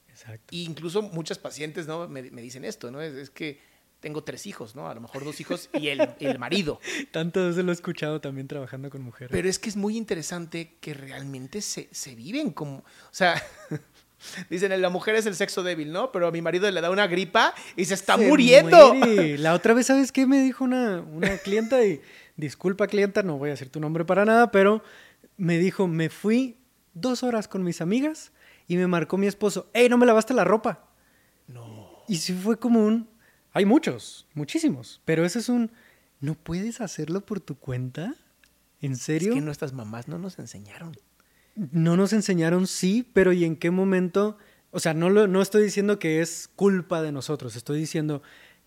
Exacto. 0.09 0.55
Y 0.55 0.65
incluso 0.65 1.03
muchas 1.03 1.39
pacientes 1.39 1.87
¿no? 1.87 2.09
me, 2.09 2.23
dicen 2.23 2.65
esto, 2.65 2.91
¿no? 2.91 3.01
Es, 3.01 3.31
que 3.31 3.61
tengo 4.07 4.23
tres 4.23 4.47
hijos, 4.47 4.77
¿no? 4.77 4.89
A 4.89 4.95
lo 4.95 5.01
mejor 5.01 5.25
dos 5.25 5.41
hijos 5.41 5.69
y 5.73 5.89
el, 5.89 6.11
el 6.21 6.39
marido. 6.39 6.79
Tanto 7.11 7.45
veces 7.45 7.65
lo 7.65 7.73
he 7.73 7.75
escuchado 7.75 8.21
también 8.21 8.47
trabajando 8.47 8.89
con 8.89 9.03
mujeres. 9.03 9.33
Pero 9.33 9.49
es 9.49 9.59
que 9.59 9.69
es 9.69 9.75
muy 9.75 9.97
interesante 9.97 10.77
que 10.81 10.95
realmente 10.95 11.61
se, 11.61 11.89
se 11.91 12.15
viven 12.15 12.53
como, 12.53 12.77
o 12.77 12.85
sea, 13.11 13.43
Dicen, 14.49 14.81
la 14.81 14.91
mujer 14.91 15.17
es 15.17 15.27
el 15.27 15.35
sexo 15.35 15.65
débil, 15.65 15.93
¿no? 15.93 16.13
Pero 16.13 16.29
a 16.29 16.31
mi 16.31 16.41
marido 16.41 16.71
le 16.71 16.81
da 16.81 16.89
una 16.89 17.09
gripa 17.09 17.53
y 17.75 17.85
se 17.85 17.95
está 17.95 18.17
muriendo. 18.17 18.95
La 19.39 19.55
otra 19.55 19.75
vez, 19.75 19.87
¿sabes 19.87 20.13
qué? 20.13 20.25
Me 20.25 20.41
dijo 20.41 20.63
una, 20.63 21.01
una 21.01 21.37
clienta 21.39 21.85
y, 21.85 22.01
disculpa 22.37 22.87
clienta, 22.87 23.25
no 23.25 23.39
voy 23.39 23.49
a 23.49 23.53
decir 23.53 23.71
tu 23.71 23.81
nombre 23.81 24.05
para 24.05 24.25
nada, 24.25 24.53
pero 24.53 24.85
me 25.37 25.59
dijo, 25.59 25.89
me 25.89 26.11
fui 26.11 26.57
dos 26.95 27.25
horas 27.25 27.49
con 27.49 27.65
mis 27.65 27.81
amigas 27.81 28.33
y 28.69 28.77
me 28.77 28.87
marcó 28.87 29.19
mi 29.19 29.27
esposo, 29.27 29.69
hey, 29.75 29.89
no 29.91 29.99
me 29.99 30.07
lavaste 30.07 30.33
la 30.33 30.45
ropa. 30.45 30.89
No. 31.49 32.05
Y 32.09 32.17
sí 32.19 32.33
fue 32.33 32.59
como 32.59 32.85
un, 32.85 33.09
hay 33.57 33.65
muchos, 33.65 34.27
muchísimos, 34.35 35.01
pero 35.07 35.25
ese 35.25 35.39
es 35.39 35.49
un, 35.49 35.71
¿no 36.21 36.35
puedes 36.35 36.83
hacerlo 36.83 37.25
por 37.25 37.41
tu 37.41 37.55
cuenta? 37.59 38.15
¿En 38.83 38.97
serio? 38.97 39.31
Es 39.31 39.35
que 39.37 39.41
nuestras 39.41 39.73
mamás 39.73 40.09
no 40.09 40.19
nos 40.19 40.39
enseñaron. 40.39 40.95
No 41.55 41.97
nos 41.97 42.13
enseñaron, 42.13 42.67
sí, 42.67 43.09
pero 43.15 43.33
¿y 43.33 43.47
en 43.47 43.57
qué 43.57 43.71
momento? 43.71 44.37
O 44.73 44.79
sea, 44.79 44.93
no, 44.93 45.09
lo, 45.09 45.27
no 45.27 45.41
estoy 45.41 45.63
diciendo 45.63 45.99
que 45.99 46.21
es 46.21 46.51
culpa 46.55 47.01
de 47.01 47.13
nosotros, 47.13 47.57
estoy 47.57 47.79
diciendo, 47.79 48.21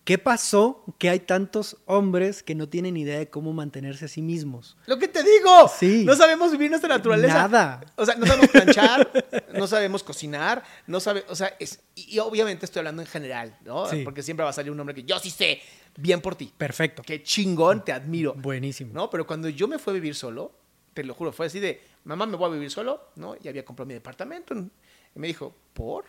¿Qué 0.09 0.17
pasó 0.17 0.83
que 0.97 1.07
hay 1.07 1.19
tantos 1.19 1.77
hombres 1.85 2.41
que 2.41 2.55
no 2.55 2.67
tienen 2.67 2.97
idea 2.97 3.19
de 3.19 3.29
cómo 3.29 3.53
mantenerse 3.53 4.05
a 4.05 4.07
sí 4.07 4.23
mismos? 4.23 4.75
Lo 4.87 4.97
que 4.97 5.07
te 5.07 5.21
digo. 5.21 5.71
Sí. 5.77 6.03
No 6.03 6.15
sabemos 6.15 6.51
vivir 6.51 6.71
nuestra 6.71 6.89
naturaleza. 6.89 7.35
Nada. 7.35 7.81
O 7.95 8.03
sea, 8.03 8.15
no 8.15 8.25
sabemos 8.25 8.49
planchar, 8.49 9.11
no 9.53 9.67
sabemos 9.67 10.03
cocinar, 10.03 10.63
no 10.87 10.99
sabe, 10.99 11.23
o 11.29 11.35
sea, 11.35 11.55
es, 11.59 11.83
y, 11.93 12.17
obviamente 12.17 12.65
estoy 12.65 12.79
hablando 12.79 13.03
en 13.03 13.07
general, 13.07 13.55
¿no? 13.63 13.85
Sí. 13.85 14.01
Porque 14.03 14.23
siempre 14.23 14.43
va 14.43 14.49
a 14.49 14.53
salir 14.53 14.71
un 14.71 14.79
hombre 14.79 14.95
que 14.95 15.03
yo 15.03 15.19
sí 15.19 15.29
sé, 15.29 15.61
bien 15.95 16.21
por 16.21 16.33
ti. 16.33 16.51
Perfecto. 16.57 17.03
Qué 17.05 17.21
chingón, 17.21 17.85
te 17.85 17.91
admiro. 17.91 18.33
Buenísimo. 18.33 18.91
¿No? 18.95 19.11
Pero 19.11 19.27
cuando 19.27 19.47
yo 19.47 19.67
me 19.67 19.77
fui 19.77 19.91
a 19.91 19.93
vivir 19.93 20.15
solo, 20.15 20.55
te 20.95 21.03
lo 21.03 21.13
juro, 21.13 21.31
fue 21.31 21.45
así 21.45 21.59
de, 21.59 21.83
mamá, 22.05 22.25
me 22.25 22.35
voy 22.35 22.49
a 22.49 22.53
vivir 22.53 22.71
solo, 22.71 23.11
¿no? 23.15 23.35
Y 23.39 23.47
había 23.47 23.63
comprado 23.63 23.85
mi 23.85 23.93
departamento. 23.93 24.55
Y 24.55 25.19
me 25.19 25.27
dijo, 25.27 25.55
¿por? 25.73 26.05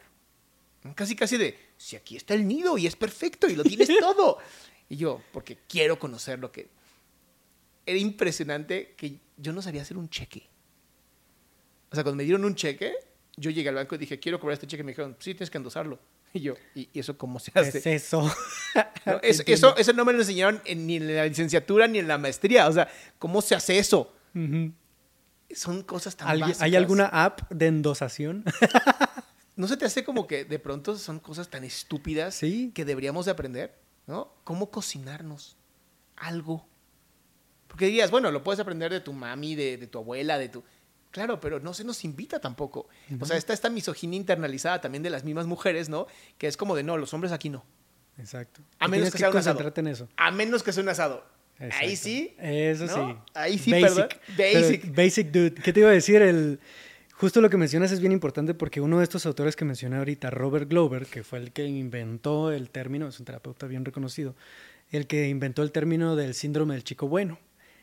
Casi, 0.94 1.14
casi 1.14 1.36
de, 1.36 1.69
si 1.80 1.96
aquí 1.96 2.14
está 2.14 2.34
el 2.34 2.46
nido 2.46 2.76
y 2.76 2.86
es 2.86 2.94
perfecto 2.94 3.48
y 3.48 3.56
lo 3.56 3.64
tienes 3.64 3.88
todo. 4.00 4.36
Y 4.90 4.96
yo, 4.96 5.22
porque 5.32 5.56
quiero 5.66 5.98
conocer 5.98 6.38
lo 6.38 6.52
que... 6.52 6.68
Era 7.86 7.98
impresionante 7.98 8.94
que 8.98 9.18
yo 9.38 9.54
no 9.54 9.62
sabía 9.62 9.80
hacer 9.80 9.96
un 9.96 10.10
cheque. 10.10 10.46
O 11.90 11.94
sea, 11.94 12.04
cuando 12.04 12.16
me 12.16 12.24
dieron 12.24 12.44
un 12.44 12.54
cheque, 12.54 12.92
yo 13.34 13.50
llegué 13.50 13.70
al 13.70 13.76
banco 13.76 13.94
y 13.94 13.98
dije, 13.98 14.20
quiero 14.20 14.38
cobrar 14.38 14.54
este 14.54 14.66
cheque. 14.66 14.84
Me 14.84 14.92
dijeron, 14.92 15.16
sí, 15.18 15.32
tienes 15.32 15.48
que 15.48 15.56
endosarlo. 15.56 15.98
Y 16.34 16.40
yo, 16.40 16.54
¿y 16.74 16.86
eso 16.92 17.16
cómo 17.16 17.38
se 17.40 17.50
hace? 17.54 17.78
es 17.78 17.86
eso? 17.86 18.30
eso, 19.22 19.74
eso, 19.74 19.92
no 19.94 20.04
me 20.04 20.12
lo 20.12 20.18
enseñaron 20.18 20.60
ni 20.76 20.96
en 20.96 21.16
la 21.16 21.24
licenciatura 21.24 21.88
ni 21.88 21.98
en 21.98 22.08
la 22.08 22.18
maestría. 22.18 22.68
O 22.68 22.72
sea, 22.72 22.88
¿cómo 23.18 23.40
se 23.40 23.54
hace 23.54 23.78
eso? 23.78 24.14
Son 25.54 25.82
cosas 25.82 26.14
tan 26.14 26.38
básicas. 26.38 26.60
¿Hay 26.60 26.76
alguna 26.76 27.06
app 27.06 27.50
de 27.50 27.68
endosación? 27.68 28.44
¿No 29.60 29.68
se 29.68 29.76
te 29.76 29.84
hace 29.84 30.04
como 30.04 30.26
que 30.26 30.46
de 30.46 30.58
pronto 30.58 30.96
son 30.96 31.20
cosas 31.20 31.50
tan 31.50 31.64
estúpidas 31.64 32.40
que 32.40 32.84
deberíamos 32.86 33.26
de 33.26 33.32
aprender? 33.32 33.74
¿No? 34.06 34.32
¿Cómo 34.42 34.70
cocinarnos? 34.70 35.58
Algo. 36.16 36.66
Porque 37.68 37.84
dirías, 37.84 38.10
bueno, 38.10 38.30
lo 38.30 38.42
puedes 38.42 38.58
aprender 38.58 38.90
de 38.90 39.00
tu 39.00 39.12
mami, 39.12 39.54
de, 39.54 39.86
tu 39.86 39.98
abuela, 39.98 40.38
de 40.38 40.48
tu... 40.48 40.64
Claro, 41.10 41.40
pero 41.40 41.60
no 41.60 41.74
se 41.74 41.84
nos 41.84 42.04
invita 42.06 42.40
tampoco. 42.40 42.88
O 43.20 43.26
sea, 43.26 43.36
está 43.36 43.52
esta 43.52 43.68
misoginia 43.68 44.16
internalizada 44.16 44.80
también 44.80 45.02
de 45.02 45.10
las 45.10 45.24
mismas 45.24 45.46
mujeres, 45.46 45.90
¿no? 45.90 46.06
Que 46.38 46.46
es 46.46 46.56
como 46.56 46.74
de, 46.74 46.82
no, 46.82 46.96
los 46.96 47.12
hombres 47.12 47.30
aquí 47.30 47.50
no. 47.50 47.62
Exacto. 48.16 48.62
A 48.78 48.88
menos 48.88 49.10
que, 49.10 49.18
sea 49.18 49.28
un 49.28 49.36
asado. 49.36 49.72
En 49.76 49.86
eso. 49.88 50.08
A 50.16 50.30
menos 50.30 50.62
que 50.62 50.72
sea 50.72 50.82
un 50.82 50.88
asado. 50.88 51.22
Ahí 51.58 51.96
sí. 51.96 52.34
Eso 52.38 52.88
sí. 52.88 53.16
Ahí 53.34 53.58
sí, 53.58 53.70
Basic. 53.70 54.20
Basic. 54.38 54.94
basic 54.94 55.30
dude. 55.30 55.54
¿Qué 55.54 55.70
te 55.70 55.80
iba 55.80 55.90
a 55.90 55.92
decir? 55.92 56.22
El, 56.22 56.60
Justo 57.20 57.42
lo 57.42 57.50
que 57.50 57.58
mencionas 57.58 57.92
es 57.92 58.00
bien 58.00 58.12
importante 58.12 58.54
porque 58.54 58.80
uno 58.80 58.96
de 58.96 59.04
estos 59.04 59.26
autores 59.26 59.54
que 59.54 59.66
mencioné 59.66 59.98
ahorita, 59.98 60.30
Robert 60.30 60.66
Glover, 60.66 61.04
que 61.04 61.22
fue 61.22 61.38
el 61.38 61.52
que 61.52 61.66
inventó 61.66 62.50
el 62.50 62.70
término, 62.70 63.06
es 63.08 63.20
un 63.20 63.26
terapeuta 63.26 63.66
bien 63.66 63.84
reconocido, 63.84 64.34
el 64.90 65.06
que 65.06 65.28
inventó 65.28 65.62
el 65.62 65.70
término 65.70 66.16
del 66.16 66.32
síndrome 66.32 66.72
del 66.72 66.82
chico 66.82 67.08
bueno. 67.08 67.38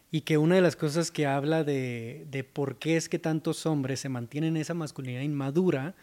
Y 0.10 0.22
que 0.22 0.40
una 0.40 0.56
de 0.56 0.62
las 0.62 0.76
cosas 0.76 1.12
que 1.12 1.28
habla 1.28 1.64
de, 1.64 2.26
de 2.32 2.44
por 2.44 2.80
qué 2.80 2.98
es 2.98 3.10
que 3.10 3.20
tantos 3.20 3.68
hombres 3.68 4.00
se 4.00 4.10
mantienen 4.10 4.56
en 4.56 4.62
esa 4.64 4.74
masculinidad 4.74 5.22
inmadura 5.22 5.94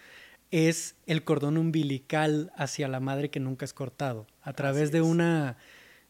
es 0.52 0.94
el 1.06 1.24
cordón 1.24 1.56
umbilical 1.56 2.52
hacia 2.54 2.86
la 2.86 3.00
madre 3.00 3.30
que 3.30 3.40
nunca 3.40 3.64
es 3.64 3.72
cortado. 3.72 4.28
A 4.42 4.52
través 4.52 4.92
de 4.92 5.02
una... 5.02 5.56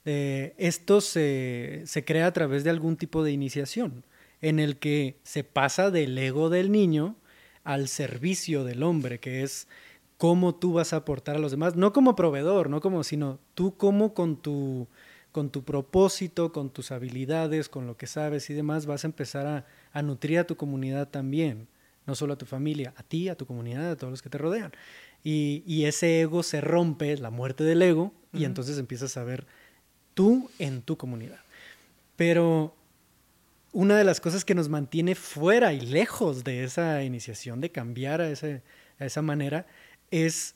esto 0.04 1.00
se, 1.00 1.84
se 1.86 2.04
crea 2.04 2.26
a 2.26 2.32
través 2.34 2.64
de 2.64 2.68
algún 2.68 2.98
tipo 2.98 3.24
de 3.24 3.32
iniciación 3.32 4.04
en 4.44 4.58
el 4.58 4.76
que 4.76 5.16
se 5.22 5.42
pasa 5.42 5.90
del 5.90 6.18
ego 6.18 6.50
del 6.50 6.70
niño 6.70 7.16
al 7.64 7.88
servicio 7.88 8.62
del 8.62 8.82
hombre, 8.82 9.18
que 9.18 9.42
es 9.42 9.68
cómo 10.18 10.54
tú 10.54 10.74
vas 10.74 10.92
a 10.92 10.96
aportar 10.96 11.36
a 11.36 11.38
los 11.38 11.50
demás, 11.50 11.76
no 11.76 11.94
como 11.94 12.14
proveedor, 12.14 12.68
no 12.68 12.82
como, 12.82 13.04
sino 13.04 13.38
tú 13.54 13.78
cómo 13.78 14.12
con 14.12 14.36
tu, 14.36 14.86
con 15.32 15.48
tu 15.48 15.64
propósito, 15.64 16.52
con 16.52 16.68
tus 16.68 16.92
habilidades, 16.92 17.70
con 17.70 17.86
lo 17.86 17.96
que 17.96 18.06
sabes 18.06 18.50
y 18.50 18.54
demás, 18.54 18.84
vas 18.84 19.04
a 19.04 19.06
empezar 19.06 19.46
a, 19.46 19.66
a 19.94 20.02
nutrir 20.02 20.40
a 20.40 20.46
tu 20.46 20.56
comunidad 20.56 21.08
también, 21.08 21.66
no 22.06 22.14
solo 22.14 22.34
a 22.34 22.38
tu 22.38 22.44
familia, 22.44 22.92
a 22.98 23.02
ti, 23.02 23.30
a 23.30 23.36
tu 23.36 23.46
comunidad, 23.46 23.92
a 23.92 23.96
todos 23.96 24.10
los 24.10 24.20
que 24.20 24.28
te 24.28 24.36
rodean. 24.36 24.72
Y, 25.22 25.62
y 25.66 25.86
ese 25.86 26.20
ego 26.20 26.42
se 26.42 26.60
rompe, 26.60 27.16
la 27.16 27.30
muerte 27.30 27.64
del 27.64 27.80
ego, 27.80 28.12
y 28.30 28.44
entonces 28.44 28.76
empiezas 28.76 29.16
a 29.16 29.24
ver 29.24 29.46
tú 30.12 30.50
en 30.58 30.82
tu 30.82 30.98
comunidad. 30.98 31.40
Pero 32.16 32.76
una 33.74 33.98
de 33.98 34.04
las 34.04 34.20
cosas 34.20 34.44
que 34.44 34.54
nos 34.54 34.68
mantiene 34.68 35.16
fuera 35.16 35.72
y 35.72 35.80
lejos 35.80 36.44
de 36.44 36.62
esa 36.62 37.02
iniciación, 37.02 37.60
de 37.60 37.72
cambiar 37.72 38.22
a, 38.22 38.26
a 38.26 39.04
esa 39.04 39.20
manera, 39.20 39.66
es 40.12 40.54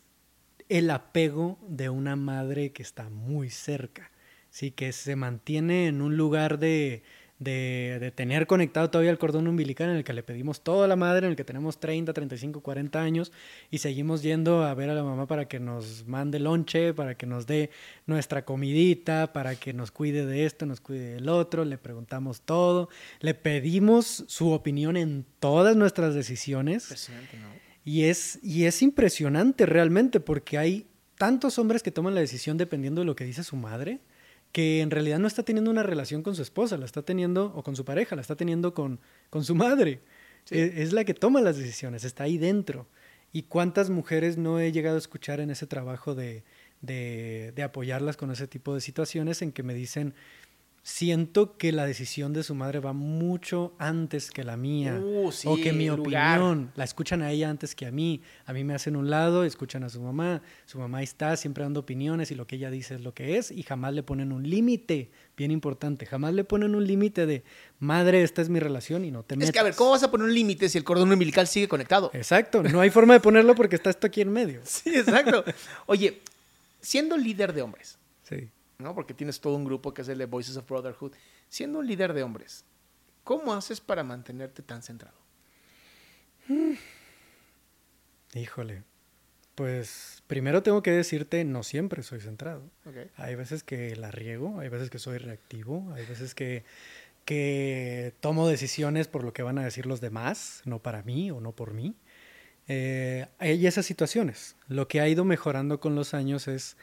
el 0.68 0.88
apego 0.88 1.58
de 1.66 1.88
una 1.88 2.14
madre 2.14 2.70
que 2.70 2.82
está 2.82 3.10
muy 3.10 3.50
cerca, 3.50 4.12
¿sí? 4.50 4.70
que 4.70 4.92
se 4.92 5.16
mantiene 5.16 5.88
en 5.88 6.00
un 6.00 6.16
lugar 6.16 6.60
de, 6.60 7.02
de, 7.38 8.12
tener 8.14 8.46
conectado 8.46 8.90
todavía 8.90 9.10
el 9.10 9.18
cordón 9.18 9.46
umbilical 9.46 9.90
en 9.90 9.96
el 9.96 10.04
que 10.04 10.12
le 10.12 10.22
pedimos 10.22 10.62
toda 10.62 10.88
la 10.88 10.96
madre, 10.96 11.26
en 11.26 11.32
el 11.32 11.36
que 11.36 11.44
tenemos 11.44 11.78
30, 11.78 12.12
35, 12.12 12.60
40 12.60 13.00
años 13.00 13.32
y 13.70 13.78
seguimos 13.78 14.22
yendo 14.22 14.64
a 14.64 14.74
ver 14.74 14.90
a 14.90 14.94
la 14.94 15.04
mamá 15.04 15.26
para 15.26 15.46
que 15.46 15.60
nos 15.60 16.06
mande 16.06 16.40
lonche, 16.40 16.94
para 16.94 17.16
que 17.16 17.26
nos 17.26 17.46
dé 17.46 17.70
nuestra 18.06 18.44
comidita, 18.44 19.32
para 19.32 19.54
que 19.54 19.72
nos 19.72 19.90
cuide 19.90 20.26
de 20.26 20.46
esto, 20.46 20.66
nos 20.66 20.80
cuide 20.80 21.14
del 21.14 21.28
otro, 21.28 21.64
le 21.64 21.78
preguntamos 21.78 22.40
todo, 22.40 22.88
le 23.20 23.34
pedimos 23.34 24.24
su 24.26 24.50
opinión 24.50 24.96
en 24.96 25.24
todas 25.38 25.76
nuestras 25.76 26.14
decisiones. 26.14 27.10
Y 27.84 28.04
es, 28.04 28.38
y 28.42 28.64
es 28.64 28.82
impresionante 28.82 29.64
realmente 29.64 30.20
porque 30.20 30.58
hay 30.58 30.86
tantos 31.16 31.58
hombres 31.58 31.82
que 31.82 31.90
toman 31.90 32.14
la 32.14 32.20
decisión 32.20 32.58
dependiendo 32.58 33.00
de 33.00 33.06
lo 33.06 33.16
que 33.16 33.24
dice 33.24 33.42
su 33.42 33.56
madre 33.56 34.00
que 34.52 34.80
en 34.80 34.90
realidad 34.90 35.18
no 35.18 35.26
está 35.26 35.42
teniendo 35.42 35.70
una 35.70 35.82
relación 35.82 36.22
con 36.22 36.34
su 36.34 36.42
esposa, 36.42 36.76
la 36.76 36.84
está 36.84 37.02
teniendo, 37.02 37.52
o 37.54 37.62
con 37.62 37.76
su 37.76 37.84
pareja, 37.84 38.16
la 38.16 38.22
está 38.22 38.36
teniendo 38.36 38.74
con, 38.74 39.00
con 39.30 39.44
su 39.44 39.54
madre. 39.54 40.00
E, 40.50 40.74
es, 40.76 40.92
la 40.92 41.04
que 41.04 41.14
toma 41.14 41.40
las 41.40 41.56
decisiones, 41.56 42.04
está 42.04 42.24
ahí 42.24 42.38
dentro. 42.38 42.86
¿Y 43.32 43.42
cuántas 43.42 43.90
mujeres 43.90 44.38
no 44.38 44.58
he 44.58 44.72
llegado 44.72 44.96
a 44.96 44.98
escuchar 44.98 45.40
en 45.40 45.50
ese 45.50 45.66
trabajo 45.66 46.14
de, 46.14 46.44
de, 46.80 47.52
de 47.54 47.62
apoyarlas 47.62 48.16
con 48.16 48.30
ese 48.30 48.46
tipo 48.46 48.74
de 48.74 48.80
situaciones 48.80 49.42
en 49.42 49.52
que 49.52 49.62
me 49.62 49.74
dicen, 49.74 50.14
siento 50.88 51.58
que 51.58 51.70
la 51.70 51.84
decisión 51.84 52.32
de 52.32 52.42
su 52.42 52.54
madre 52.54 52.80
va 52.80 52.94
mucho 52.94 53.74
antes 53.78 54.30
que 54.30 54.42
la 54.42 54.56
mía. 54.56 54.98
Uh, 54.98 55.30
o 55.44 55.56
que 55.56 55.74
mi 55.74 55.90
opinión 55.90 56.72
la 56.76 56.84
escuchan 56.84 57.20
a 57.20 57.30
ella 57.30 57.50
antes 57.50 57.74
que 57.74 57.84
a 57.84 57.90
mí. 57.90 58.22
A 58.46 58.54
mí 58.54 58.64
me 58.64 58.74
hacen 58.74 58.96
un 58.96 59.10
lado, 59.10 59.44
escuchan 59.44 59.84
a 59.84 59.90
su 59.90 60.00
mamá. 60.00 60.40
Su 60.64 60.78
mamá 60.78 61.02
está 61.02 61.36
siempre 61.36 61.62
dando 61.62 61.80
opiniones 61.80 62.30
y 62.30 62.34
lo 62.34 62.46
que 62.46 62.56
ella 62.56 62.70
dice 62.70 62.94
es 62.94 63.02
lo 63.02 63.12
que 63.12 63.36
es. 63.36 63.50
Y 63.50 63.64
jamás 63.64 63.92
le 63.92 64.02
ponen 64.02 64.32
un 64.32 64.48
límite, 64.48 65.10
bien 65.36 65.50
importante. 65.50 66.06
Jamás 66.06 66.32
le 66.32 66.44
ponen 66.44 66.74
un 66.74 66.86
límite 66.86 67.26
de, 67.26 67.44
madre, 67.78 68.22
esta 68.22 68.40
es 68.40 68.48
mi 68.48 68.58
relación 68.58 69.04
y 69.04 69.10
no 69.10 69.24
te 69.24 69.36
metas. 69.36 69.50
Es 69.50 69.52
que, 69.52 69.58
a 69.58 69.64
ver, 69.64 69.74
¿cómo 69.74 69.90
vas 69.90 70.02
a 70.04 70.10
poner 70.10 70.26
un 70.26 70.34
límite 70.34 70.70
si 70.70 70.78
el 70.78 70.84
cordón 70.84 71.12
umbilical 71.12 71.46
sigue 71.48 71.68
conectado? 71.68 72.10
Exacto. 72.14 72.62
No 72.62 72.80
hay 72.80 72.88
forma 72.88 73.12
de 73.12 73.20
ponerlo 73.20 73.54
porque 73.54 73.76
está 73.76 73.90
esto 73.90 74.06
aquí 74.06 74.22
en 74.22 74.32
medio. 74.32 74.62
sí, 74.64 74.88
exacto. 74.96 75.44
Oye, 75.84 76.22
siendo 76.80 77.18
líder 77.18 77.52
de 77.52 77.60
hombres. 77.60 77.98
Sí 78.22 78.48
¿no? 78.78 78.94
Porque 78.94 79.12
tienes 79.12 79.40
todo 79.40 79.56
un 79.56 79.64
grupo 79.64 79.92
que 79.92 80.02
es 80.02 80.08
el 80.08 80.18
de 80.18 80.26
Voices 80.26 80.56
of 80.56 80.68
Brotherhood. 80.68 81.12
Siendo 81.48 81.80
un 81.80 81.86
líder 81.86 82.12
de 82.12 82.22
hombres, 82.22 82.64
¿cómo 83.24 83.52
haces 83.52 83.80
para 83.80 84.04
mantenerte 84.04 84.62
tan 84.62 84.82
centrado? 84.82 85.18
Mm. 86.46 86.74
Híjole. 88.34 88.84
Pues 89.56 90.22
primero 90.28 90.62
tengo 90.62 90.84
que 90.84 90.92
decirte, 90.92 91.44
no 91.44 91.64
siempre 91.64 92.04
soy 92.04 92.20
centrado. 92.20 92.62
Hay 93.16 93.34
veces 93.34 93.64
que 93.64 93.96
la 93.96 94.12
riego, 94.12 94.60
hay 94.60 94.68
veces 94.68 94.90
que 94.90 95.00
soy 95.00 95.18
reactivo, 95.18 95.92
hay 95.94 96.06
veces 96.06 96.36
que, 96.36 96.62
que 97.24 98.14
tomo 98.20 98.46
decisiones 98.46 99.08
por 99.08 99.24
lo 99.24 99.32
que 99.32 99.42
van 99.42 99.58
a 99.58 99.64
decir 99.64 99.86
los 99.86 100.00
demás, 100.00 100.62
no 100.64 100.78
para 100.78 101.02
mí 101.02 101.32
o 101.32 101.40
no 101.40 101.50
por 101.50 101.74
mí. 101.74 101.96
Eh, 102.68 103.26
hay 103.40 103.66
esas 103.66 103.86
situaciones. 103.86 104.54
Lo 104.68 104.86
que 104.86 105.00
ha 105.00 105.08
ido 105.08 105.24
mejorando 105.24 105.80
con 105.80 105.96
los 105.96 106.14
años 106.14 106.46
es 106.46 106.76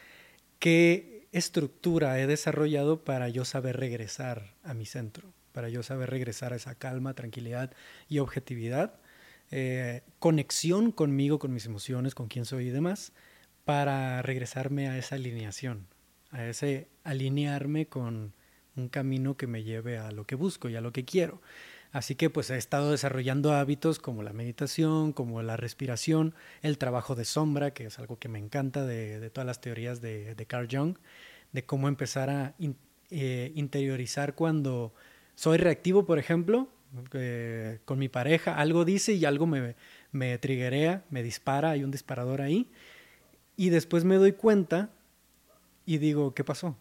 que 0.60 1.15
estructura 1.38 2.18
he 2.20 2.28
desarrollado 2.28 3.04
para 3.04 3.28
yo 3.28 3.44
saber 3.44 3.78
regresar 3.78 4.56
a 4.64 4.74
mi 4.74 4.86
centro, 4.86 5.34
para 5.52 5.68
yo 5.68 5.84
saber 5.84 6.10
regresar 6.10 6.54
a 6.54 6.56
esa 6.56 6.76
calma, 6.76 7.14
tranquilidad 7.14 7.74
y 8.08 8.20
objetividad, 8.20 9.00
eh, 9.52 10.02
conexión 10.20 10.94
conmigo, 10.94 11.38
con 11.38 11.54
mis 11.54 11.66
emociones, 11.66 12.16
con 12.16 12.30
quién 12.30 12.46
soy 12.46 12.68
y 12.68 12.70
demás, 12.70 13.12
para 13.66 14.22
regresarme 14.22 14.88
a 14.88 14.98
esa 14.98 15.16
alineación, 15.16 15.88
a 16.32 16.46
ese 16.48 16.88
alinearme 17.04 17.88
con 17.88 18.34
un 18.78 18.88
camino 18.88 19.36
que 19.36 19.48
me 19.48 19.64
lleve 19.64 19.98
a 19.98 20.12
lo 20.12 20.26
que 20.26 20.36
busco 20.36 20.70
y 20.70 20.78
a 20.78 20.82
lo 20.82 20.94
que 20.94 21.04
quiero. 21.04 21.42
Así 21.96 22.16
que 22.16 22.30
pues 22.30 22.50
he 22.50 22.58
estado 22.58 22.92
desarrollando 22.92 23.54
hábitos 23.54 24.00
como 24.00 24.22
la 24.22 24.34
meditación, 24.34 25.14
como 25.14 25.42
la 25.42 25.56
respiración, 25.56 26.36
el 26.62 26.78
trabajo 26.78 27.16
de 27.16 27.24
sombra, 27.24 27.72
que 27.72 27.86
es 27.86 28.00
algo 28.00 28.20
que 28.20 28.28
me 28.28 28.38
encanta 28.38 28.86
de, 28.86 29.30
todas 29.30 29.48
las 29.48 29.62
teorías 29.62 30.02
de, 30.02 30.46
Carl 30.46 30.68
Jung, 30.70 30.98
de 31.54 31.64
cómo 31.64 31.88
empezar 31.88 32.30
a 32.30 32.54
eh, 33.12 33.54
interiorizar 33.56 34.36
cuando 34.36 34.94
soy 35.36 35.58
reactivo, 35.58 36.06
por 36.06 36.20
ejemplo, 36.20 36.68
eh, 37.14 37.80
con 37.86 37.98
mi 37.98 38.10
pareja, 38.10 38.58
algo 38.58 38.84
dice 38.84 39.14
y 39.14 39.24
algo 39.24 39.48
me, 39.48 39.76
me 40.12 40.38
triguea, 40.38 41.06
me 41.10 41.24
dispara, 41.24 41.70
hay 41.70 41.86
un 41.86 41.92
disparador 41.92 42.42
ahí, 42.42 42.70
y 43.56 43.70
después 43.70 44.04
me 44.04 44.16
doy 44.16 44.34
cuenta 44.34 44.90
y 45.86 46.00
digo, 46.00 46.34
¿qué 46.34 46.44
pasó? 46.44 46.76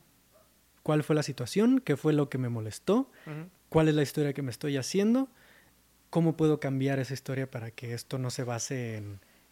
¿Cuál 0.83 1.05
fue 1.05 1.15
la 1.15 1.23
situación? 1.23 1.81
¿Qué 1.81 1.97
fue 1.97 2.13
lo 2.13 2.29
que 2.29 2.37
me 2.37 2.49
molestó? 2.49 3.09
Cuál 3.75 3.89
es 3.89 3.97
la 3.97 4.03
historia 4.03 4.33
que 4.33 4.43
me 4.43 4.53
estoy 4.53 4.77
haciendo, 4.77 5.29
cómo 6.09 6.37
puedo 6.37 6.61
cambiar 6.61 7.01
esa 7.01 7.13
historia 7.13 7.51
para 7.51 7.73
que 7.73 7.93
esto 7.93 8.19
no 8.19 8.31
se 8.31 8.45
base 8.45 9.03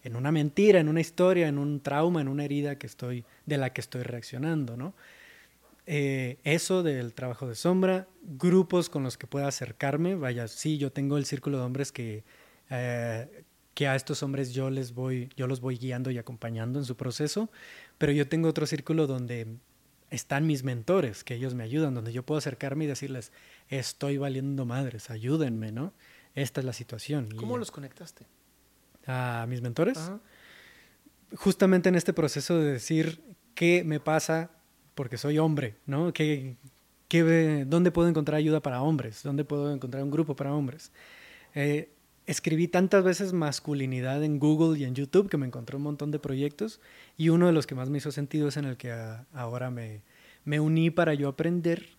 en, 0.04 0.14
una 0.14 0.30
mentira, 0.30 0.78
en 0.78 0.88
una 0.88 1.00
historia, 1.00 1.48
en 1.48 1.58
un 1.58 1.80
trauma, 1.80 2.20
en 2.20 2.28
una 2.28 2.44
herida 2.44 2.78
que 2.78 2.86
estoy, 2.86 3.24
de 3.46 3.58
la 3.58 3.72
que 3.72 3.80
estoy 3.80 4.04
reaccionando, 4.04 4.76
¿no? 4.76 4.94
Eh, 5.86 6.38
eso 6.44 6.84
del 6.84 7.14
trabajo 7.14 7.48
de 7.48 7.56
sombra, 7.56 8.06
grupos 8.22 8.88
con 8.88 9.02
los 9.02 9.18
que 9.18 9.26
pueda 9.26 9.48
acercarme, 9.48 10.14
vaya, 10.14 10.46
sí, 10.46 10.78
yo 10.78 10.92
tengo 10.92 11.16
el 11.16 11.24
círculo 11.24 11.58
de 11.58 11.64
hombres 11.64 11.90
que, 11.90 12.22
eh, 12.70 13.44
que 13.74 13.88
a 13.88 13.96
estos 13.96 14.22
hombres 14.22 14.52
yo 14.52 14.70
les 14.70 14.94
voy, 14.94 15.30
yo 15.36 15.48
los 15.48 15.60
voy 15.60 15.78
guiando 15.78 16.12
y 16.12 16.18
acompañando 16.18 16.78
en 16.78 16.84
su 16.84 16.96
proceso, 16.96 17.50
pero 17.98 18.12
yo 18.12 18.28
tengo 18.28 18.48
otro 18.48 18.66
círculo 18.66 19.08
donde 19.08 19.48
están 20.12 20.46
mis 20.46 20.62
mentores, 20.62 21.24
que 21.24 21.34
ellos 21.34 21.54
me 21.54 21.64
ayudan, 21.64 21.94
donde 21.94 22.12
yo 22.12 22.22
puedo 22.22 22.38
acercarme 22.38 22.84
y 22.84 22.86
decirles, 22.86 23.32
estoy 23.78 24.18
valiendo 24.18 24.66
madres, 24.66 25.10
ayúdenme, 25.10 25.72
¿no? 25.72 25.92
Esta 26.34 26.60
es 26.60 26.66
la 26.66 26.72
situación. 26.72 27.28
¿Cómo 27.36 27.58
los 27.58 27.70
conectaste? 27.70 28.26
A 29.06 29.46
mis 29.48 29.62
mentores. 29.62 29.98
Justamente 31.34 31.88
en 31.88 31.94
este 31.94 32.12
proceso 32.12 32.58
de 32.58 32.72
decir 32.72 33.20
qué 33.54 33.82
me 33.84 34.00
pasa 34.00 34.50
porque 34.94 35.16
soy 35.16 35.38
hombre, 35.38 35.76
¿no? 35.86 36.12
¿Qué, 36.12 36.56
qué, 37.08 37.64
dónde 37.66 37.90
puedo 37.90 38.08
encontrar 38.08 38.36
ayuda 38.36 38.60
para 38.60 38.82
hombres? 38.82 39.22
¿Dónde 39.22 39.44
puedo 39.44 39.72
encontrar 39.72 40.02
un 40.02 40.10
grupo 40.10 40.36
para 40.36 40.54
hombres? 40.54 40.92
Eh, 41.54 41.90
escribí 42.26 42.68
tantas 42.68 43.02
veces 43.02 43.32
masculinidad 43.32 44.22
en 44.22 44.38
Google 44.38 44.78
y 44.78 44.84
en 44.84 44.94
YouTube 44.94 45.28
que 45.30 45.38
me 45.38 45.46
encontré 45.46 45.76
un 45.76 45.82
montón 45.82 46.10
de 46.10 46.18
proyectos 46.18 46.80
y 47.16 47.30
uno 47.30 47.46
de 47.46 47.52
los 47.52 47.66
que 47.66 47.74
más 47.74 47.88
me 47.88 47.98
hizo 47.98 48.12
sentido 48.12 48.48
es 48.48 48.58
en 48.58 48.66
el 48.66 48.76
que 48.76 48.92
ahora 49.32 49.70
me, 49.70 50.02
me, 50.44 50.60
uní 50.60 50.90
para 50.90 51.14
yo 51.14 51.28
aprender 51.28 51.96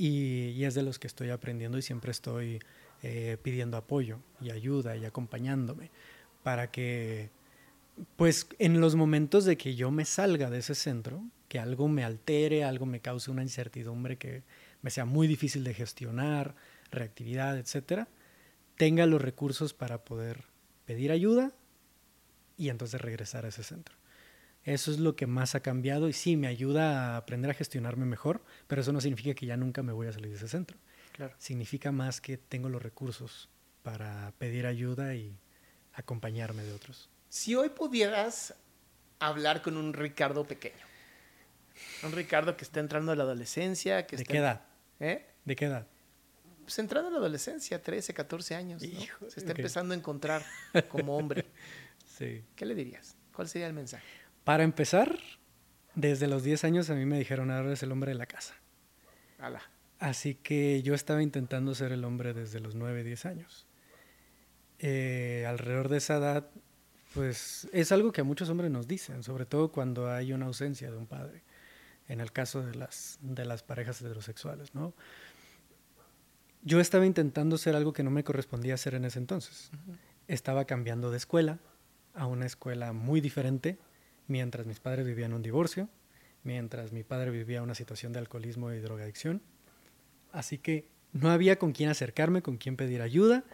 y, 0.00 0.64
es 0.64 0.74
de 0.74 0.82
los 0.82 0.98
que 0.98 1.06
estoy 1.06 1.28
aprendiendo 1.28 1.76
y 1.76 1.82
siempre 1.82 2.10
estoy 2.10 2.58
eh, 3.02 3.36
pidiendo 3.42 3.76
apoyo 3.76 4.18
y 4.40 4.50
ayuda 4.50 4.96
y 4.96 5.04
acompañándome 5.04 5.90
para 6.42 6.70
que 6.70 7.28
pues 8.16 8.48
en 8.58 8.80
los 8.80 8.94
momentos 8.94 9.44
de 9.44 9.58
que 9.58 9.74
yo 9.74 9.90
me 9.90 10.06
salga 10.06 10.48
de 10.48 10.60
ese 10.60 10.74
centro, 10.74 11.22
que 11.48 11.58
algo 11.58 11.86
me 11.86 12.02
altere, 12.02 12.64
algo 12.64 12.86
me 12.86 13.00
cause 13.00 13.30
una 13.30 13.42
incertidumbre 13.42 14.16
que 14.16 14.42
me 14.80 14.90
sea 14.90 15.04
muy 15.04 15.26
difícil 15.26 15.64
de 15.64 15.74
gestionar, 15.74 16.54
reactividad, 16.90 17.58
etcétera, 17.58 18.08
tenga 18.78 19.04
los 19.04 19.20
recursos 19.20 19.74
para 19.74 20.02
poder 20.02 20.44
pedir 20.86 21.12
ayuda 21.12 21.52
y 22.56 22.70
entonces 22.70 23.02
regresar 23.02 23.44
a 23.44 23.48
ese 23.48 23.64
centro. 23.64 23.99
Eso 24.64 24.90
es 24.90 24.98
lo 24.98 25.16
que 25.16 25.26
más 25.26 25.54
ha 25.54 25.60
cambiado 25.60 26.08
y 26.08 26.12
sí, 26.12 26.36
me 26.36 26.46
ayuda 26.46 27.14
a 27.14 27.16
aprender 27.16 27.50
a 27.50 27.54
gestionarme 27.54 28.04
mejor, 28.04 28.42
pero 28.66 28.82
eso 28.82 28.92
no 28.92 29.00
significa 29.00 29.34
que 29.34 29.46
ya 29.46 29.56
nunca 29.56 29.82
me 29.82 29.92
voy 29.92 30.06
a 30.06 30.12
salir 30.12 30.30
de 30.30 30.36
ese 30.36 30.48
centro. 30.48 30.76
Claro. 31.12 31.34
Significa 31.38 31.92
más 31.92 32.20
que 32.20 32.36
tengo 32.36 32.68
los 32.68 32.82
recursos 32.82 33.48
para 33.82 34.32
pedir 34.38 34.66
ayuda 34.66 35.14
y 35.14 35.38
acompañarme 35.94 36.62
de 36.62 36.72
otros. 36.72 37.08
Si 37.28 37.54
hoy 37.54 37.70
pudieras 37.70 38.54
hablar 39.18 39.62
con 39.62 39.76
un 39.76 39.92
Ricardo 39.92 40.44
pequeño, 40.44 40.84
un 42.02 42.12
Ricardo 42.12 42.56
que 42.56 42.64
está 42.64 42.80
entrando 42.80 43.12
a 43.12 43.16
la 43.16 43.22
adolescencia, 43.22 44.06
que 44.06 44.16
¿De 44.16 44.22
está... 44.22 44.32
qué 44.32 44.38
edad? 44.38 44.62
¿Eh? 45.00 45.26
¿De 45.44 45.56
qué 45.56 45.64
edad? 45.66 45.86
pues 46.70 46.78
entrando 46.78 47.08
en 47.08 47.14
la 47.14 47.18
adolescencia, 47.18 47.82
13, 47.82 48.14
14 48.14 48.54
años, 48.54 48.80
se 48.80 49.40
está 49.40 49.50
empezando 49.50 49.92
a 49.92 49.96
encontrar 49.96 50.44
como 50.88 51.16
hombre. 51.16 51.44
sí. 52.16 52.44
¿Qué 52.54 52.64
le 52.64 52.76
dirías? 52.76 53.16
¿Cuál 53.34 53.48
sería 53.48 53.66
el 53.66 53.72
mensaje? 53.72 54.06
Para 54.50 54.64
empezar, 54.64 55.16
desde 55.94 56.26
los 56.26 56.42
10 56.42 56.64
años 56.64 56.90
a 56.90 56.96
mí 56.96 57.06
me 57.06 57.16
dijeron, 57.16 57.52
ahora 57.52 57.68
eres 57.68 57.84
el 57.84 57.92
hombre 57.92 58.10
de 58.10 58.18
la 58.18 58.26
casa. 58.26 58.56
Ala. 59.38 59.62
Así 60.00 60.34
que 60.34 60.82
yo 60.82 60.92
estaba 60.92 61.22
intentando 61.22 61.72
ser 61.72 61.92
el 61.92 62.04
hombre 62.04 62.34
desde 62.34 62.58
los 62.58 62.74
9, 62.74 63.04
10 63.04 63.26
años. 63.26 63.68
Eh, 64.80 65.46
alrededor 65.46 65.88
de 65.88 65.98
esa 65.98 66.16
edad, 66.16 66.50
pues 67.14 67.68
es 67.72 67.92
algo 67.92 68.10
que 68.10 68.22
a 68.22 68.24
muchos 68.24 68.48
hombres 68.48 68.72
nos 68.72 68.88
dicen, 68.88 69.22
sobre 69.22 69.46
todo 69.46 69.70
cuando 69.70 70.10
hay 70.10 70.32
una 70.32 70.46
ausencia 70.46 70.90
de 70.90 70.96
un 70.96 71.06
padre, 71.06 71.44
en 72.08 72.20
el 72.20 72.32
caso 72.32 72.60
de 72.60 72.74
las, 72.74 73.20
de 73.22 73.44
las 73.44 73.62
parejas 73.62 74.00
heterosexuales, 74.00 74.74
¿no? 74.74 74.94
yo 76.62 76.80
estaba 76.80 77.06
intentando 77.06 77.56
ser 77.56 77.76
algo 77.76 77.92
que 77.92 78.02
no 78.02 78.10
me 78.10 78.24
correspondía 78.24 78.74
hacer 78.74 78.96
en 78.96 79.04
ese 79.04 79.20
entonces. 79.20 79.70
Estaba 80.26 80.64
cambiando 80.64 81.12
de 81.12 81.18
escuela 81.18 81.60
a 82.14 82.26
una 82.26 82.46
escuela 82.46 82.92
muy 82.92 83.20
diferente, 83.20 83.78
mientras 84.30 84.66
mis 84.66 84.80
padres 84.80 85.04
vivían 85.06 85.34
un 85.34 85.42
divorcio, 85.42 85.88
mientras 86.42 86.92
mi 86.92 87.02
padre 87.04 87.30
vivía 87.30 87.62
una 87.62 87.74
situación 87.74 88.12
de 88.12 88.20
alcoholismo 88.20 88.72
y 88.72 88.78
drogadicción. 88.78 89.42
Así 90.32 90.58
que 90.58 90.86
no 91.12 91.30
había 91.30 91.58
con 91.58 91.72
quién 91.72 91.90
acercarme, 91.90 92.40
con 92.40 92.56
quién 92.56 92.76
pedir 92.76 93.02
ayuda, 93.02 93.44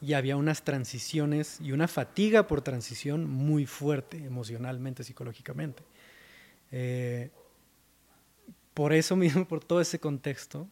y 0.00 0.12
había 0.12 0.36
unas 0.36 0.64
transiciones 0.64 1.60
y 1.60 1.72
una 1.72 1.88
fatiga 1.88 2.46
por 2.46 2.60
transición 2.60 3.30
muy 3.30 3.64
fuerte 3.64 4.18
emocionalmente, 4.18 5.04
psicológicamente. 5.04 5.82
Eh, 6.72 7.30
por 8.74 8.92
eso 8.92 9.16
mismo, 9.16 9.44
por 9.48 9.64
todo 9.64 9.80
ese 9.80 9.98
contexto, 9.98 10.68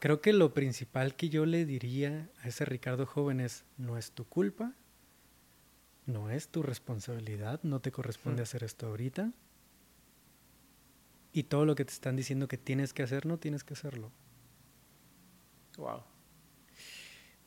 Creo 0.00 0.22
que 0.22 0.32
lo 0.32 0.54
principal 0.54 1.14
que 1.14 1.28
yo 1.28 1.44
le 1.44 1.66
diría 1.66 2.30
a 2.42 2.48
ese 2.48 2.64
Ricardo 2.64 3.04
joven 3.04 3.38
es, 3.38 3.64
no 3.76 3.98
es 3.98 4.12
tu 4.12 4.24
culpa, 4.24 4.72
no 6.06 6.30
es 6.30 6.48
tu 6.48 6.62
responsabilidad, 6.62 7.60
no 7.62 7.80
te 7.80 7.92
corresponde 7.92 8.42
hacer 8.42 8.64
esto 8.64 8.86
ahorita. 8.86 9.32
Y 11.32 11.44
todo 11.44 11.64
lo 11.64 11.74
que 11.74 11.84
te 11.84 11.92
están 11.92 12.16
diciendo 12.16 12.48
que 12.48 12.58
tienes 12.58 12.92
que 12.92 13.02
hacer, 13.02 13.26
no 13.26 13.38
tienes 13.38 13.62
que 13.62 13.74
hacerlo. 13.74 14.10
Wow. 15.76 16.02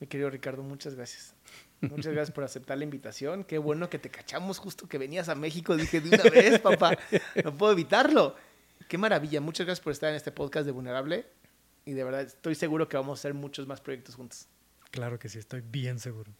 Mi 0.00 0.06
querido 0.06 0.30
Ricardo, 0.30 0.62
muchas 0.62 0.94
gracias. 0.94 1.34
Muchas 1.80 2.12
gracias 2.12 2.34
por 2.34 2.44
aceptar 2.44 2.78
la 2.78 2.84
invitación. 2.84 3.44
Qué 3.44 3.58
bueno 3.58 3.90
que 3.90 3.98
te 3.98 4.10
cachamos 4.10 4.58
justo 4.58 4.88
que 4.88 4.96
venías 4.98 5.28
a 5.28 5.34
México. 5.34 5.76
Dije, 5.76 6.00
de 6.00 6.08
una 6.08 6.30
vez, 6.30 6.60
papá, 6.60 6.96
no 7.44 7.54
puedo 7.54 7.72
evitarlo. 7.72 8.34
Qué 8.88 8.96
maravilla. 8.96 9.40
Muchas 9.40 9.66
gracias 9.66 9.84
por 9.84 9.92
estar 9.92 10.10
en 10.10 10.16
este 10.16 10.32
podcast 10.32 10.66
de 10.66 10.72
Vulnerable. 10.72 11.26
Y 11.84 11.92
de 11.92 12.04
verdad, 12.04 12.22
estoy 12.22 12.54
seguro 12.54 12.88
que 12.88 12.96
vamos 12.96 13.18
a 13.18 13.20
hacer 13.20 13.34
muchos 13.34 13.66
más 13.66 13.80
proyectos 13.80 14.14
juntos. 14.14 14.48
Claro 14.90 15.18
que 15.18 15.28
sí, 15.28 15.38
estoy 15.38 15.60
bien 15.60 15.98
seguro. 15.98 16.32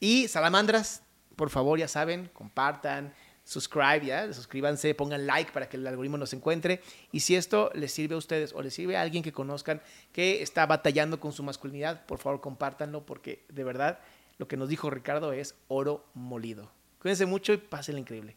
Y 0.00 0.28
salamandras, 0.28 1.02
por 1.38 1.50
favor, 1.50 1.78
ya 1.78 1.86
saben, 1.86 2.28
compartan, 2.34 3.14
subscribe, 3.44 4.04
ya, 4.04 4.30
suscríbanse, 4.32 4.92
pongan 4.94 5.24
like 5.24 5.52
para 5.52 5.68
que 5.68 5.76
el 5.76 5.86
algoritmo 5.86 6.18
nos 6.18 6.32
encuentre. 6.32 6.82
Y 7.12 7.20
si 7.20 7.36
esto 7.36 7.70
les 7.74 7.92
sirve 7.92 8.16
a 8.16 8.18
ustedes 8.18 8.52
o 8.52 8.60
les 8.60 8.74
sirve 8.74 8.96
a 8.96 9.02
alguien 9.02 9.22
que 9.22 9.32
conozcan 9.32 9.80
que 10.12 10.42
está 10.42 10.66
batallando 10.66 11.20
con 11.20 11.32
su 11.32 11.44
masculinidad, 11.44 12.04
por 12.06 12.18
favor, 12.18 12.40
compártanlo 12.40 13.06
porque 13.06 13.44
de 13.48 13.62
verdad 13.64 14.00
lo 14.36 14.48
que 14.48 14.56
nos 14.56 14.68
dijo 14.68 14.90
Ricardo 14.90 15.32
es 15.32 15.54
oro 15.68 16.04
molido. 16.12 16.70
Cuídense 17.00 17.24
mucho 17.24 17.52
y 17.52 17.58
pásenla 17.58 18.00
increíble. 18.00 18.36